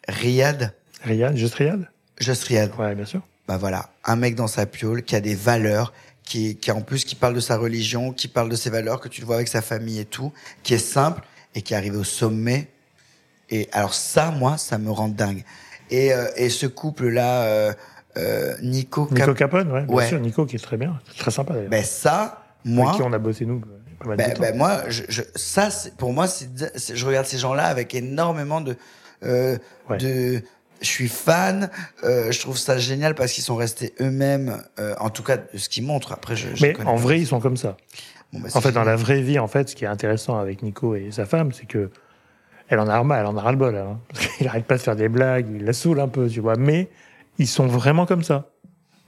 Riyad. 0.08 0.72
Riyad, 1.02 1.36
juste 1.36 1.54
Riyad? 1.54 1.88
Juste 2.18 2.44
Riyad. 2.44 2.72
Ouais, 2.78 2.94
bien 2.94 3.04
sûr. 3.04 3.22
Bah 3.48 3.56
voilà, 3.56 3.90
un 4.04 4.16
mec 4.16 4.34
dans 4.34 4.46
sa 4.46 4.66
piole 4.66 5.02
qui 5.02 5.16
a 5.16 5.20
des 5.20 5.34
valeurs, 5.34 5.92
qui, 6.22 6.56
qui 6.56 6.70
en 6.70 6.82
plus 6.82 7.04
qui 7.04 7.16
parle 7.16 7.34
de 7.34 7.40
sa 7.40 7.56
religion, 7.56 8.12
qui 8.12 8.28
parle 8.28 8.48
de 8.48 8.56
ses 8.56 8.70
valeurs, 8.70 9.00
que 9.00 9.08
tu 9.08 9.20
le 9.20 9.26
vois 9.26 9.36
avec 9.36 9.48
sa 9.48 9.62
famille 9.62 9.98
et 9.98 10.04
tout, 10.04 10.32
qui 10.62 10.74
est 10.74 10.78
simple 10.78 11.22
et 11.54 11.62
qui 11.62 11.74
arrive 11.74 11.96
au 11.96 12.04
sommet. 12.04 12.68
Et 13.48 13.68
alors 13.72 13.94
ça, 13.94 14.30
moi, 14.30 14.56
ça 14.56 14.78
me 14.78 14.90
rend 14.90 15.08
dingue. 15.08 15.44
Et, 15.90 16.12
euh, 16.12 16.28
et 16.36 16.48
ce 16.50 16.66
couple-là, 16.66 17.42
euh, 17.42 17.72
euh, 18.16 18.54
Nico, 18.62 19.08
Nico 19.10 19.34
Capone, 19.34 19.72
ouais, 19.72 19.82
bien 19.84 20.06
sûr, 20.06 20.20
Nico 20.20 20.46
qui 20.46 20.56
est 20.56 20.60
très 20.60 20.76
bien, 20.76 21.00
très 21.18 21.32
sympa 21.32 21.54
d'ailleurs. 21.54 21.70
Ben 21.70 21.84
ça, 21.84 22.44
moi, 22.64 22.90
avec 22.90 23.00
qui 23.00 23.06
on 23.08 23.12
a 23.12 23.18
bossé 23.18 23.44
nous. 23.46 23.60
Ben, 24.04 24.34
ben, 24.38 24.56
moi, 24.56 24.82
je, 24.88 25.02
je, 25.08 25.22
ça, 25.34 25.68
pour 25.98 26.12
moi, 26.12 26.26
c'est, 26.26 26.48
je 26.94 27.06
regarde 27.06 27.26
ces 27.26 27.38
gens-là 27.38 27.64
avec 27.64 27.94
énormément 27.94 28.60
de, 28.60 28.76
euh, 29.24 29.58
de, 29.98 30.42
je 30.80 30.86
suis 30.86 31.08
fan. 31.08 31.70
Euh, 32.04 32.32
je 32.32 32.40
trouve 32.40 32.56
ça 32.56 32.78
génial 32.78 33.14
parce 33.14 33.32
qu'ils 33.32 33.44
sont 33.44 33.56
restés 33.56 33.94
eux-mêmes, 34.00 34.62
euh, 34.78 34.94
en 35.00 35.10
tout 35.10 35.22
cas 35.22 35.36
de 35.36 35.58
ce 35.58 35.68
qu'ils 35.68 35.84
montrent. 35.84 36.12
Après, 36.12 36.34
je, 36.34 36.48
mais 36.62 36.74
en 36.86 36.96
vrai, 36.96 37.20
ils 37.20 37.26
sont 37.26 37.40
comme 37.40 37.58
ça. 37.58 37.76
Bon, 38.32 38.40
bah, 38.40 38.48
en 38.54 38.60
fait, 38.60 38.72
dans 38.72 38.84
la 38.84 38.96
vraie 38.96 39.20
vie, 39.20 39.38
en 39.38 39.48
fait, 39.48 39.68
ce 39.68 39.76
qui 39.76 39.84
est 39.84 39.88
intéressant 39.88 40.38
avec 40.38 40.62
Nico 40.62 40.94
et 40.94 41.10
sa 41.10 41.26
femme, 41.26 41.52
c'est 41.52 41.66
que 41.66 41.90
elle 42.68 42.78
en 42.78 42.88
a 42.88 43.18
elle 43.18 43.26
en 43.26 43.36
a 43.36 43.40
ras 43.40 43.50
le 43.50 43.58
bol, 43.58 43.76
hein, 43.76 43.98
parce 44.12 44.26
qu'il 44.28 44.48
arrête 44.48 44.64
pas 44.64 44.76
de 44.76 44.82
faire 44.82 44.96
des 44.96 45.08
blagues, 45.08 45.48
il 45.54 45.64
la 45.64 45.72
saoule 45.72 46.00
un 46.00 46.08
peu, 46.08 46.28
tu 46.28 46.40
vois. 46.40 46.56
Mais 46.56 46.88
ils 47.38 47.48
sont 47.48 47.66
vraiment 47.66 48.06
comme 48.06 48.22
ça. 48.22 48.46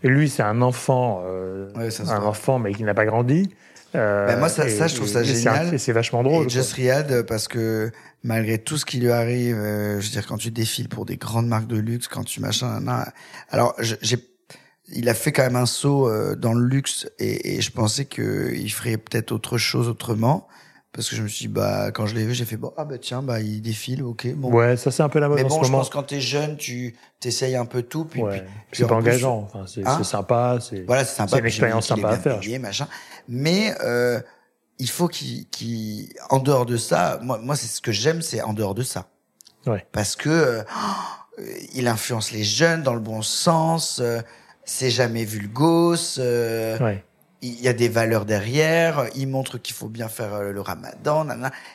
Et 0.03 0.09
lui, 0.09 0.29
c'est 0.29 0.43
un 0.43 0.63
enfant, 0.63 1.23
euh, 1.25 1.71
un 1.77 2.23
enfant, 2.23 2.59
mais 2.59 2.75
qui 2.75 2.83
n'a 2.83 2.93
pas 2.95 3.07
grandi. 3.07 3.49
Euh, 3.95 4.27
ben 4.27 4.39
moi, 4.39 4.49
ça, 4.49 4.69
ça, 4.69 4.87
je 4.87 4.95
trouve 4.95 5.09
ça 5.09 5.23
génial. 5.23 5.75
Et 5.75 5.79
c'est 5.79 5.93
vachement 5.93 6.23
drôle. 6.23 6.47
Et 6.47 6.49
Just 6.49 6.73
Riyad, 6.73 7.23
parce 7.27 7.49
que 7.49 7.91
malgré 8.23 8.59
tout 8.59 8.79
ce 8.79 8.85
qui 8.85 8.99
lui 8.99 9.11
arrive, 9.11 9.57
euh, 9.57 10.01
je 10.01 10.07
veux 10.07 10.13
dire, 10.13 10.27
quand 10.27 10.39
tu 10.39 10.51
défiles 10.51 10.89
pour 10.89 11.05
des 11.05 11.17
grandes 11.17 11.49
marques 11.49 11.67
de 11.67 11.77
luxe, 11.77 12.09
quand 12.09 12.25
tu 12.25 12.41
machin, 12.41 12.81
nan, 12.81 13.05
alors 13.51 13.75
j'ai, 13.79 14.17
il 14.89 15.09
a 15.09 15.15
fait 15.15 15.33
quand 15.33 15.43
même 15.43 15.57
un 15.57 15.67
saut 15.67 16.09
euh, 16.09 16.35
dans 16.37 16.55
le 16.55 16.65
luxe 16.65 17.09
et, 17.19 17.57
et 17.57 17.61
je 17.61 17.71
pensais 17.71 18.05
qu'il 18.05 18.73
ferait 18.73 18.97
peut-être 18.97 19.33
autre 19.33 19.59
chose 19.59 19.89
autrement 19.89 20.49
parce 20.93 21.09
que 21.09 21.17
je 21.17 21.23
me 21.23 21.29
suis 21.29 21.47
dit, 21.47 21.53
bah 21.53 21.91
quand 21.91 22.07
je 22.07 22.15
l'ai 22.15 22.27
vu 22.27 22.35
j'ai 22.35 22.45
fait 22.45 22.59
bon 22.59 22.73
ah 22.77 22.85
bah 22.85 22.99
tiens 22.99 23.23
bah 23.23 23.41
il 23.41 23.63
défile 23.63 24.03
ok 24.03 24.35
bon 24.35 24.53
ouais 24.53 24.77
ça 24.77 24.91
c'est 24.91 25.03
un 25.03 25.09
peu 25.09 25.21
la 25.21 25.29
mode 25.29 25.39
mais 25.39 25.45
bon 25.45 25.61
en 25.61 25.63
je 25.63 25.71
pense 25.71 25.89
quand 25.89 26.03
t'es 26.03 26.21
jeune 26.21 26.57
tu 26.59 26.95
t'essayes 27.19 27.57
un 27.57 27.65
peu 27.65 27.83
tout 27.83 28.05
puis, 28.05 28.21
ouais. 28.21 28.45
c'est 28.73 28.87
pas 28.87 28.97
engageant 28.97 29.49
enfin 29.51 29.65
c'est 29.67 29.87
hein 29.87 30.03
sympa 30.05 30.59
c'est 30.61 30.83
voilà 30.83 31.05
c'est 31.05 31.17
sympa 31.17 31.31
c'est 31.31 31.39
une 31.39 31.47
expérience 31.47 31.87
sympa 31.87 32.11
à 32.11 32.19
faire 32.19 32.41
machin 32.61 32.87
mais 33.29 33.75
euh, 33.83 34.21
il 34.79 34.89
faut 34.89 35.09
qu'il 35.09 35.47
qu'il 35.49 36.13
en 36.31 36.39
dehors 36.39 36.67
de 36.67 36.77
ça 36.77 37.19
moi 37.23 37.39
moi 37.39 37.57
c'est 37.57 37.67
ce 37.67 37.81
que 37.81 37.93
j'aime 37.93 38.23
c'est 38.23 38.43
en 38.43 38.53
dehors 38.53 38.75
de 38.75 38.83
ça 38.83 39.09
ouais 39.67 39.87
parce 39.93 40.17
que 40.17 40.29
euh, 40.29 40.63
il 41.75 41.89
influence 41.89 42.33
les 42.33 42.45
jeunes 42.45 42.83
dans 42.83 42.95
le 42.95 43.01
bon 43.01 43.23
sens 43.23 44.01
euh, 44.01 44.21
c'est 44.65 44.91
jamais 44.91 45.25
vulgose 45.25 46.17
euh, 46.19 46.79
ouais 46.79 47.05
il 47.43 47.61
y 47.61 47.69
a 47.69 47.73
des 47.73 47.89
valeurs 47.89 48.25
derrière, 48.25 49.07
il 49.17 49.27
montre 49.27 49.59
qu'il 49.59 49.75
faut 49.75 49.89
bien 49.89 50.09
faire 50.09 50.33
euh, 50.33 50.53
le 50.53 50.61
ramadan, 50.61 51.27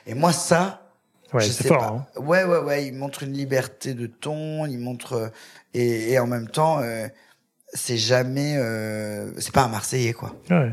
et 0.06 0.14
moi 0.14 0.32
ça, 0.32 0.90
ouais, 1.34 1.44
c'est 1.44 1.68
fort. 1.68 1.84
Hein. 1.84 2.08
Ouais, 2.16 2.46
ouais, 2.46 2.60
ouais, 2.60 2.88
il 2.88 2.94
montre 2.94 3.24
une 3.24 3.34
liberté 3.34 3.94
de 3.94 4.08
ton, 4.08 4.66
il 4.66 4.80
montre 4.80 5.32
et, 5.74 6.14
et 6.14 6.20
en 6.20 6.28
même 6.28 6.48
temps, 6.48 6.80
euh, 6.80 7.08
c'est 7.74 7.98
jamais, 7.98 8.56
euh, 8.58 9.30
c'est 9.40 9.52
pas 9.52 9.64
un 9.64 9.68
Marseillais 9.68 10.14
quoi. 10.14 10.34
Ouais. 10.50 10.72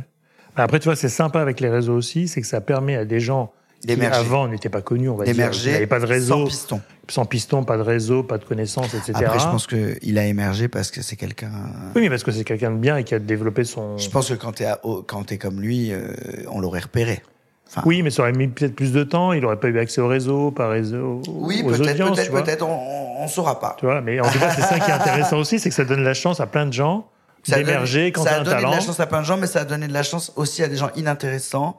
Après, 0.57 0.79
tu 0.79 0.89
vois, 0.89 0.97
c'est 0.97 1.09
sympa 1.09 1.41
avec 1.41 1.61
les 1.61 1.69
réseaux 1.69 1.95
aussi, 1.95 2.29
c'est 2.29 2.41
que 2.41 2.47
ça 2.47 2.61
permet 2.61 2.97
à 2.97 3.05
des 3.05 3.21
gens 3.21 3.53
qui 3.87 3.93
avant 4.05 4.49
n'étaient 4.49 4.69
pas 4.69 4.81
connus, 4.81 5.09
on 5.09 5.17
va 5.17 5.25
dire, 5.25 5.51
il 5.53 5.69
n'y 5.69 5.75
avait 5.75 5.87
pas 5.87 6.01
de 6.01 6.07
réseau, 6.07 6.35
sans 6.35 6.45
piston 6.45 6.81
sans 7.11 7.25
piston, 7.25 7.65
pas 7.65 7.77
de 7.77 7.83
réseau, 7.83 8.23
pas 8.23 8.39
de 8.39 8.45
connaissances, 8.45 8.95
etc. 8.95 9.13
Après, 9.15 9.39
je 9.39 9.45
pense 9.45 9.67
qu'il 9.67 10.19
a 10.19 10.25
émergé 10.25 10.69
parce 10.69 10.91
que 10.91 11.03
c'est 11.03 11.17
quelqu'un. 11.17 11.51
Oui, 11.95 12.03
mais 12.03 12.11
parce 12.11 12.25
que 12.25 12.33
c'est 12.33 12.45
quelqu'un 12.45 12.71
de 12.71 12.77
bien 12.77 12.97
et 12.97 13.05
qui 13.05 13.15
a 13.15 13.19
développé 13.19 13.65
son. 13.65 13.99
Je 13.99 14.09
pense 14.09 14.29
que 14.29 14.35
quand 14.35 14.53
t'es 14.53 14.67
quand 15.07 15.33
es 15.33 15.39
comme 15.39 15.61
lui, 15.61 15.93
euh, 15.93 16.09
on 16.51 16.61
l'aurait 16.61 16.81
repéré. 16.81 17.23
Enfin... 17.69 17.83
Oui, 17.87 18.03
mais 18.03 18.11
ça 18.11 18.23
aurait 18.23 18.33
mis 18.33 18.49
peut-être 18.49 18.75
plus 18.75 18.93
de 18.93 19.03
temps. 19.05 19.33
Il 19.33 19.43
n'aurait 19.43 19.59
pas 19.59 19.69
eu 19.69 19.79
accès 19.79 20.01
au 20.01 20.07
réseau, 20.07 20.51
pas 20.51 20.69
réseau. 20.69 21.23
Oui, 21.29 21.63
peut-être, 21.63 22.13
peut-être, 22.15 22.33
peut-être. 22.33 22.67
On, 22.67 23.23
on 23.23 23.29
saura 23.29 23.59
pas. 23.59 23.77
Tu 23.79 23.87
vois, 23.87 24.01
mais 24.01 24.21
en 24.21 24.29
tout 24.31 24.39
cas, 24.39 24.51
c'est 24.51 24.63
ça 24.63 24.79
qui 24.79 24.91
est 24.91 24.95
intéressant 24.95 25.39
aussi, 25.39 25.59
c'est 25.59 25.69
que 25.69 25.75
ça 25.75 25.85
donne 25.85 26.03
la 26.05 26.15
chance 26.15 26.41
à 26.41 26.47
plein 26.47 26.67
de 26.67 26.73
gens 26.73 27.07
d'émerger 27.49 28.13
quand 28.13 28.25
ça 28.25 28.37
a 28.37 28.41
un 28.41 28.45
talent. 28.45 28.51
Ça 28.51 28.57
a 28.57 28.61
donné 28.61 28.71
de 28.71 28.77
la 28.77 28.87
chance 28.87 29.01
à 29.01 29.07
plein 29.07 29.21
de 29.21 29.27
gens, 29.27 29.37
mais 29.37 29.47
ça 29.47 29.61
a 29.61 29.65
donné 29.65 29.89
de 29.89 29.93
la 29.93 30.03
chance 30.03 30.33
aussi 30.37 30.63
à 30.63 30.69
des 30.69 30.77
gens 30.77 30.91
inintéressants 30.97 31.79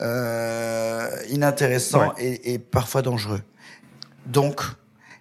euh, 0.00 1.08
inintéressants 1.30 2.14
et, 2.18 2.58
parfois 2.58 3.02
dangereux. 3.02 3.40
Donc, 4.26 4.60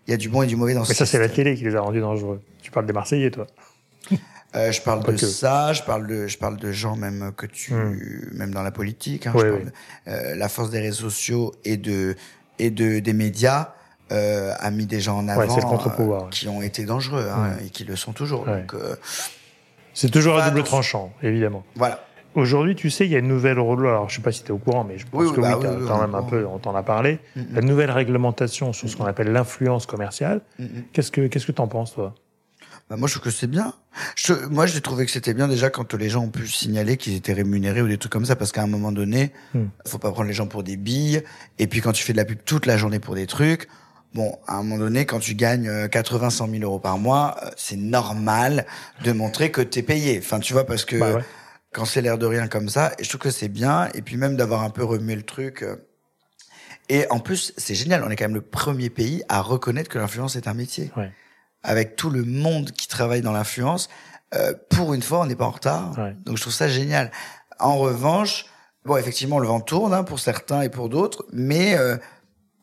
il 0.08 0.12
y 0.12 0.14
a 0.14 0.18
du 0.18 0.30
bon 0.30 0.42
et 0.42 0.48
du 0.48 0.56
mauvais 0.56 0.74
dans 0.74 0.84
ce 0.84 0.90
Mais 0.90 0.96
ça, 0.96 1.06
c'est 1.06 1.20
la 1.20 1.30
télé 1.30 1.56
qui 1.56 1.64
les 1.64 1.76
a 1.76 1.82
rendus 1.82 2.02
dangereux. 2.02 2.42
Tu 2.62 2.72
parles 2.72 2.86
des 2.86 2.94
Marseillais, 2.94 3.32
toi 3.32 3.48
euh, 4.56 4.72
je 4.72 4.82
parle 4.82 5.04
de 5.04 5.18
ça, 5.18 5.74
je 5.74 5.82
parle 5.82 6.08
de, 6.08 6.28
je 6.28 6.38
parle 6.38 6.58
de 6.58 6.72
gens 6.72 6.96
même 6.96 7.32
que 7.36 7.46
tu, 7.46 7.74
hmm. 7.74 8.32
même 8.34 8.54
dans 8.54 8.64
la 8.64 8.72
politique. 8.72 9.28
Hein, 9.28 9.34
je 9.36 9.42
parle 9.42 9.72
euh, 10.08 10.36
la 10.36 10.50
force 10.50 10.70
des 10.70 10.80
réseaux 10.80 11.10
sociaux 11.10 11.54
et 11.64 11.78
de 11.78 12.16
et 12.60 12.70
de 12.70 13.00
des 13.00 13.14
médias 13.14 13.74
euh, 14.12 14.54
a 14.60 14.70
mis 14.70 14.86
des 14.86 15.02
gens 15.02 15.18
en 15.18 15.28
avant 15.28 15.42
euh, 15.42 16.30
qui 16.30 16.48
ont 16.48 16.62
été 16.62 16.86
dangereux 16.86 17.28
hein, 17.28 17.54
et 17.66 17.70
qui 17.70 17.86
le 17.86 17.96
sont 17.96 18.14
toujours. 18.14 18.46
Euh, 18.48 18.96
c'est 19.96 20.12
toujours 20.12 20.38
un 20.38 20.50
double 20.50 20.64
tranchant, 20.64 21.12
évidemment. 21.24 21.64
Voilà. 21.76 22.06
Aujourd'hui, 22.36 22.76
tu 22.76 22.90
sais, 22.90 23.06
il 23.06 23.12
y 23.12 23.16
a 23.16 23.20
une 23.20 23.30
nouvelle 23.30 23.58
alors 23.58 24.10
je 24.10 24.18
sais 24.18 24.22
pas 24.22 24.34
si 24.34 24.44
tu 24.44 24.50
es 24.50 24.52
au 24.52 24.58
courant, 24.58 24.84
mais 24.84 24.98
je 24.98 25.08
pense 25.08 25.32
que 25.32 25.40
bah 25.40 25.58
oui, 25.58 25.66
quand 25.88 26.02
même 26.02 26.16
un 26.16 26.24
peu, 26.24 26.46
on 26.46 26.60
t'en 26.60 26.76
a 26.76 26.84
parlé. 26.84 27.20
La 27.54 27.62
nouvelle 27.62 27.90
réglementation 27.90 28.74
sur 28.74 28.90
ce 28.90 28.96
qu'on 28.96 29.06
appelle 29.06 29.32
l'influence 29.32 29.86
commerciale. 29.86 30.42
Qu'est-ce 30.94 31.12
que 31.12 31.28
qu'est-ce 31.28 31.48
que 31.48 31.54
t'en 31.54 31.68
penses, 31.68 31.96
toi? 31.96 32.14
Bah 32.90 32.98
moi, 32.98 33.08
je 33.08 33.14
trouve 33.14 33.24
que 33.24 33.32
c'est 33.32 33.48
bien. 33.48 33.74
Je, 34.16 34.34
moi, 34.52 34.68
j'ai 34.68 34.80
trouvé 34.80 35.06
que 35.06 35.12
c'était 35.12 35.34
bien 35.34 35.48
déjà 35.48 35.72
quand 35.72 35.96
les 35.96 36.08
gens 36.08 36.24
ont 36.24 36.30
pu 36.30 36.48
signaler 36.48 36.98
qu'ils 36.98 37.16
étaient 37.16 37.34
rémunérés 37.34 37.82
ou 37.82 37.88
des 37.88 37.98
trucs 37.98 38.12
comme 38.12 38.26
ça, 38.26 38.36
parce 38.36 38.52
qu'à 38.52 38.62
un 38.62 38.68
moment 38.68 38.92
donné, 38.92 39.32
mm. 39.56 39.64
faut 39.88 39.98
pas 39.98 40.12
prendre 40.12 40.28
les 40.28 40.36
gens 40.36 40.46
pour 40.46 40.62
des 40.62 40.78
billes. 40.78 41.24
Et 41.58 41.66
puis 41.66 41.82
quand 41.82 41.94
tu 41.94 42.04
fais 42.04 42.14
de 42.14 42.18
la 42.18 42.26
pub 42.26 42.38
toute 42.46 42.68
la 42.68 42.78
journée 42.78 43.00
pour 43.00 43.16
des 43.16 43.26
trucs, 43.26 43.68
Bon, 44.16 44.40
à 44.48 44.56
un 44.56 44.64
moment 44.64 44.78
donné, 44.78 45.06
quand 45.06 45.20
tu 45.20 45.36
gagnes 45.36 45.90
80, 45.90 46.30
100 46.30 46.50
000 46.50 46.64
euros 46.64 46.80
par 46.80 46.98
mois, 46.98 47.36
euh, 47.44 47.50
c'est 47.58 47.76
normal 47.76 48.66
de 49.04 49.12
montrer 49.12 49.52
que 49.52 49.60
tu 49.60 49.80
es 49.80 49.84
payé. 49.84 50.18
Enfin, 50.24 50.40
tu 50.40 50.54
vois, 50.54 50.66
parce 50.66 50.86
que 50.86 50.96
bah 50.96 51.22
quand 51.74 51.84
c'est 51.84 52.02
l'air 52.02 52.18
de 52.18 52.26
rien 52.26 52.48
comme 52.48 52.70
ça, 52.70 52.94
je 53.02 53.10
trouve 53.10 53.20
que 53.20 53.30
c'est 53.30 53.50
bien. 53.50 53.90
Et 53.94 54.02
puis 54.02 54.16
même 54.16 54.38
d'avoir 54.38 54.64
un 54.64 54.70
peu 54.70 54.86
remué 54.86 55.18
le 55.18 55.24
truc. 55.24 55.64
Euh. 55.64 55.76
Et 56.88 57.06
en 57.10 57.20
plus, 57.20 57.52
c'est 57.58 57.76
génial. 57.76 58.06
On 58.06 58.10
est 58.10 58.16
quand 58.16 58.24
même 58.24 58.36
le 58.36 58.40
premier 58.40 58.90
pays 58.90 59.22
à 59.28 59.42
reconnaître 59.42 59.90
que 59.90 60.00
l'influence 60.00 60.38
est 60.38 60.48
un 60.48 60.54
métier. 60.54 60.94
Ouais. 60.96 61.12
Avec 61.62 61.98
tout 61.98 62.10
le 62.10 62.24
monde 62.24 62.72
qui 62.72 62.88
travaille 62.88 63.22
dans 63.22 63.34
l'influence, 63.34 63.90
euh, 64.34 64.54
pour 64.70 64.94
une 64.94 65.02
fois, 65.02 65.20
on 65.20 65.26
n'est 65.26 65.36
pas 65.36 65.48
en 65.48 65.52
retard. 65.52 65.94
Donc 66.24 66.38
je 66.38 66.42
trouve 66.42 66.54
ça 66.54 66.70
génial. 66.70 67.12
En 67.60 67.76
revanche, 67.76 68.46
bon, 68.86 68.96
effectivement, 68.96 69.40
le 69.40 69.48
vent 69.50 69.60
tourne 69.60 69.94
hein, 69.94 70.06
pour 70.06 70.20
certains 70.20 70.62
et 70.62 70.70
pour 70.70 70.88
d'autres, 70.88 71.26
mais 71.34 71.78
euh, 71.78 71.98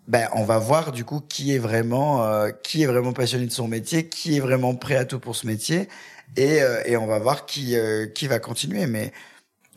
ben 0.08 0.28
on 0.34 0.44
va 0.44 0.58
voir 0.58 0.92
du 0.92 1.04
coup 1.04 1.20
qui 1.20 1.54
est 1.54 1.58
vraiment 1.58 2.24
euh, 2.24 2.50
qui 2.50 2.82
est 2.82 2.86
vraiment 2.86 3.12
passionné 3.12 3.46
de 3.46 3.52
son 3.52 3.68
métier, 3.68 4.08
qui 4.08 4.36
est 4.36 4.40
vraiment 4.40 4.74
prêt 4.74 4.96
à 4.96 5.04
tout 5.04 5.20
pour 5.20 5.36
ce 5.36 5.46
métier 5.46 5.88
et, 6.36 6.62
euh, 6.62 6.82
et 6.86 6.96
on 6.96 7.06
va 7.06 7.18
voir 7.18 7.46
qui 7.46 7.76
euh, 7.76 8.06
qui 8.06 8.26
va 8.26 8.38
continuer 8.38 8.86
mais 8.86 9.12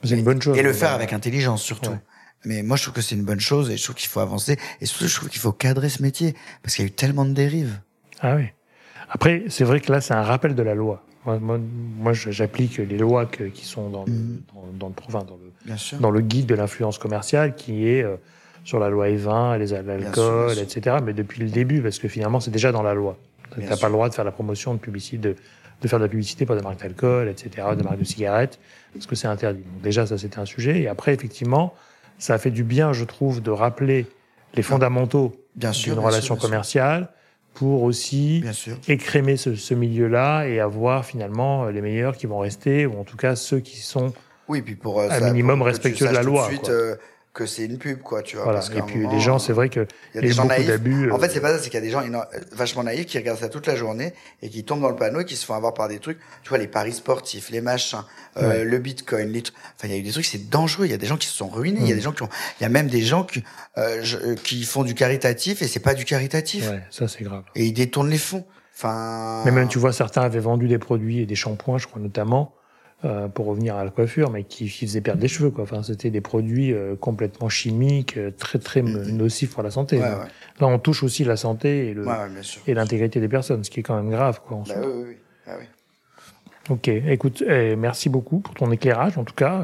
c'est 0.04 0.16
une 0.16 0.24
bonne 0.24 0.42
chose 0.42 0.58
et 0.58 0.64
le 0.64 0.74
faire 0.74 0.92
avec 0.92 1.14
intelligence 1.14 1.62
surtout. 1.62 1.96
Mais 2.44 2.62
moi 2.64 2.78
je 2.78 2.84
trouve 2.84 2.96
que 2.96 3.02
c'est 3.02 3.16
une 3.16 3.24
bonne 3.24 3.40
chose 3.40 3.72
et 3.72 3.78
je 3.78 3.84
trouve 3.84 3.96
qu'il 3.96 4.10
faut 4.10 4.20
avancer 4.20 4.58
et 4.82 4.86
surtout 4.86 5.08
je 5.08 5.16
trouve 5.16 5.30
qu'il 5.30 5.42
faut 5.42 5.52
cadrer 5.52 5.90
ce 5.90 6.02
métier 6.02 6.36
parce 6.62 6.76
qu'il 6.76 6.86
y 6.86 6.88
a 6.88 6.90
eu 6.90 6.94
tellement 6.94 7.26
de 7.26 7.34
dérives. 7.34 7.80
Ah 8.22 8.36
oui. 8.36 8.46
Après 9.10 9.44
c'est 9.50 9.64
vrai 9.64 9.80
que 9.80 9.92
là 9.92 10.02
c'est 10.02 10.14
un 10.14 10.24
rappel 10.24 10.56
de 10.56 10.64
la 10.64 10.76
loi. 10.76 11.04
Moi, 11.26 11.60
moi, 11.98 12.14
j'applique 12.14 12.78
les 12.78 13.00
lois 13.00 13.26
qui 13.26 13.66
sont 13.66 13.90
dans, 13.90 14.06
le, 14.06 14.12
mhm. 14.12 14.42
dans, 14.54 14.92
dans, 14.92 15.22
le, 15.22 15.26
dans, 15.26 15.38
le, 15.38 16.00
dans 16.00 16.12
le 16.12 16.22
guide 16.22 16.46
de 16.46 16.54
l'influence 16.54 17.00
commerciale 17.00 17.56
qui 17.56 17.88
est 17.88 18.06
sur 18.66 18.80
la 18.80 18.90
loi 18.90 19.08
E20, 19.08 19.60
les 19.60 19.68
l'alcool, 19.68 20.58
etc. 20.60 20.98
Mais 21.02 21.14
depuis 21.14 21.42
le 21.42 21.50
début, 21.50 21.82
parce 21.82 22.00
que 22.00 22.10
finalement, 22.10 22.42
c'est 22.42 22.52
déjà 22.52 22.74
dans 22.74 22.84
la 22.84 22.94
loi. 22.94 23.18
Tu 23.54 23.62
n'as 23.62 23.78
pas 23.78 23.88
le 23.88 23.94
droit 23.94 24.10
de 24.10 24.14
faire 24.14 24.26
la 24.26 24.32
promotion 24.32 24.74
de 24.74 24.80
publicité, 24.80 25.18
de, 25.18 25.36
de 25.82 25.88
faire 25.88 26.00
de 26.00 26.04
la 26.04 26.10
publicité 26.10 26.46
pour 26.46 26.56
des 26.56 26.64
marques 26.64 26.82
d'alcool, 26.82 27.30
etc., 27.30 27.68
de 27.78 27.84
marques 27.84 28.00
de 28.00 28.04
cigarettes, 28.04 28.60
parce 28.94 29.06
que 29.06 29.16
c'est 29.16 29.28
interdit. 29.28 29.62
Donc 29.62 29.82
déjà, 29.82 30.06
ça, 30.08 30.18
c'était 30.18 30.40
un 30.40 30.46
sujet. 30.46 30.82
Et 30.82 30.88
après, 30.88 31.14
effectivement, 31.14 31.74
ça 32.18 32.34
a 32.34 32.38
fait 32.40 32.52
du 32.52 32.64
bien, 32.64 32.92
je 32.92 33.06
trouve, 33.06 33.42
de 33.42 33.52
rappeler 33.52 34.08
les 34.56 34.64
fondamentaux 34.64 35.36
d'une 35.56 36.00
relation 36.00 36.36
commerciale 36.36 37.10
pour 37.54 37.84
aussi 37.84 38.44
écrémer 38.90 39.38
ce, 39.38 39.56
ce 39.56 39.74
milieu-là 39.74 40.48
et 40.48 40.60
avoir 40.60 41.06
finalement 41.06 41.68
les 41.68 41.82
meilleurs 41.82 42.18
qui 42.18 42.26
vont 42.26 42.40
rester, 42.40 42.86
ou 42.86 43.00
en 43.00 43.04
tout 43.04 43.16
cas 43.16 43.36
ceux 43.36 43.60
qui 43.60 43.78
sont 43.78 44.12
oui, 44.48 44.62
puis 44.62 44.76
pour, 44.76 45.00
euh, 45.00 45.10
un 45.10 45.20
minimum 45.32 45.62
respectueux 45.62 46.08
de 46.08 46.14
la 46.14 46.24
loi. 46.24 46.48
Suite, 46.48 46.70
euh, 46.70 46.96
que 47.36 47.46
c'est 47.46 47.66
une 47.66 47.78
pub, 47.78 48.00
quoi, 48.00 48.24
tu 48.24 48.38
vois. 48.38 48.46
Voilà. 48.46 48.62
et 48.74 48.82
puis 48.82 49.06
les 49.08 49.20
gens, 49.20 49.40
c'est 49.40 49.52
vrai 49.52 49.68
que 49.68 49.86
il 50.14 50.16
y 50.16 50.18
a 50.20 50.22
des 50.22 50.32
gens 50.32 50.46
naïfs. 50.46 50.70
En 51.12 51.20
fait, 51.20 51.26
euh, 51.26 51.30
c'est 51.32 51.42
pas 51.42 51.52
ça, 51.52 51.60
c'est 51.60 51.70
qu'il 51.70 51.78
y 51.80 51.84
a 51.84 51.86
des 51.86 51.92
gens 51.92 52.02
vachement 52.54 52.84
naïfs 52.84 53.06
qui 53.06 53.18
regardent 53.18 53.40
ça 53.40 53.50
toute 53.50 53.68
la 53.68 53.76
journée 53.76 54.14
et 54.42 54.50
qui 54.50 54.64
tombent 54.64 54.82
dans 54.82 54.90
le 54.90 54.96
panneau 54.96 55.20
et 55.20 55.26
qui 55.26 55.36
se 55.36 55.46
font 55.46 55.54
avoir 55.54 55.74
par 55.74 55.90
des 55.90 56.00
trucs. 56.00 56.18
Tu 56.44 56.50
vois, 56.50 56.58
les 56.58 56.68
paris 56.68 56.94
sportifs, 56.94 57.50
les 57.50 57.60
machins, 57.60 58.04
euh, 58.38 58.64
le 58.64 58.80
bitcoin, 58.80 59.30
les 59.30 59.44
Enfin, 59.76 59.90
il 59.90 59.92
y 59.92 59.94
a 59.96 59.98
eu 59.98 60.02
des 60.02 60.12
trucs, 60.12 60.26
c'est 60.26 60.50
dangereux. 60.50 60.86
Il 60.86 60.92
y 60.92 60.94
a 60.94 60.98
des 60.98 61.08
gens 61.08 61.18
qui 61.18 61.28
se 61.28 61.36
sont 61.36 61.50
ruinés. 61.50 61.82
Il 61.82 61.88
y 61.88 61.92
a 61.92 61.94
mm. 61.94 61.98
des 61.98 62.04
gens 62.04 62.14
qui 62.14 62.24
ont, 62.24 62.30
il 62.60 62.64
y 62.64 62.66
a 62.66 62.70
même 62.70 62.88
des 62.88 63.02
gens 63.02 63.26
qui, 63.26 63.44
euh, 63.78 64.02
euh, 64.24 64.36
qui 64.36 64.64
font 64.64 64.84
du 64.84 64.96
caritatif 64.96 65.62
et 65.62 65.68
c'est 65.68 65.82
pas 65.82 65.94
du 65.94 66.06
caritatif. 66.06 66.70
Ouais, 66.70 66.84
ça 66.90 67.10
c'est 67.10 67.26
grave. 67.26 67.44
Et 67.56 67.66
ils 67.66 67.74
détournent 67.74 68.10
les 68.10 68.18
fonds. 68.18 68.46
Enfin. 68.78 69.44
Mais 69.44 69.52
même, 69.52 69.68
tu 69.68 69.78
vois, 69.78 69.92
certains 69.92 70.22
avaient 70.22 70.40
vendu 70.40 70.70
des 70.70 70.80
produits 70.80 71.20
et 71.20 71.26
des 71.26 71.36
shampoings, 71.36 71.80
je 71.80 71.88
crois 71.88 72.02
notamment 72.02 72.56
euh, 73.06 73.28
pour 73.28 73.46
revenir 73.46 73.76
à 73.76 73.84
la 73.84 73.92
coiffure, 73.92 74.32
mais 74.32 74.44
qui, 74.44 74.68
qui 74.68 74.88
faisait 74.88 75.02
perdre 75.02 75.22
des 75.22 75.28
cheveux. 75.28 75.52
Quoi. 75.52 75.66
Enfin, 75.66 75.84
c'était 75.84 76.10
des 76.10 76.22
produits 76.22 76.74
euh, 76.74 76.96
complètement 76.96 77.50
chimiques, 77.50 78.18
euh, 78.18 78.32
très 78.32 78.58
très 78.58 78.82
mm-hmm. 78.82 79.12
nocifs 79.12 79.52
pour 79.52 79.62
la 79.62 79.70
santé. 79.70 80.00
Là, 80.00 80.28
on 80.62 80.80
touche 80.80 81.04
aussi 81.04 81.24
la 81.24 81.36
santé 81.36 81.90
et, 81.90 81.94
le, 81.94 82.06
et 82.66 82.74
l'intégrité 82.74 83.20
des 83.20 83.28
personnes, 83.28 83.64
ce 83.64 83.70
qui 83.70 83.82
est 83.82 83.84
quand 83.84 83.96
même 83.96 84.10
grave. 84.10 84.42
Quoi, 84.48 84.64
bah, 84.68 84.74
oui, 84.82 85.04
oui. 85.10 85.18
Ah, 85.46 85.52
oui. 85.60 85.66
Ok, 86.70 86.88
écoute, 86.88 87.44
eh, 87.48 87.76
merci 87.76 88.10
beaucoup 88.10 88.40
pour 88.40 88.56
ton 88.56 88.72
éclairage 88.72 89.20
en 89.20 89.24
tout 89.24 89.36
cas, 89.36 89.62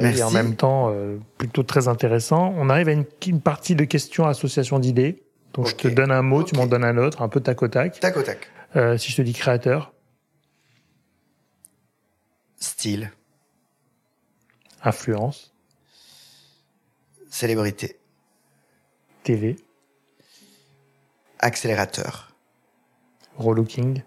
et 0.00 0.22
en 0.22 0.30
même 0.30 0.54
temps 0.54 0.94
plutôt 1.36 1.64
très 1.64 1.88
intéressant. 1.88 2.54
On 2.56 2.70
arrive 2.70 2.88
à 2.88 2.92
une, 2.92 3.06
une 3.26 3.40
partie 3.40 3.74
de 3.74 3.82
questions 3.82 4.24
association 4.26 4.78
d'idées. 4.78 5.24
Donc 5.54 5.66
je 5.66 5.74
te 5.74 5.88
donne 5.88 6.12
un 6.12 6.22
mot, 6.22 6.44
tu 6.44 6.54
m'en 6.54 6.66
donnes 6.66 6.84
un 6.84 6.96
autre, 6.96 7.22
un 7.22 7.28
peu 7.28 7.40
tac 7.40 7.60
au 7.64 7.66
tac. 7.66 7.98
Tac 7.98 8.16
au 8.16 8.22
tac. 8.22 8.48
si 8.98 9.10
je 9.10 9.16
te 9.16 9.22
dis 9.22 9.32
créateur. 9.32 9.94
Style. 12.64 13.12
Influence. 14.82 15.52
Célébrité. 17.28 18.00
TV. 19.22 19.56
Accélérateur. 21.40 22.34
Relooking. 23.36 24.02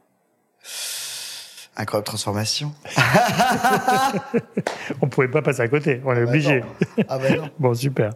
Incroyable 1.79 2.05
transformation. 2.05 2.73
on 5.01 5.07
pouvait 5.07 5.27
pas 5.27 5.43
passer 5.43 5.61
à 5.61 5.67
côté, 5.67 6.01
on 6.05 6.11
est 6.11 6.21
ah 6.21 6.23
bah 6.23 6.29
obligé. 6.29 6.63
Ah 7.07 7.19
bah 7.19 7.29
non. 7.37 7.49
bon, 7.59 7.75
super. 7.75 8.13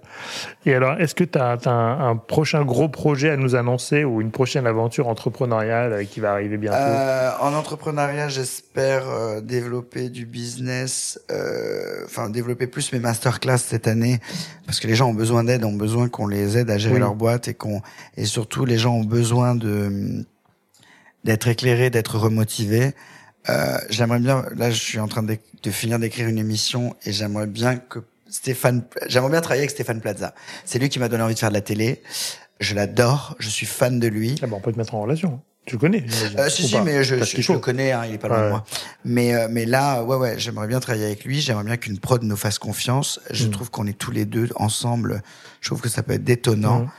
Et 0.66 0.74
alors, 0.74 1.00
est-ce 1.00 1.14
que 1.14 1.24
tu 1.24 1.38
as, 1.38 1.60
un, 1.68 2.16
prochain 2.16 2.66
gros 2.66 2.90
projet 2.90 3.30
à 3.30 3.38
nous 3.38 3.54
annoncer 3.54 4.04
ou 4.04 4.20
une 4.20 4.32
prochaine 4.32 4.66
aventure 4.66 5.08
entrepreneuriale 5.08 6.08
qui 6.08 6.20
va 6.20 6.32
arriver 6.32 6.58
bientôt? 6.58 6.78
Euh, 6.80 7.30
En 7.40 7.54
entrepreneuriat, 7.54 8.30
j'espère 8.30 9.08
euh, 9.08 9.42
développer 9.42 10.10
du 10.10 10.26
business, 10.26 11.22
euh, 11.30 12.04
enfin 12.06 12.32
développer 12.32 12.66
plus 12.66 12.92
mes 12.94 13.00
masterclass 13.00 13.60
cette 13.60 13.88
année, 13.88 14.22
parce 14.66 14.80
que 14.80 14.88
les 14.88 14.96
gens 14.96 15.10
ont 15.10 15.14
besoin 15.14 15.44
d'aide, 15.44 15.66
ont 15.66 15.72
besoin 15.72 16.10
qu'on 16.10 16.26
les 16.26 16.58
aide 16.58 16.72
à 16.72 16.80
gérer 16.80 16.98
leur 16.98 17.14
boîte 17.14 17.48
et 17.48 17.54
qu'on 17.54 17.84
et 18.18 18.26
surtout 18.26 18.66
les 18.66 18.80
gens 18.80 18.96
ont 18.96 19.06
besoin 19.06 19.54
de 19.54 20.26
d'être 21.24 21.48
éclairés, 21.48 21.92
d'être 21.92 22.18
remotivés. 22.18 22.96
Euh, 23.50 23.78
j'aimerais 23.90 24.20
bien, 24.20 24.46
là 24.56 24.70
je 24.70 24.80
suis 24.80 25.00
en 25.00 25.08
train 25.08 25.24
de, 25.24 25.38
de 25.64 25.72
finir 25.72 26.00
d'écrire 26.00 26.28
une 26.28 26.38
émission 26.38 26.96
et 27.06 27.12
j'aimerais 27.12 27.48
bien 27.48 27.78
que 27.78 28.00
Stéphane, 28.30 28.84
j'aimerais 29.08 29.32
bien 29.32 29.42
travailler 29.42 29.62
avec 29.62 29.72
Stéphane 29.72 30.00
Plaza. 30.00 30.34
C'est 30.64 30.80
lui 30.80 30.90
qui 30.90 31.00
m'a 31.00 31.10
donné 31.10 31.24
envie 31.24 31.34
de 31.34 31.40
faire 31.40 31.50
de 31.50 31.54
la 31.54 31.62
télé. 31.62 32.02
Je 32.60 32.76
l'adore, 32.76 33.36
je 33.40 33.50
suis 33.50 33.66
fan 33.66 34.00
de 34.00 34.08
lui. 34.08 34.40
Ah 34.42 34.48
bon, 34.48 34.58
on 34.58 34.62
peut 34.62 34.72
te 34.72 34.78
mettre 34.78 34.96
en 34.96 35.02
relation. 35.02 35.42
Tu 35.66 35.76
le 35.76 35.80
connais 35.80 36.06
euh, 36.38 36.50
Si, 36.50 36.68
si, 36.68 36.80
mais 36.82 37.04
je, 37.04 37.24
je, 37.24 37.52
le 37.52 37.60
connais, 37.60 37.92
hein, 37.92 38.04
il 38.08 38.16
est 38.16 38.18
pas 38.18 38.30
loin 38.30 38.44
de 38.46 38.50
moi. 38.50 38.64
Mais, 39.06 39.36
euh, 39.36 39.48
mais 39.50 39.66
là, 39.66 40.04
ouais, 40.04 40.16
ouais, 40.16 40.40
j'aimerais 40.40 40.68
bien 40.68 40.80
travailler 40.80 41.06
avec 41.06 41.24
lui. 41.24 41.40
J'aimerais 41.40 41.64
bien 41.64 41.78
qu'une 41.78 42.00
prod 42.00 42.24
nous 42.24 42.36
fasse 42.36 42.58
confiance. 42.58 43.20
Je 43.30 43.46
mm. 43.46 43.52
trouve 43.52 43.70
qu'on 43.70 43.86
est 43.86 43.98
tous 43.98 44.12
les 44.12 44.26
deux 44.26 44.50
ensemble. 44.56 45.22
Je 45.60 45.70
trouve 45.70 45.82
que 45.82 45.90
ça 45.90 46.02
peut 46.02 46.14
être 46.14 46.24
détonnant. 46.24 46.82
Mm. 46.82 46.92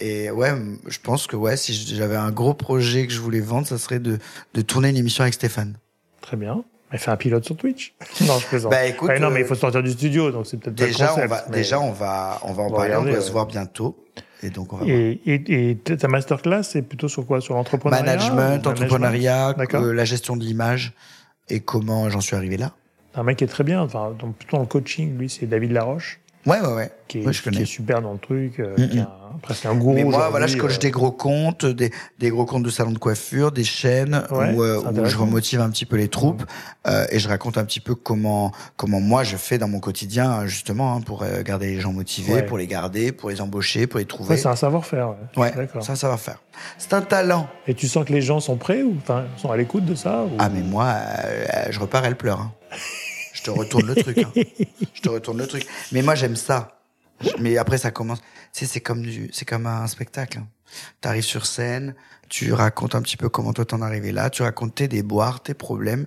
Et 0.00 0.30
ouais, 0.30 0.52
je 0.86 0.98
pense 1.02 1.26
que 1.26 1.34
ouais, 1.34 1.56
si 1.56 1.74
j'avais 1.74 2.16
un 2.16 2.30
gros 2.30 2.54
projet 2.54 3.06
que 3.06 3.12
je 3.12 3.20
voulais 3.20 3.40
vendre, 3.40 3.66
ça 3.66 3.78
serait 3.78 3.98
de, 3.98 4.18
de 4.54 4.60
tourner 4.60 4.90
une 4.90 4.96
émission 4.96 5.22
avec 5.22 5.34
Stéphane. 5.34 5.76
Très 6.20 6.36
bien. 6.36 6.62
Elle 6.90 6.98
fait 6.98 7.10
un 7.10 7.16
pilote 7.16 7.44
sur 7.44 7.56
Twitch. 7.56 7.94
non, 8.26 8.38
je 8.38 8.46
plaisante. 8.46 8.70
Bah 8.70 8.86
écoute, 8.86 9.10
non, 9.20 9.30
mais 9.30 9.40
il 9.40 9.46
faut 9.46 9.54
sortir 9.54 9.82
du 9.82 9.90
studio, 9.90 10.30
donc 10.30 10.46
c'est 10.46 10.56
peut-être 10.56 10.74
déjà 10.74 11.08
concept, 11.08 11.26
on 11.26 11.28
va 11.28 11.42
déjà 11.48 11.80
on 11.80 11.92
va 11.92 12.40
on 12.44 12.52
va 12.52 12.62
en 12.62 12.70
parler, 12.70 12.96
on 12.96 13.02
va 13.02 13.20
se 13.20 13.30
voir 13.30 13.46
bientôt. 13.46 13.96
Et 14.42 14.50
donc 14.50 14.72
on 14.72 14.76
va 14.76 14.86
et, 14.86 15.20
et, 15.26 15.70
et, 15.70 15.76
ta 15.76 16.06
masterclass, 16.06 16.62
c'est 16.62 16.82
plutôt 16.82 17.08
sur 17.08 17.26
quoi? 17.26 17.40
Sur 17.40 17.54
l'entrepreneuriat 17.54 18.04
Management, 18.04 18.66
entrepreneuriat, 18.66 19.54
euh, 19.74 19.92
la 19.92 20.04
gestion 20.04 20.36
de 20.36 20.44
l'image 20.44 20.92
et 21.48 21.60
comment 21.60 22.08
j'en 22.08 22.20
suis 22.20 22.36
arrivé 22.36 22.56
là. 22.56 22.72
Un 23.14 23.24
mec 23.24 23.38
qui 23.38 23.44
est 23.44 23.48
très 23.48 23.64
bien, 23.64 23.82
enfin, 23.82 24.14
donc 24.18 24.36
plutôt 24.36 24.56
dans 24.56 24.62
le 24.62 24.68
coaching, 24.68 25.18
lui, 25.18 25.28
c'est 25.28 25.46
David 25.46 25.72
Laroche. 25.72 26.20
Ouais, 26.48 26.60
ouais, 26.60 26.74
ouais. 26.74 26.90
Qui 27.06 27.18
est, 27.18 27.32
je 27.32 27.42
connais. 27.42 27.58
Qui 27.58 27.62
est 27.62 27.66
super 27.66 28.00
dans 28.02 28.12
le 28.12 28.18
truc, 28.18 28.58
euh, 28.60 28.74
qui 28.74 28.98
est 28.98 29.04
presque 29.42 29.66
un 29.66 29.74
gourou. 29.74 29.94
Mais 29.94 30.04
moi, 30.04 30.28
voilà, 30.30 30.46
je 30.46 30.56
coach 30.56 30.76
euh, 30.76 30.78
des 30.78 30.90
gros 30.90 31.10
comptes, 31.10 31.64
des, 31.64 31.90
des 32.18 32.30
gros 32.30 32.44
comptes 32.44 32.62
de 32.62 32.70
salons 32.70 32.92
de 32.92 32.98
coiffure, 32.98 33.52
des 33.52 33.64
chaînes 33.64 34.22
où, 34.30 34.62
euh, 34.62 34.80
où, 34.80 35.04
je 35.04 35.16
remotive 35.16 35.60
un 35.60 35.70
petit 35.70 35.86
peu 35.86 35.96
les 35.96 36.08
troupes 36.08 36.42
euh, 36.86 37.06
et 37.10 37.18
je 37.18 37.28
raconte 37.28 37.58
un 37.58 37.64
petit 37.64 37.80
peu 37.80 37.94
comment 37.94 38.52
comment 38.76 39.00
moi 39.00 39.24
je 39.24 39.36
fais 39.36 39.58
dans 39.58 39.68
mon 39.68 39.80
quotidien 39.80 40.46
justement 40.46 40.94
hein, 40.94 41.00
pour 41.00 41.24
garder 41.44 41.66
les 41.66 41.80
gens 41.80 41.92
motivés, 41.92 42.42
pour 42.42 42.58
les 42.58 42.66
garder, 42.66 43.12
pour 43.12 43.30
les 43.30 43.40
embaucher, 43.40 43.86
pour 43.86 43.98
les 43.98 44.06
trouver. 44.06 44.36
c'est 44.36 44.48
un 44.48 44.56
savoir-faire. 44.56 45.14
Ouais, 45.36 45.52
c'est 45.80 45.90
un 45.90 45.96
savoir-faire. 45.96 46.42
C'est 46.76 46.92
un 46.92 47.02
talent. 47.02 47.48
Et 47.66 47.74
tu 47.74 47.88
sens 47.88 48.04
que 48.04 48.12
les 48.12 48.22
gens 48.22 48.40
sont 48.40 48.56
prêts 48.56 48.82
ou 48.82 48.96
sont 49.36 49.50
à 49.50 49.56
l'écoute 49.56 49.84
de 49.84 49.94
ça 49.94 50.24
Ah 50.38 50.48
mais 50.48 50.62
moi, 50.62 50.96
je 51.70 51.78
repars, 51.78 52.04
elle 52.04 52.16
pleure. 52.16 52.40
Hein. 52.40 52.52
Je 53.48 53.52
te 53.54 53.58
retourne 53.58 53.86
le 53.86 53.94
truc. 53.94 54.18
Hein. 54.18 54.32
Je 54.94 55.00
te 55.00 55.08
retourne 55.08 55.38
le 55.38 55.46
truc. 55.46 55.66
Mais 55.92 56.02
moi, 56.02 56.14
j'aime 56.14 56.36
ça. 56.36 56.80
Mais 57.38 57.56
après, 57.56 57.78
ça 57.78 57.90
commence. 57.90 58.20
Tu 58.52 58.60
sais, 58.60 58.66
c'est 58.66 58.80
comme 58.80 59.02
du, 59.02 59.30
c'est 59.32 59.44
comme 59.44 59.66
un 59.66 59.86
spectacle. 59.86 60.40
Tu 61.00 61.08
arrives 61.08 61.24
sur 61.24 61.46
scène, 61.46 61.94
tu 62.28 62.52
racontes 62.52 62.94
un 62.94 63.02
petit 63.02 63.16
peu 63.16 63.28
comment 63.28 63.52
toi 63.52 63.64
t'en 63.64 63.80
es 63.80 63.84
arrivé 63.84 64.12
là, 64.12 64.28
tu 64.28 64.42
racontes 64.42 64.74
tes 64.74 64.86
déboires, 64.86 65.42
tes 65.42 65.54
problèmes, 65.54 66.06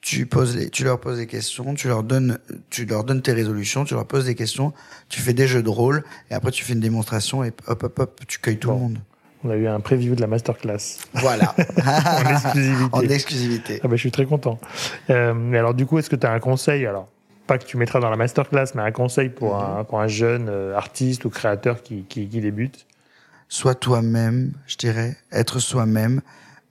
tu 0.00 0.24
poses 0.24 0.56
les, 0.56 0.70
tu 0.70 0.82
leur 0.82 0.98
poses 0.98 1.18
des 1.18 1.26
questions, 1.26 1.74
tu 1.74 1.88
leur 1.88 2.02
donnes, 2.02 2.38
tu 2.70 2.86
leur 2.86 3.04
donnes 3.04 3.20
tes 3.20 3.34
résolutions, 3.34 3.84
tu 3.84 3.92
leur 3.92 4.06
poses 4.06 4.24
des 4.24 4.34
questions, 4.34 4.72
tu 5.10 5.20
fais 5.20 5.34
des 5.34 5.46
jeux 5.46 5.62
de 5.62 5.68
rôle, 5.68 6.04
et 6.30 6.34
après 6.34 6.52
tu 6.52 6.64
fais 6.64 6.72
une 6.72 6.80
démonstration 6.80 7.44
et 7.44 7.52
hop 7.66 7.82
hop 7.82 7.98
hop, 7.98 8.20
tu 8.26 8.38
cueilles 8.38 8.58
tout 8.58 8.70
le 8.70 8.76
monde. 8.76 8.98
On 9.44 9.50
a 9.50 9.56
eu 9.56 9.66
un 9.68 9.80
preview 9.80 10.14
de 10.14 10.20
la 10.20 10.26
masterclass. 10.26 10.98
Voilà. 11.14 11.54
en 11.86 12.30
exclusivité. 12.30 12.88
En 12.92 13.02
exclusivité. 13.02 13.80
Ah 13.84 13.88
ben, 13.88 13.96
je 13.96 14.00
suis 14.00 14.10
très 14.10 14.26
content. 14.26 14.58
Euh, 15.10 15.32
mais 15.32 15.58
alors, 15.58 15.74
du 15.74 15.86
coup, 15.86 15.98
est-ce 15.98 16.10
que 16.10 16.16
tu 16.16 16.26
as 16.26 16.32
un 16.32 16.40
conseil 16.40 16.86
Alors, 16.86 17.08
pas 17.46 17.58
que 17.58 17.64
tu 17.64 17.76
mettras 17.76 18.00
dans 18.00 18.10
la 18.10 18.16
masterclass, 18.16 18.66
mais 18.74 18.82
un 18.82 18.92
conseil 18.92 19.28
pour, 19.28 19.56
un, 19.62 19.84
pour 19.84 20.00
un 20.00 20.08
jeune 20.08 20.48
euh, 20.48 20.76
artiste 20.76 21.24
ou 21.24 21.30
créateur 21.30 21.82
qui, 21.82 22.04
qui, 22.04 22.28
qui 22.28 22.40
débute? 22.40 22.86
Sois 23.48 23.74
toi-même, 23.74 24.52
je 24.66 24.76
dirais. 24.76 25.16
Être 25.32 25.58
soi-même. 25.58 26.20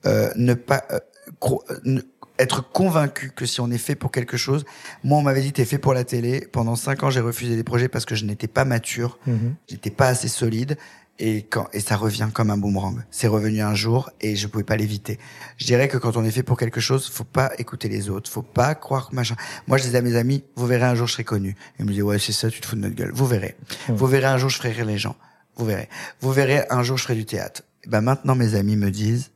Euh, 0.05 0.29
ne 0.35 0.53
pas. 0.53 0.83
Euh, 0.91 2.01
être 2.39 2.69
convaincu 2.71 3.31
que 3.35 3.45
si 3.45 3.61
on 3.61 3.71
est 3.71 3.79
fait 3.79 3.95
pour 3.95 4.11
quelque 4.11 4.37
chose, 4.37 4.63
moi 5.03 5.17
on 5.17 5.23
m'avait 5.23 5.41
dit 5.41 5.51
t'es 5.51 5.65
fait 5.65 5.79
pour 5.79 5.95
la 5.95 6.03
télé. 6.03 6.47
Pendant 6.51 6.75
cinq 6.75 7.01
ans 7.03 7.09
j'ai 7.09 7.19
refusé 7.19 7.55
des 7.55 7.63
projets 7.63 7.87
parce 7.87 8.05
que 8.05 8.13
je 8.13 8.25
n'étais 8.25 8.47
pas 8.47 8.63
mature, 8.63 9.17
mhm. 9.25 9.55
j'étais 9.67 9.89
pas 9.89 10.07
assez 10.07 10.27
solide 10.27 10.77
et 11.19 11.43
quand 11.43 11.67
et 11.73 11.79
ça 11.79 11.95
revient 11.95 12.29
comme 12.33 12.49
un 12.49 12.57
boomerang. 12.57 13.03
C'est 13.11 13.27
revenu 13.27 13.61
un 13.61 13.75
jour 13.75 14.09
et 14.21 14.35
je 14.35 14.47
pouvais 14.47 14.63
pas 14.63 14.75
l'éviter. 14.75 15.19
Je 15.57 15.65
dirais 15.65 15.87
que 15.87 15.97
quand 15.97 16.17
on 16.17 16.23
est 16.23 16.31
fait 16.31 16.43
pour 16.43 16.57
quelque 16.57 16.79
chose, 16.79 17.09
faut 17.09 17.23
pas 17.23 17.51
écouter 17.57 17.89
les 17.89 18.09
autres, 18.09 18.29
faut 18.29 18.41
pas 18.41 18.75
croire 18.75 19.09
machin. 19.13 19.35
Moi, 19.67 19.77
je 19.77 19.83
disais 19.83 19.97
à 19.97 20.01
mes 20.01 20.15
amis, 20.15 20.43
vous 20.55 20.67
verrez 20.67 20.85
un 20.85 20.95
jour 20.95 21.07
je 21.07 21.13
serai 21.13 21.23
connu. 21.23 21.55
Ils 21.79 21.85
me 21.85 21.89
disaient 21.89 22.03
ouais 22.03 22.19
c'est 22.19 22.33
ça, 22.33 22.49
tu 22.49 22.61
te 22.61 22.67
fous 22.67 22.75
de 22.75 22.81
notre 22.81 22.95
gueule. 22.95 23.11
Vous 23.13 23.25
verrez. 23.25 23.55
Mmh. 23.89 23.93
Vous 23.93 24.07
verrez 24.07 24.27
un 24.27 24.37
jour 24.37 24.49
je 24.49 24.57
ferai 24.57 24.71
rire 24.71 24.85
les 24.85 24.97
gens. 24.97 25.15
Vous 25.55 25.65
verrez. 25.65 25.89
Vous 26.21 26.31
verrez 26.31 26.65
un 26.69 26.83
jour 26.83 26.97
je 26.97 27.03
ferai 27.03 27.15
du 27.15 27.25
théâtre. 27.25 27.63
Et 27.83 27.89
ben 27.89 28.01
maintenant 28.01 28.35
mes 28.35 28.55
amis 28.55 28.75
me 28.75 28.91
disent, 28.91 29.31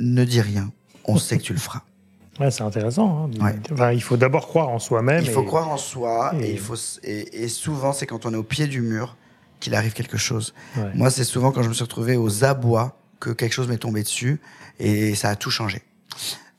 ne 0.00 0.24
dis 0.24 0.40
rien. 0.40 0.70
On 1.04 1.18
sait 1.18 1.38
que 1.38 1.42
tu 1.42 1.52
le 1.52 1.58
feras. 1.60 1.82
Ouais, 2.40 2.50
c'est 2.50 2.64
intéressant. 2.64 3.30
Hein. 3.40 3.52
Enfin, 3.70 3.92
il 3.92 4.02
faut 4.02 4.16
d'abord 4.16 4.48
croire 4.48 4.68
en 4.68 4.80
soi-même. 4.80 5.22
Il 5.22 5.30
faut 5.30 5.44
croire 5.44 5.68
en 5.68 5.76
soi 5.76 6.34
et, 6.40 6.50
il 6.50 6.58
faut 6.58 6.74
et, 7.04 7.44
et 7.44 7.46
souvent 7.46 7.92
c'est 7.92 8.06
quand 8.06 8.26
on 8.26 8.32
est 8.32 8.36
au 8.36 8.42
pied 8.42 8.66
du 8.66 8.80
mur 8.80 9.16
qu'il 9.60 9.74
arrive 9.74 9.92
quelque 9.92 10.18
chose. 10.18 10.54
Moi, 10.94 11.10
c'est 11.10 11.24
souvent 11.24 11.52
quand 11.52 11.62
je 11.62 11.68
me 11.68 11.74
suis 11.74 11.84
retrouvé 11.84 12.16
aux 12.16 12.44
abois 12.44 12.98
que 13.20 13.30
quelque 13.30 13.52
chose 13.52 13.68
m'est 13.68 13.78
tombé 13.78 14.02
dessus 14.02 14.40
et 14.78 15.14
ça 15.14 15.30
a 15.30 15.36
tout 15.36 15.50
changé. 15.50 15.82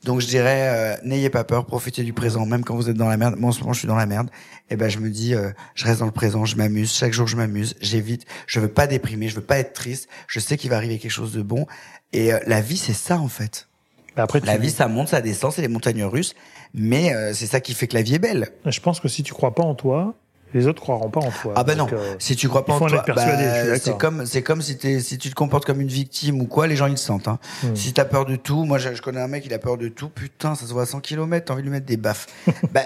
Donc 0.06 0.20
je 0.20 0.28
dirais, 0.28 0.68
euh, 0.68 0.96
n'ayez 1.02 1.30
pas 1.30 1.42
peur, 1.42 1.66
profitez 1.66 2.04
du 2.04 2.12
présent, 2.12 2.46
même 2.46 2.62
quand 2.62 2.76
vous 2.76 2.88
êtes 2.88 2.96
dans 2.96 3.08
la 3.08 3.16
merde. 3.16 3.34
Moi 3.36 3.48
en 3.48 3.52
ce 3.52 3.60
moment 3.60 3.72
je 3.72 3.80
suis 3.80 3.88
dans 3.88 3.96
la 3.96 4.06
merde. 4.06 4.28
Et 4.70 4.74
eh 4.74 4.76
ben 4.76 4.88
je 4.88 5.00
me 5.00 5.10
dis, 5.10 5.34
euh, 5.34 5.50
je 5.74 5.84
reste 5.84 5.98
dans 5.98 6.06
le 6.06 6.12
présent, 6.12 6.44
je 6.44 6.56
m'amuse. 6.56 6.92
Chaque 6.92 7.12
jour 7.12 7.26
je 7.26 7.36
m'amuse, 7.36 7.74
j'évite. 7.80 8.24
Je 8.46 8.60
veux 8.60 8.68
pas 8.68 8.86
déprimer, 8.86 9.28
je 9.28 9.34
veux 9.34 9.42
pas 9.42 9.58
être 9.58 9.72
triste. 9.72 10.08
Je 10.28 10.38
sais 10.38 10.56
qu'il 10.56 10.70
va 10.70 10.76
arriver 10.76 10.98
quelque 10.98 11.10
chose 11.10 11.32
de 11.32 11.42
bon. 11.42 11.66
Et 12.12 12.32
euh, 12.32 12.38
la 12.46 12.60
vie 12.60 12.76
c'est 12.76 12.92
ça 12.92 13.18
en 13.18 13.28
fait. 13.28 13.68
Après, 14.14 14.40
la 14.40 14.56
vie 14.56 14.70
ça 14.70 14.86
monte, 14.86 15.08
ça 15.08 15.20
descend, 15.20 15.52
c'est 15.52 15.60
les 15.60 15.68
montagnes 15.68 16.04
russes. 16.04 16.34
Mais 16.72 17.12
c'est 17.34 17.46
ça 17.46 17.60
qui 17.60 17.74
fait 17.74 17.86
que 17.86 17.94
la 17.94 18.02
vie 18.02 18.14
est 18.14 18.18
belle. 18.18 18.48
Je 18.64 18.80
pense 18.80 18.98
que 18.98 19.08
si 19.08 19.22
tu 19.22 19.34
crois 19.34 19.54
pas 19.54 19.62
en 19.62 19.74
toi, 19.74 20.14
les 20.56 20.66
autres 20.66 20.80
croiront 20.80 21.10
pas 21.10 21.20
en 21.20 21.30
toi. 21.30 21.52
Ah 21.54 21.64
ben 21.64 21.76
non, 21.76 21.86
euh, 21.92 22.14
si 22.18 22.34
tu 22.34 22.48
crois 22.48 22.64
pas 22.64 22.74
en 22.74 22.78
toi, 22.78 23.04
bah, 23.14 23.78
c'est 23.78 23.96
comme 23.98 24.24
c'est 24.24 24.42
comme 24.42 24.62
si, 24.62 24.78
si 25.02 25.18
tu 25.18 25.30
te 25.30 25.34
comportes 25.34 25.66
comme 25.66 25.80
une 25.80 25.88
victime 25.88 26.40
ou 26.40 26.46
quoi, 26.46 26.66
les 26.66 26.76
gens 26.76 26.86
ils 26.86 26.92
le 26.92 26.96
sentent. 26.96 27.28
Hein. 27.28 27.38
Hmm. 27.62 27.76
Si 27.76 27.92
t'as 27.92 28.06
peur 28.06 28.24
de 28.24 28.36
tout, 28.36 28.64
moi 28.64 28.78
je, 28.78 29.00
connais 29.02 29.20
un 29.20 29.28
mec, 29.28 29.44
il 29.44 29.52
a 29.52 29.58
peur 29.58 29.76
de 29.76 29.88
tout, 29.88 30.08
putain, 30.08 30.54
ça 30.54 30.66
se 30.66 30.72
voit 30.72 30.82
à 30.82 30.86
100 30.86 31.00
km, 31.00 31.44
t'as 31.44 31.52
envie 31.52 31.62
de 31.62 31.66
lui 31.66 31.72
mettre 31.72 31.86
des 31.86 31.98
baffes. 31.98 32.26
bah 32.72 32.82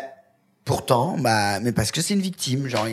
pourtant, 0.65 1.17
bah 1.19 1.61
mais 1.61 1.73
parce 1.73 1.93
que 1.93 2.01
c'est 2.01 2.15
une 2.15 2.21
victime. 2.21 2.67
Genre 2.67 2.87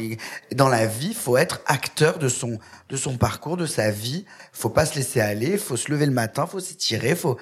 dans 0.56 0.70
la 0.70 0.86
vie, 0.86 1.14
faut 1.14 1.38
être 1.38 1.62
acteur 1.66 2.20
de 2.20 2.30
son 2.30 2.60
de 2.90 2.98
son 2.98 3.18
parcours, 3.18 3.58
de 3.58 3.66
sa 3.66 3.90
vie. 3.90 4.26
Faut 4.54 4.70
pas 4.70 4.86
se 4.86 4.96
laisser 4.96 5.22
aller, 5.22 5.58
faut 5.58 5.78
se 5.78 5.92
lever 5.92 6.06
le 6.06 6.12
matin, 6.12 6.46
faut 6.46 6.60
s'étirer, 6.60 7.16
faut 7.16 7.38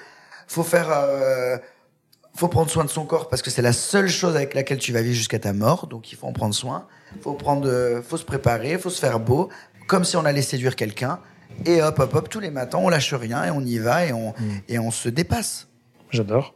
faut 0.48 0.64
faire 0.64 0.88
euh, 0.90 1.58
faut 2.36 2.50
prendre 2.50 2.70
soin 2.70 2.84
de 2.84 2.90
son 2.90 3.06
corps 3.06 3.30
parce 3.30 3.42
que 3.42 3.50
c'est 3.50 3.62
la 3.62 3.74
seule 3.74 4.10
chose 4.10 4.36
avec 4.36 4.54
laquelle 4.54 4.78
tu 4.78 4.92
vas 4.92 5.02
vivre 5.02 5.16
jusqu'à 5.16 5.40
ta 5.40 5.54
mort, 5.54 5.88
donc 5.88 6.12
il 6.12 6.18
faut 6.18 6.28
en 6.28 6.34
prendre 6.34 6.54
soin. 6.54 6.88
Faut 7.22 7.34
prendre, 7.34 8.02
faut 8.08 8.18
se 8.18 8.26
préparer, 8.26 8.78
faut 8.78 8.90
se 8.90 9.00
faire 9.00 9.20
beau, 9.20 9.50
comme 9.88 10.04
si 10.04 10.18
on 10.18 10.26
allait 10.26 10.42
séduire 10.42 10.76
quelqu'un. 10.76 11.20
Et 11.66 11.82
hop, 11.82 12.00
hop, 12.00 12.14
hop, 12.16 12.30
tous 12.30 12.40
les 12.40 12.52
matins, 12.52 12.80
on 12.82 12.90
lâche 12.90 13.14
rien 13.14 13.46
et 13.46 13.52
on 13.52 13.62
y 13.62 13.78
va 13.78 14.06
et 14.06 14.14
on, 14.14 14.32
mm. 14.32 14.62
et 14.68 14.80
on 14.80 14.92
se 14.92 15.10
dépasse. 15.10 15.68
J'adore. 16.12 16.56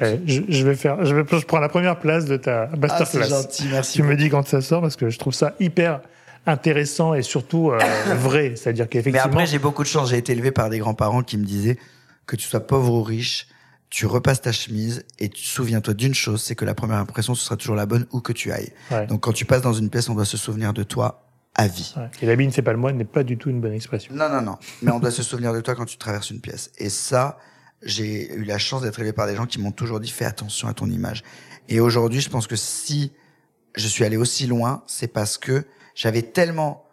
Eh, 0.00 0.20
je, 0.26 0.42
je, 0.48 0.64
vais 0.66 0.74
faire, 0.74 1.04
je, 1.04 1.14
vais, 1.14 1.24
je 1.30 1.44
prends 1.44 1.58
la 1.58 1.68
première 1.68 1.98
place 1.98 2.24
de 2.24 2.36
ta 2.36 2.68
masterclass. 2.78 3.24
Ah, 3.24 3.42
gentil, 3.42 3.68
merci. 3.70 3.92
Tu 3.94 4.02
me 4.02 4.16
dis 4.16 4.30
quand 4.30 4.46
ça 4.46 4.60
sort 4.60 4.80
parce 4.80 4.96
que 4.96 5.10
je 5.10 5.18
trouve 5.18 5.34
ça 5.34 5.54
hyper 5.60 6.00
intéressant 6.46 7.14
et 7.14 7.22
surtout 7.22 7.70
euh, 7.70 7.78
vrai. 8.16 8.54
C'est-à-dire 8.56 8.88
qu'effectivement. 8.88 9.26
Mais 9.26 9.32
après, 9.32 9.46
j'ai 9.46 9.58
beaucoup 9.58 9.82
de 9.82 9.88
chance. 9.88 10.10
J'ai 10.10 10.18
été 10.18 10.32
élevé 10.32 10.50
par 10.50 10.70
des 10.70 10.78
grands-parents 10.78 11.22
qui 11.22 11.36
me 11.36 11.44
disaient 11.44 11.78
que 12.26 12.36
tu 12.36 12.46
sois 12.46 12.60
pauvre 12.60 12.92
ou 12.92 13.02
riche, 13.02 13.48
tu 13.90 14.06
repasses 14.06 14.40
ta 14.40 14.52
chemise 14.52 15.04
et 15.18 15.28
tu 15.28 15.44
souviens-toi 15.44 15.94
d'une 15.94 16.14
chose, 16.14 16.42
c'est 16.42 16.54
que 16.54 16.64
la 16.64 16.74
première 16.74 16.98
impression, 16.98 17.34
ce 17.34 17.44
sera 17.44 17.56
toujours 17.56 17.76
la 17.76 17.86
bonne 17.86 18.06
où 18.12 18.20
que 18.20 18.32
tu 18.32 18.52
ailles. 18.52 18.72
Donc 19.08 19.22
quand 19.22 19.32
tu 19.32 19.44
passes 19.44 19.62
dans 19.62 19.72
une 19.72 19.90
pièce, 19.90 20.08
on 20.08 20.14
doit 20.14 20.24
se 20.24 20.36
souvenir 20.36 20.72
de 20.72 20.82
toi 20.82 21.22
à 21.54 21.68
vie. 21.68 21.94
Et 22.20 22.26
l'habit 22.26 22.46
ne 22.46 22.52
fait 22.52 22.62
pas 22.62 22.72
le 22.72 22.78
moine 22.78 22.96
n'est 22.96 23.04
pas 23.04 23.22
du 23.22 23.38
tout 23.38 23.48
une 23.48 23.60
bonne 23.60 23.72
expression. 23.72 24.14
Non, 24.14 24.28
non, 24.28 24.42
non. 24.42 24.58
Mais 24.82 24.90
on 24.90 25.00
doit 25.00 25.10
se 25.10 25.22
souvenir 25.22 25.52
de 25.52 25.60
toi 25.60 25.74
quand 25.74 25.86
tu 25.86 25.96
traverses 25.96 26.30
une 26.30 26.40
pièce. 26.40 26.70
Et 26.78 26.90
ça, 26.90 27.38
j'ai 27.82 28.34
eu 28.34 28.44
la 28.44 28.58
chance 28.58 28.82
d'être 28.82 28.98
élevé 28.98 29.12
par 29.12 29.26
des 29.26 29.36
gens 29.36 29.46
qui 29.46 29.60
m'ont 29.60 29.72
toujours 29.72 30.00
dit 30.00 30.10
fais 30.10 30.24
attention 30.24 30.68
à 30.68 30.74
ton 30.74 30.90
image. 30.90 31.22
Et 31.68 31.80
aujourd'hui, 31.80 32.20
je 32.20 32.28
pense 32.28 32.46
que 32.46 32.56
si 32.56 33.12
je 33.76 33.86
suis 33.86 34.04
allé 34.04 34.16
aussi 34.16 34.46
loin, 34.46 34.82
c'est 34.86 35.08
parce 35.08 35.38
que 35.38 35.64
j'avais 35.94 36.22
tellement 36.22 36.85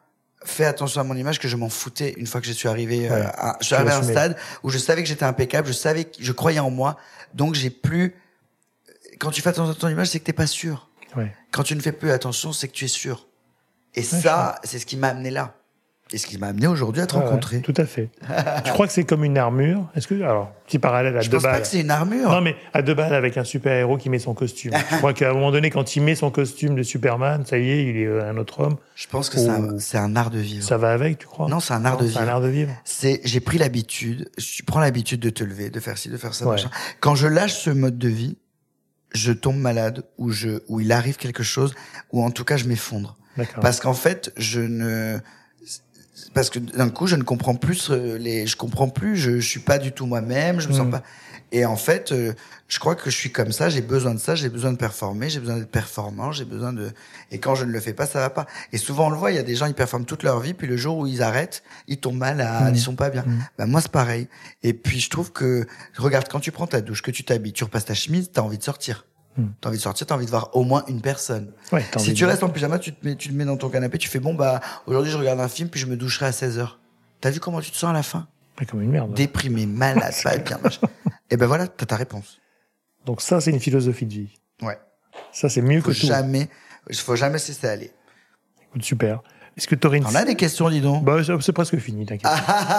fait 0.45 0.65
attention 0.65 1.01
à 1.01 1.03
mon 1.03 1.15
image 1.15 1.39
que 1.39 1.47
je 1.47 1.55
m'en 1.55 1.69
foutais 1.69 2.13
une 2.17 2.27
fois 2.27 2.41
que 2.41 2.47
je 2.47 2.51
suis 2.51 2.67
arrivé 2.67 3.09
euh, 3.09 3.25
à, 3.27 3.57
je 3.61 3.67
suis 3.67 3.75
arrivé 3.75 3.91
à 3.91 3.97
un 3.97 4.03
stade 4.03 4.37
où 4.63 4.69
je 4.69 4.77
savais 4.77 5.01
que 5.03 5.09
j'étais 5.09 5.25
impeccable, 5.25 5.67
je 5.67 5.73
savais 5.73 6.05
que 6.05 6.17
je 6.19 6.31
croyais 6.31 6.59
en 6.59 6.69
moi, 6.69 6.97
donc 7.33 7.55
j'ai 7.55 7.69
plus 7.69 8.15
quand 9.19 9.31
tu 9.31 9.41
fais 9.41 9.49
attention 9.49 9.71
à 9.71 9.75
ton 9.75 9.87
image, 9.87 10.09
c'est 10.09 10.19
que 10.19 10.25
t'es 10.25 10.33
pas 10.33 10.47
sûr. 10.47 10.89
Ouais. 11.15 11.33
Quand 11.51 11.63
tu 11.63 11.75
ne 11.75 11.81
fais 11.81 11.91
plus 11.91 12.11
attention, 12.11 12.51
c'est 12.51 12.67
que 12.67 12.73
tu 12.73 12.85
es 12.85 12.89
sûr. 12.89 13.27
Et 13.95 14.03
ça, 14.03 14.59
c'est 14.63 14.79
ce 14.79 14.85
qui 14.85 14.97
m'a 14.97 15.09
amené 15.09 15.29
là. 15.29 15.55
Et 16.13 16.19
ce 16.19 16.27
qui 16.27 16.37
m'a 16.37 16.47
amené 16.47 16.67
aujourd'hui 16.67 17.01
à 17.01 17.07
te 17.07 17.15
rencontrer. 17.15 17.61
tout 17.61 17.73
à 17.75 17.85
fait. 17.85 18.09
tu 18.63 18.71
crois 18.71 18.85
que 18.85 18.93
c'est 18.93 19.03
comme 19.03 19.23
une 19.23 19.37
armure 19.37 19.89
Est-ce 19.95 20.07
que 20.07 20.13
alors 20.21 20.51
petit 20.67 20.77
parallèle 20.77 21.17
à 21.17 21.21
je 21.21 21.29
deux 21.29 21.39
balles. 21.39 21.41
Je 21.41 21.47
pense 21.47 21.55
pas 21.57 21.61
que 21.61 21.67
c'est 21.67 21.81
une 21.81 21.89
armure. 21.89 22.29
Non, 22.29 22.39
mais 22.39 22.55
à 22.71 22.83
deux 22.83 22.93
balles 22.93 23.15
avec 23.15 23.35
un 23.35 23.43
super 23.43 23.73
héros 23.73 23.97
qui 23.97 24.09
met 24.09 24.19
son 24.19 24.35
costume. 24.35 24.73
je 24.91 24.97
crois 24.97 25.13
qu'à 25.13 25.31
un 25.31 25.33
moment 25.33 25.51
donné, 25.51 25.71
quand 25.71 25.95
il 25.95 26.03
met 26.03 26.13
son 26.13 26.29
costume 26.29 26.75
de 26.75 26.83
Superman, 26.83 27.45
ça 27.47 27.57
y 27.57 27.69
est, 27.71 27.83
il 27.83 27.97
est 27.97 28.05
euh, 28.05 28.29
un 28.29 28.37
autre 28.37 28.59
homme. 28.59 28.77
Je 28.95 29.07
pense 29.07 29.31
que 29.31 29.37
c'est 29.79 29.97
un, 29.97 30.15
art 30.15 30.29
de 30.29 30.37
vivre. 30.37 30.63
Ça 30.63 30.77
va 30.77 30.91
avec, 30.91 31.17
tu 31.17 31.25
crois? 31.25 31.49
Non, 31.49 31.59
c'est 31.59 31.73
un 31.73 31.83
art 31.83 31.97
de 31.97 32.05
vivre. 32.05 32.19
C'est 32.19 32.23
un 32.23 32.27
art 32.27 32.41
de 32.41 32.47
vivre. 32.47 32.71
C'est 32.85 33.21
j'ai 33.23 33.39
pris 33.39 33.57
l'habitude. 33.57 34.29
Je 34.37 34.61
prends 34.63 34.79
l'habitude 34.79 35.19
de 35.19 35.31
te 35.31 35.43
lever, 35.43 35.71
de 35.71 35.79
faire 35.79 35.97
ci, 35.97 36.09
de 36.09 36.17
faire 36.17 36.35
ça. 36.35 36.45
Machin. 36.45 36.69
Quand 36.99 37.15
je 37.15 37.27
lâche 37.27 37.55
ce 37.55 37.71
mode 37.71 37.97
de 37.97 38.09
vie, 38.09 38.37
je 39.15 39.31
tombe 39.31 39.57
malade 39.57 40.05
ou 40.19 40.31
je 40.31 40.59
ou 40.67 40.79
il 40.79 40.91
arrive 40.91 41.17
quelque 41.17 41.43
chose 41.43 41.73
ou 42.11 42.23
en 42.23 42.29
tout 42.29 42.43
cas 42.43 42.57
je 42.57 42.65
m'effondre. 42.65 43.17
Parce 43.61 43.79
qu'en 43.79 43.93
fait, 43.95 44.31
je 44.37 44.59
ne 44.59 45.17
parce 46.33 46.49
que 46.49 46.59
d'un 46.59 46.89
coup 46.89 47.07
je 47.07 47.15
ne 47.15 47.23
comprends 47.23 47.55
plus 47.55 47.89
les 47.89 48.47
je 48.47 48.55
comprends 48.55 48.89
plus 48.89 49.17
je, 49.17 49.39
je 49.39 49.47
suis 49.47 49.59
pas 49.59 49.77
du 49.77 49.91
tout 49.91 50.05
moi-même 50.05 50.59
je 50.59 50.67
me 50.67 50.73
sens 50.73 50.87
mm. 50.87 50.91
pas 50.91 51.03
et 51.53 51.65
en 51.65 51.75
fait 51.75 52.11
euh, 52.11 52.33
je 52.67 52.79
crois 52.79 52.95
que 52.95 53.09
je 53.09 53.15
suis 53.15 53.31
comme 53.31 53.51
ça 53.51 53.69
j'ai 53.69 53.81
besoin 53.81 54.13
de 54.13 54.19
ça 54.19 54.35
j'ai 54.35 54.49
besoin 54.49 54.71
de 54.71 54.77
performer 54.77 55.29
j'ai 55.29 55.39
besoin 55.39 55.57
d'être 55.57 55.71
performant 55.71 56.31
j'ai 56.31 56.45
besoin 56.45 56.73
de 56.73 56.91
et 57.31 57.39
quand 57.39 57.55
je 57.55 57.63
ne 57.63 57.71
le 57.71 57.79
fais 57.79 57.93
pas 57.93 58.05
ça 58.05 58.19
va 58.19 58.29
pas 58.29 58.47
et 58.73 58.77
souvent 58.77 59.07
on 59.07 59.09
le 59.09 59.17
voit 59.17 59.31
il 59.31 59.35
y 59.35 59.39
a 59.39 59.43
des 59.43 59.55
gens 59.55 59.67
ils 59.67 59.73
performent 59.73 60.05
toute 60.05 60.23
leur 60.23 60.39
vie 60.39 60.53
puis 60.53 60.67
le 60.67 60.75
jour 60.75 60.97
où 60.97 61.07
ils 61.07 61.21
arrêtent 61.21 61.63
ils 61.87 61.99
tombent 61.99 62.17
mal 62.17 62.41
à, 62.41 62.71
mm. 62.71 62.75
ils 62.75 62.79
sont 62.79 62.95
pas 62.95 63.09
bien 63.09 63.23
mm. 63.23 63.45
ben 63.59 63.65
moi 63.67 63.81
c'est 63.81 63.91
pareil 63.91 64.27
et 64.63 64.73
puis 64.73 64.99
je 64.99 65.09
trouve 65.09 65.31
que 65.31 65.65
regarde 65.95 66.27
quand 66.29 66.39
tu 66.39 66.51
prends 66.51 66.67
ta 66.67 66.81
douche 66.81 67.01
que 67.01 67.11
tu 67.11 67.23
t'habilles 67.23 67.53
tu 67.53 67.63
repasses 67.63 67.85
ta 67.85 67.93
chemise 67.93 68.31
t'as 68.33 68.41
envie 68.41 68.57
de 68.57 68.63
sortir 68.63 69.05
Hmm. 69.37 69.47
T'as 69.59 69.69
envie 69.69 69.77
de 69.77 69.83
sortir, 69.83 70.05
t'as 70.05 70.15
envie 70.15 70.25
de 70.25 70.29
voir 70.29 70.55
au 70.55 70.63
moins 70.63 70.83
une 70.87 71.01
personne. 71.01 71.51
Ouais, 71.71 71.83
si 71.97 72.13
tu 72.13 72.25
restes 72.25 72.43
en 72.43 72.49
pyjama, 72.49 72.77
tu 72.77 72.93
te 72.93 73.05
mets, 73.05 73.15
tu 73.15 73.29
te 73.29 73.33
mets 73.33 73.45
dans 73.45 73.57
ton 73.57 73.69
canapé, 73.69 73.97
tu 73.97 74.07
fais 74.07 74.19
bon 74.19 74.33
bah 74.35 74.61
aujourd'hui 74.85 75.11
je 75.11 75.17
regarde 75.17 75.39
un 75.39 75.47
film 75.47 75.69
puis 75.69 75.79
je 75.79 75.87
me 75.87 75.97
doucherai 75.97 76.27
à 76.27 76.31
16 76.31 76.59
h 76.59 76.67
T'as 77.19 77.31
vu 77.31 77.39
comment 77.39 77.61
tu 77.61 77.71
te 77.71 77.77
sens 77.77 77.89
à 77.89 77.93
la 77.93 78.03
fin? 78.03 78.27
Comme 78.69 78.81
une 78.81 78.91
merde. 78.91 79.13
Déprimé, 79.13 79.65
malade, 79.65 80.13
pas 80.23 80.37
bien. 80.37 80.59
Et 81.31 81.37
ben 81.37 81.47
voilà, 81.47 81.67
t'as 81.67 81.85
ta 81.85 81.95
réponse. 81.95 82.39
Donc 83.05 83.21
ça 83.21 83.41
c'est 83.41 83.51
une 83.51 83.59
philosophie 83.59 84.05
de 84.05 84.13
vie. 84.13 84.39
Ouais. 84.61 84.77
Ça 85.31 85.49
c'est 85.49 85.61
mieux 85.61 85.81
faut 85.81 85.91
que 85.91 85.99
tout. 85.99 86.05
Jamais, 86.05 86.47
il 86.89 86.95
faut 86.95 87.15
jamais 87.15 87.39
se 87.39 87.49
laisser 87.49 87.67
aller. 87.67 87.91
Super. 88.79 89.21
Est-ce 89.55 89.67
que 89.67 89.75
tu 89.75 89.85
aurais 89.85 89.97
une... 89.97 90.05
On 90.05 90.15
a 90.15 90.25
des 90.25 90.35
questions, 90.35 90.69
dis 90.69 90.81
donc. 90.81 91.03
Bah, 91.03 91.17
c'est 91.41 91.53
presque 91.53 91.77
fini, 91.77 92.05
t'inquiète. 92.05 92.31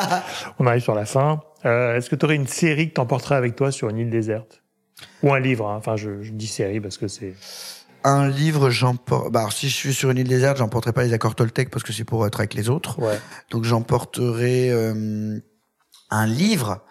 On 0.58 0.66
arrive 0.66 0.82
sur 0.82 0.94
la 0.94 1.04
fin. 1.04 1.40
Euh, 1.64 1.96
est-ce 1.96 2.10
que 2.10 2.16
tu 2.16 2.24
aurais 2.24 2.34
une 2.34 2.48
série 2.48 2.88
que 2.88 2.94
t'emporterais 2.94 3.36
avec 3.36 3.54
toi 3.54 3.70
sur 3.70 3.88
une 3.88 3.98
île 3.98 4.10
déserte? 4.10 4.63
Ou 5.22 5.32
un 5.32 5.40
livre, 5.40 5.68
hein. 5.68 5.76
enfin 5.76 5.96
je, 5.96 6.10
dis 6.30 6.46
série 6.46 6.80
parce 6.80 6.98
que 6.98 7.08
c'est... 7.08 7.34
Un 8.06 8.28
livre, 8.28 8.68
j'emporte. 8.68 9.32
Bah, 9.32 9.48
si 9.50 9.70
je 9.70 9.74
suis 9.74 9.94
sur 9.94 10.10
une 10.10 10.18
île 10.18 10.28
déserte, 10.28 10.58
j'emporterai 10.58 10.92
pas 10.92 11.04
les 11.04 11.14
accords 11.14 11.34
Toltec 11.34 11.70
parce 11.70 11.82
que 11.82 11.92
c'est 11.92 12.04
pour 12.04 12.26
être 12.26 12.38
avec 12.38 12.52
les 12.52 12.68
autres. 12.68 12.98
Ouais. 12.98 13.18
Donc 13.50 13.64
j'emporterai 13.64 14.70
euh, 14.70 15.38
un 16.10 16.26
livre 16.26 16.84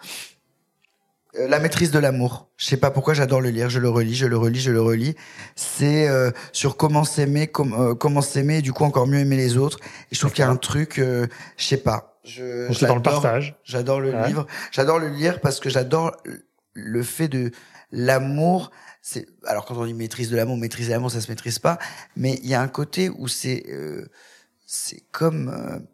euh, 1.38 1.48
la 1.48 1.58
maîtrise 1.58 1.90
de 1.90 1.98
l'amour. 1.98 2.48
Je 2.56 2.66
sais 2.66 2.76
pas 2.76 2.90
pourquoi 2.90 3.14
j'adore 3.14 3.40
le 3.40 3.50
lire. 3.50 3.68
Je 3.68 3.78
le 3.78 3.88
relis, 3.88 4.14
je 4.14 4.26
le 4.26 4.36
relis, 4.36 4.60
je 4.60 4.70
le 4.70 4.80
relis. 4.80 5.16
C'est 5.56 6.08
euh, 6.08 6.30
sur 6.52 6.76
comment 6.76 7.04
s'aimer, 7.04 7.50
euh, 7.58 7.94
comment 7.94 8.20
s'aimer, 8.20 8.58
et 8.58 8.62
du 8.62 8.72
coup 8.72 8.84
encore 8.84 9.06
mieux 9.06 9.18
aimer 9.18 9.36
les 9.36 9.56
autres. 9.56 9.78
Et 10.10 10.14
je 10.14 10.20
trouve 10.20 10.32
qu'il 10.32 10.44
y 10.44 10.46
a 10.46 10.50
un 10.50 10.56
truc, 10.56 10.96
je 10.96 11.26
sais 11.56 11.76
pas. 11.76 12.18
Je, 12.24 12.86
dans 12.86 12.96
le 12.96 13.02
partage. 13.02 13.56
J'adore 13.64 14.00
le 14.00 14.12
livre. 14.26 14.46
J'adore 14.70 14.98
le 14.98 15.08
lire 15.08 15.40
parce 15.40 15.60
que 15.60 15.68
j'adore 15.68 16.12
le 16.72 17.02
fait 17.02 17.28
de 17.28 17.50
l'amour. 17.94 18.70
C'est 19.02 19.26
alors 19.46 19.64
quand 19.64 19.76
on 19.76 19.86
dit 19.86 19.94
maîtrise 19.94 20.30
de 20.30 20.36
l'amour, 20.36 20.56
maîtrise 20.56 20.88
de 20.88 20.92
l'amour, 20.92 21.10
ça 21.10 21.20
se 21.20 21.30
maîtrise 21.30 21.58
pas. 21.58 21.78
Mais 22.16 22.38
il 22.42 22.48
y 22.48 22.54
a 22.54 22.60
un 22.60 22.68
côté 22.68 23.08
où 23.08 23.28
c'est 23.28 23.64
c'est 24.66 25.02
comme 25.12 25.84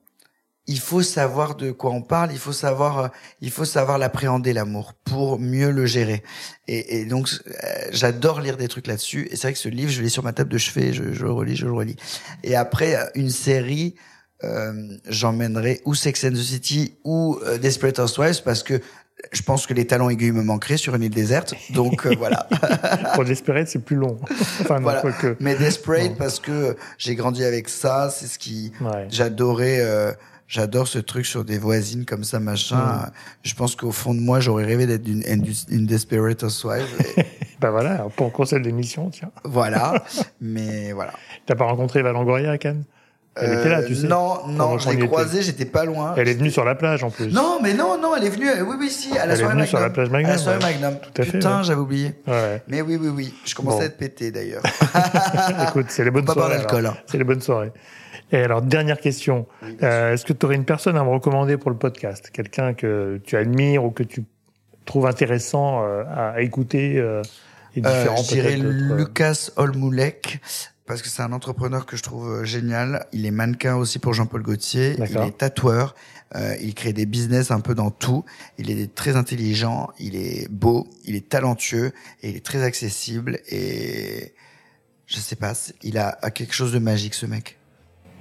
il 0.71 0.79
faut 0.79 1.03
savoir 1.03 1.57
de 1.57 1.73
quoi 1.73 1.91
on 1.91 2.01
parle, 2.01 2.31
il 2.31 2.39
faut 2.39 2.53
savoir, 2.53 2.99
euh, 2.99 3.09
il 3.41 3.51
faut 3.51 3.65
savoir 3.65 3.99
l'appréhender 3.99 4.53
l'amour 4.53 4.95
pour 5.05 5.41
mieux 5.41 5.73
le 5.73 5.85
gérer. 5.85 6.23
Et, 6.69 7.05
donc, 7.07 7.29
euh, 7.29 7.53
j'adore 7.91 8.41
lire 8.41 8.57
des 8.57 8.69
trucs 8.69 8.87
là-dessus. 8.87 9.27
Et 9.33 9.37
c'est 9.37 9.49
vrai 9.49 9.53
que 9.55 9.59
ce 9.59 9.69
livre, 9.69 9.91
je 9.91 10.01
l'ai 10.01 10.09
sur 10.09 10.23
ma 10.23 10.33
table 10.33 10.49
de 10.49 10.59
chevet, 10.59 10.93
je, 10.93 11.03
le 11.03 11.33
relis, 11.33 11.57
je 11.57 11.67
le 11.67 11.73
relis. 11.73 11.97
Et 12.45 12.55
après, 12.55 12.97
une 13.17 13.31
série, 13.31 13.97
euh, 14.45 14.97
j'emmènerai 15.09 15.81
ou 15.85 15.97
Sex 15.97 16.25
and 16.25 16.31
the 16.31 16.37
City 16.37 16.95
ou 17.05 17.39
euh, 17.45 17.59
Desperate 17.59 17.99
Housewives 17.99 18.43
parce 18.43 18.63
que 18.63 18.81
je 19.33 19.43
pense 19.43 19.67
que 19.67 19.75
les 19.75 19.87
talons 19.87 20.11
aiguilles 20.11 20.33
me 20.33 20.43
manqueraient 20.43 20.77
sur 20.77 20.95
une 20.95 21.03
île 21.03 21.11
déserte. 21.11 21.55
Donc 21.71 22.07
voilà. 22.19 22.49
Pour 23.15 23.25
Desperate, 23.25 23.69
c'est 23.69 23.85
plus 23.85 23.97
long. 23.97 24.19
enfin, 24.61 24.81
voilà. 24.81 25.03
Mais 25.41 25.55
Desperate, 25.55 26.17
parce 26.17 26.41
que 26.41 26.77
j'ai 26.99 27.15
grandi 27.15 27.45
avec 27.45 27.69
ça, 27.69 28.11
c'est 28.11 28.27
ce 28.27 28.39
qui 28.39 28.73
j'adorais. 29.09 29.81
Euh, 29.81 30.13
j'adore 30.51 30.89
ce 30.89 30.99
truc 30.99 31.25
sur 31.25 31.45
des 31.45 31.59
voisines 31.59 32.05
comme 32.05 32.25
ça, 32.25 32.41
machin. 32.41 33.07
Je 33.43 33.55
pense 33.55 33.77
qu'au 33.77 33.93
fond 33.93 34.15
de 34.15 34.21
moi, 34.21 34.41
j'aurais 34.41 34.65
rêvé 34.65 34.87
d'être 34.87 35.07
une, 35.09 35.23
une, 35.27 35.47
une 35.71 35.87
Desperate 35.87 36.43
Housewife. 36.43 37.17
ben 37.61 37.71
voilà, 37.71 38.09
pour 38.17 38.33
conseil 38.33 38.61
d'émission, 38.61 39.11
tiens. 39.11 39.31
Voilà, 39.45 40.03
mais 40.41 40.93
voilà. 40.93 41.13
T'as 41.47 41.55
pas 41.55 41.65
rencontré 41.65 42.03
Valangoria 42.03 42.51
à 42.51 42.59
Cannes? 42.59 42.85
Elle 43.41 43.59
était 43.59 43.69
là, 43.69 43.83
tu 43.83 43.95
sais. 43.95 44.07
Non, 44.07 44.47
non, 44.49 44.79
je 44.79 44.91
l'ai 44.91 45.07
croisée, 45.07 45.43
j'étais 45.43 45.65
pas 45.65 45.85
loin. 45.85 46.15
Elle 46.17 46.29
est 46.29 46.35
venue 46.35 46.51
sur 46.51 46.65
la 46.65 46.75
plage 46.75 47.05
en 47.05 47.11
plus. 47.11 47.33
Non, 47.33 47.59
mais 47.63 47.75
non, 47.75 47.99
non, 48.01 48.15
elle 48.17 48.25
est 48.25 48.31
venue. 48.31 48.49
Oui, 48.63 48.77
oui, 48.79 48.91
si, 48.91 49.17
à 49.17 49.27
la 49.27 49.35
elle 49.35 49.41
est 49.41 49.45
venue 49.45 49.67
sur 49.67 49.81
la 49.81 49.91
plage 49.91 50.11
Magnum. 50.11 50.31
À 50.31 50.33
la 50.35 50.39
soirée 50.39 50.59
Magnum. 50.61 50.99
Tout 51.01 51.23
à 51.23 51.25
fait. 51.25 51.33
Putain, 51.33 51.63
j'avais 51.63 51.81
oublié. 51.81 52.15
Ouais. 52.27 52.63
Mais 52.69 52.83
oui, 52.83 52.99
oui, 53.01 53.09
oui. 53.09 53.35
Je 53.45 53.55
commençais 53.55 53.83
à 53.83 53.87
être 53.87 53.97
pété 53.97 54.31
d'ailleurs. 54.31 54.63
Écoute, 55.69 55.87
c'est 55.89 56.05
les 56.05 56.11
bonnes 56.11 56.27
soirées. 56.27 56.57
Hein. 56.57 56.95
C'est 57.07 57.19
les 57.19 57.25
bonnes 57.25 57.41
soirées. 57.41 57.73
Et 58.33 58.39
alors, 58.39 58.63
dernière 58.63 59.01
question. 59.01 59.47
euh, 59.83 60.13
Est-ce 60.13 60.25
que 60.25 60.33
tu 60.33 60.47
aurais 60.47 60.55
une 60.55 60.65
personne 60.65 60.97
à 60.97 61.03
me 61.03 61.11
recommander 61.11 61.57
pour 61.57 61.71
le 61.71 61.77
podcast? 61.77 62.31
Quelqu'un 62.33 62.75
que 62.75 63.21
tu 63.25 63.37
admires 63.37 63.85
ou 63.85 63.91
que 63.91 64.05
tu 64.05 64.25
trouves 64.85 65.07
intéressant 65.07 65.85
euh, 65.85 66.05
à 66.35 66.41
écouter 66.41 66.99
euh, 66.99 67.23
et 67.77 67.81
différent 67.81 68.19
euh, 68.19 68.23
Je 68.23 68.29
dirais 68.29 68.57
Lucas 68.57 69.51
Olmoulek 69.57 70.41
parce 70.91 71.03
que 71.03 71.09
c'est 71.09 71.23
un 71.23 71.33
entrepreneur 71.33 71.87
que 71.87 71.97
je 71.97 72.03
trouve 72.03 72.43
génial. 72.45 73.07
Il 73.13 73.25
est 73.25 73.31
mannequin 73.31 73.77
aussi 73.77 74.01
pour 74.01 74.13
Jean-Paul 74.13 74.43
Gaultier. 74.43 74.97
Il 74.99 75.19
est 75.19 75.39
tatoueur. 75.39 75.95
Euh, 76.35 76.57
il 76.61 76.75
crée 76.75 76.93
des 76.93 77.07
business 77.07 77.53
un 77.53 77.61
peu 77.61 77.77
dans 77.77 77.93
tout. 77.93 78.25
Il 78.59 78.73
est 78.73 78.93
très 78.93 79.15
intelligent. 79.15 79.91
Il 80.01 80.17
est 80.17 80.51
beau. 80.51 80.89
Il 81.05 81.15
est 81.15 81.29
talentueux 81.29 81.93
et 82.25 82.31
il 82.31 82.37
est 82.37 82.45
très 82.45 82.65
accessible. 82.65 83.39
Et 83.49 84.35
je 85.07 85.21
sais 85.21 85.37
pas, 85.37 85.53
il 85.83 85.97
a, 85.97 86.19
a 86.23 86.33
quelque 86.33 86.55
chose 86.55 86.73
de 86.73 86.81
magique 86.81 87.15
ce 87.15 87.27
mec. 87.27 87.57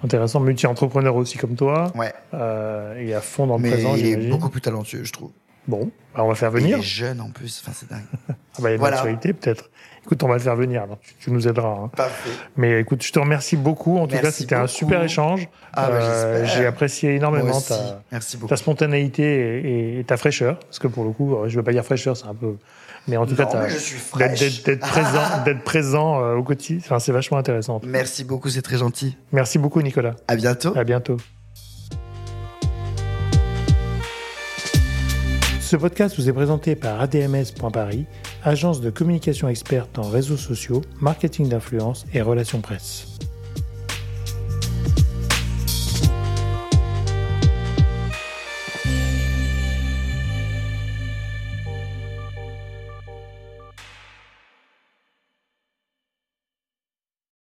Intéressant, 0.03 0.39
multi-entrepreneur 0.39 1.15
aussi 1.15 1.39
comme 1.39 1.55
toi. 1.55 1.91
Ouais. 1.95 2.13
Euh, 2.36 2.93
et 2.99 3.15
à 3.15 3.22
fond 3.22 3.47
dans 3.47 3.57
le 3.57 3.63
Mais 3.63 3.72
présent. 3.72 3.95
Il 3.95 4.05
est 4.05 4.30
beaucoup 4.30 4.49
plus 4.49 4.61
talentueux, 4.61 5.03
je 5.03 5.11
trouve. 5.11 5.32
Bon, 5.67 5.91
bah, 6.13 6.24
on 6.24 6.28
va 6.28 6.36
faire 6.36 6.51
venir. 6.51 6.78
Il 6.78 6.82
est 6.82 6.84
jeune 6.84 7.20
en 7.20 7.32
plus, 7.32 7.63
enfin 7.63 7.76
c'est 7.76 7.89
dingue. 7.89 8.05
ah 8.30 8.34
bah, 8.59 8.70
il 8.70 8.74
y 8.74 8.76
a 8.76 8.78
voilà. 8.78 8.97
maturité 8.97 9.34
peut-être. 9.34 9.72
Écoute, 10.10 10.24
on 10.24 10.28
va 10.28 10.34
le 10.34 10.39
faire 10.39 10.55
venir, 10.55 10.82
alors 10.82 10.97
tu, 11.20 11.30
nous 11.30 11.47
aideras. 11.47 11.84
Hein. 11.84 11.91
Parfait. 11.95 12.32
Mais 12.57 12.80
écoute, 12.82 13.03
je 13.03 13.12
te 13.12 13.20
remercie 13.20 13.55
beaucoup. 13.55 13.99
En 13.99 14.07
tout 14.07 14.18
cas, 14.18 14.32
c'était 14.32 14.55
un 14.55 14.66
super 14.66 15.03
échange. 15.03 15.47
Ah, 15.74 15.88
bah, 15.88 15.97
euh, 16.01 16.45
J'ai 16.45 16.66
apprécié 16.66 17.14
énormément 17.14 17.62
ta, 17.62 18.01
ta, 18.47 18.57
spontanéité 18.57 19.99
et, 19.99 20.03
ta 20.03 20.18
fraîcheur. 20.18 20.57
Parce 20.57 20.80
que 20.80 20.88
pour 20.88 21.03
le 21.03 21.12
coup, 21.12 21.38
je 21.45 21.51
ne 21.51 21.57
veux 21.57 21.64
pas 21.64 21.74
dire 21.74 21.86
fraîcheur, 21.86 22.18
c'est 22.18 22.26
un 22.26 22.34
peu 22.34 22.55
mais 23.07 23.18
en 23.18 23.26
tout 23.26 23.36
cas, 23.36 23.45
d'être 23.45 24.80
présent, 24.80 25.24
d'être 25.45 25.64
présent 25.64 26.24
euh, 26.24 26.36
au 26.36 26.43
quotidien, 26.43 26.82
enfin, 26.84 26.99
c'est 26.99 27.12
vachement 27.12 27.38
intéressant. 27.38 27.82
Merci 27.84 28.24
beaucoup, 28.24 28.49
c'est 28.49 28.62
très 28.62 28.78
gentil. 28.78 29.18
Merci 29.32 29.57
beaucoup, 29.57 29.82
Nicolas. 29.82 30.16
À 30.28 30.36
bientôt. 30.36 30.78
À 30.78 30.84
bientôt. 30.84 31.18
Ce 35.70 35.76
podcast 35.76 36.15
vous 36.17 36.28
est 36.28 36.34
présenté 36.34 36.76
par 36.76 36.99
ADMS.Paris, 36.99 38.07
agence 38.43 38.82
de 38.82 38.89
communication 38.89 39.47
experte 39.49 39.99
en 39.99 40.09
réseaux 40.09 40.36
sociaux, 40.36 40.82
marketing 40.99 41.47
d'influence 41.47 42.07
et 42.11 42.24
relations 42.24 42.59
presse. 42.59 43.18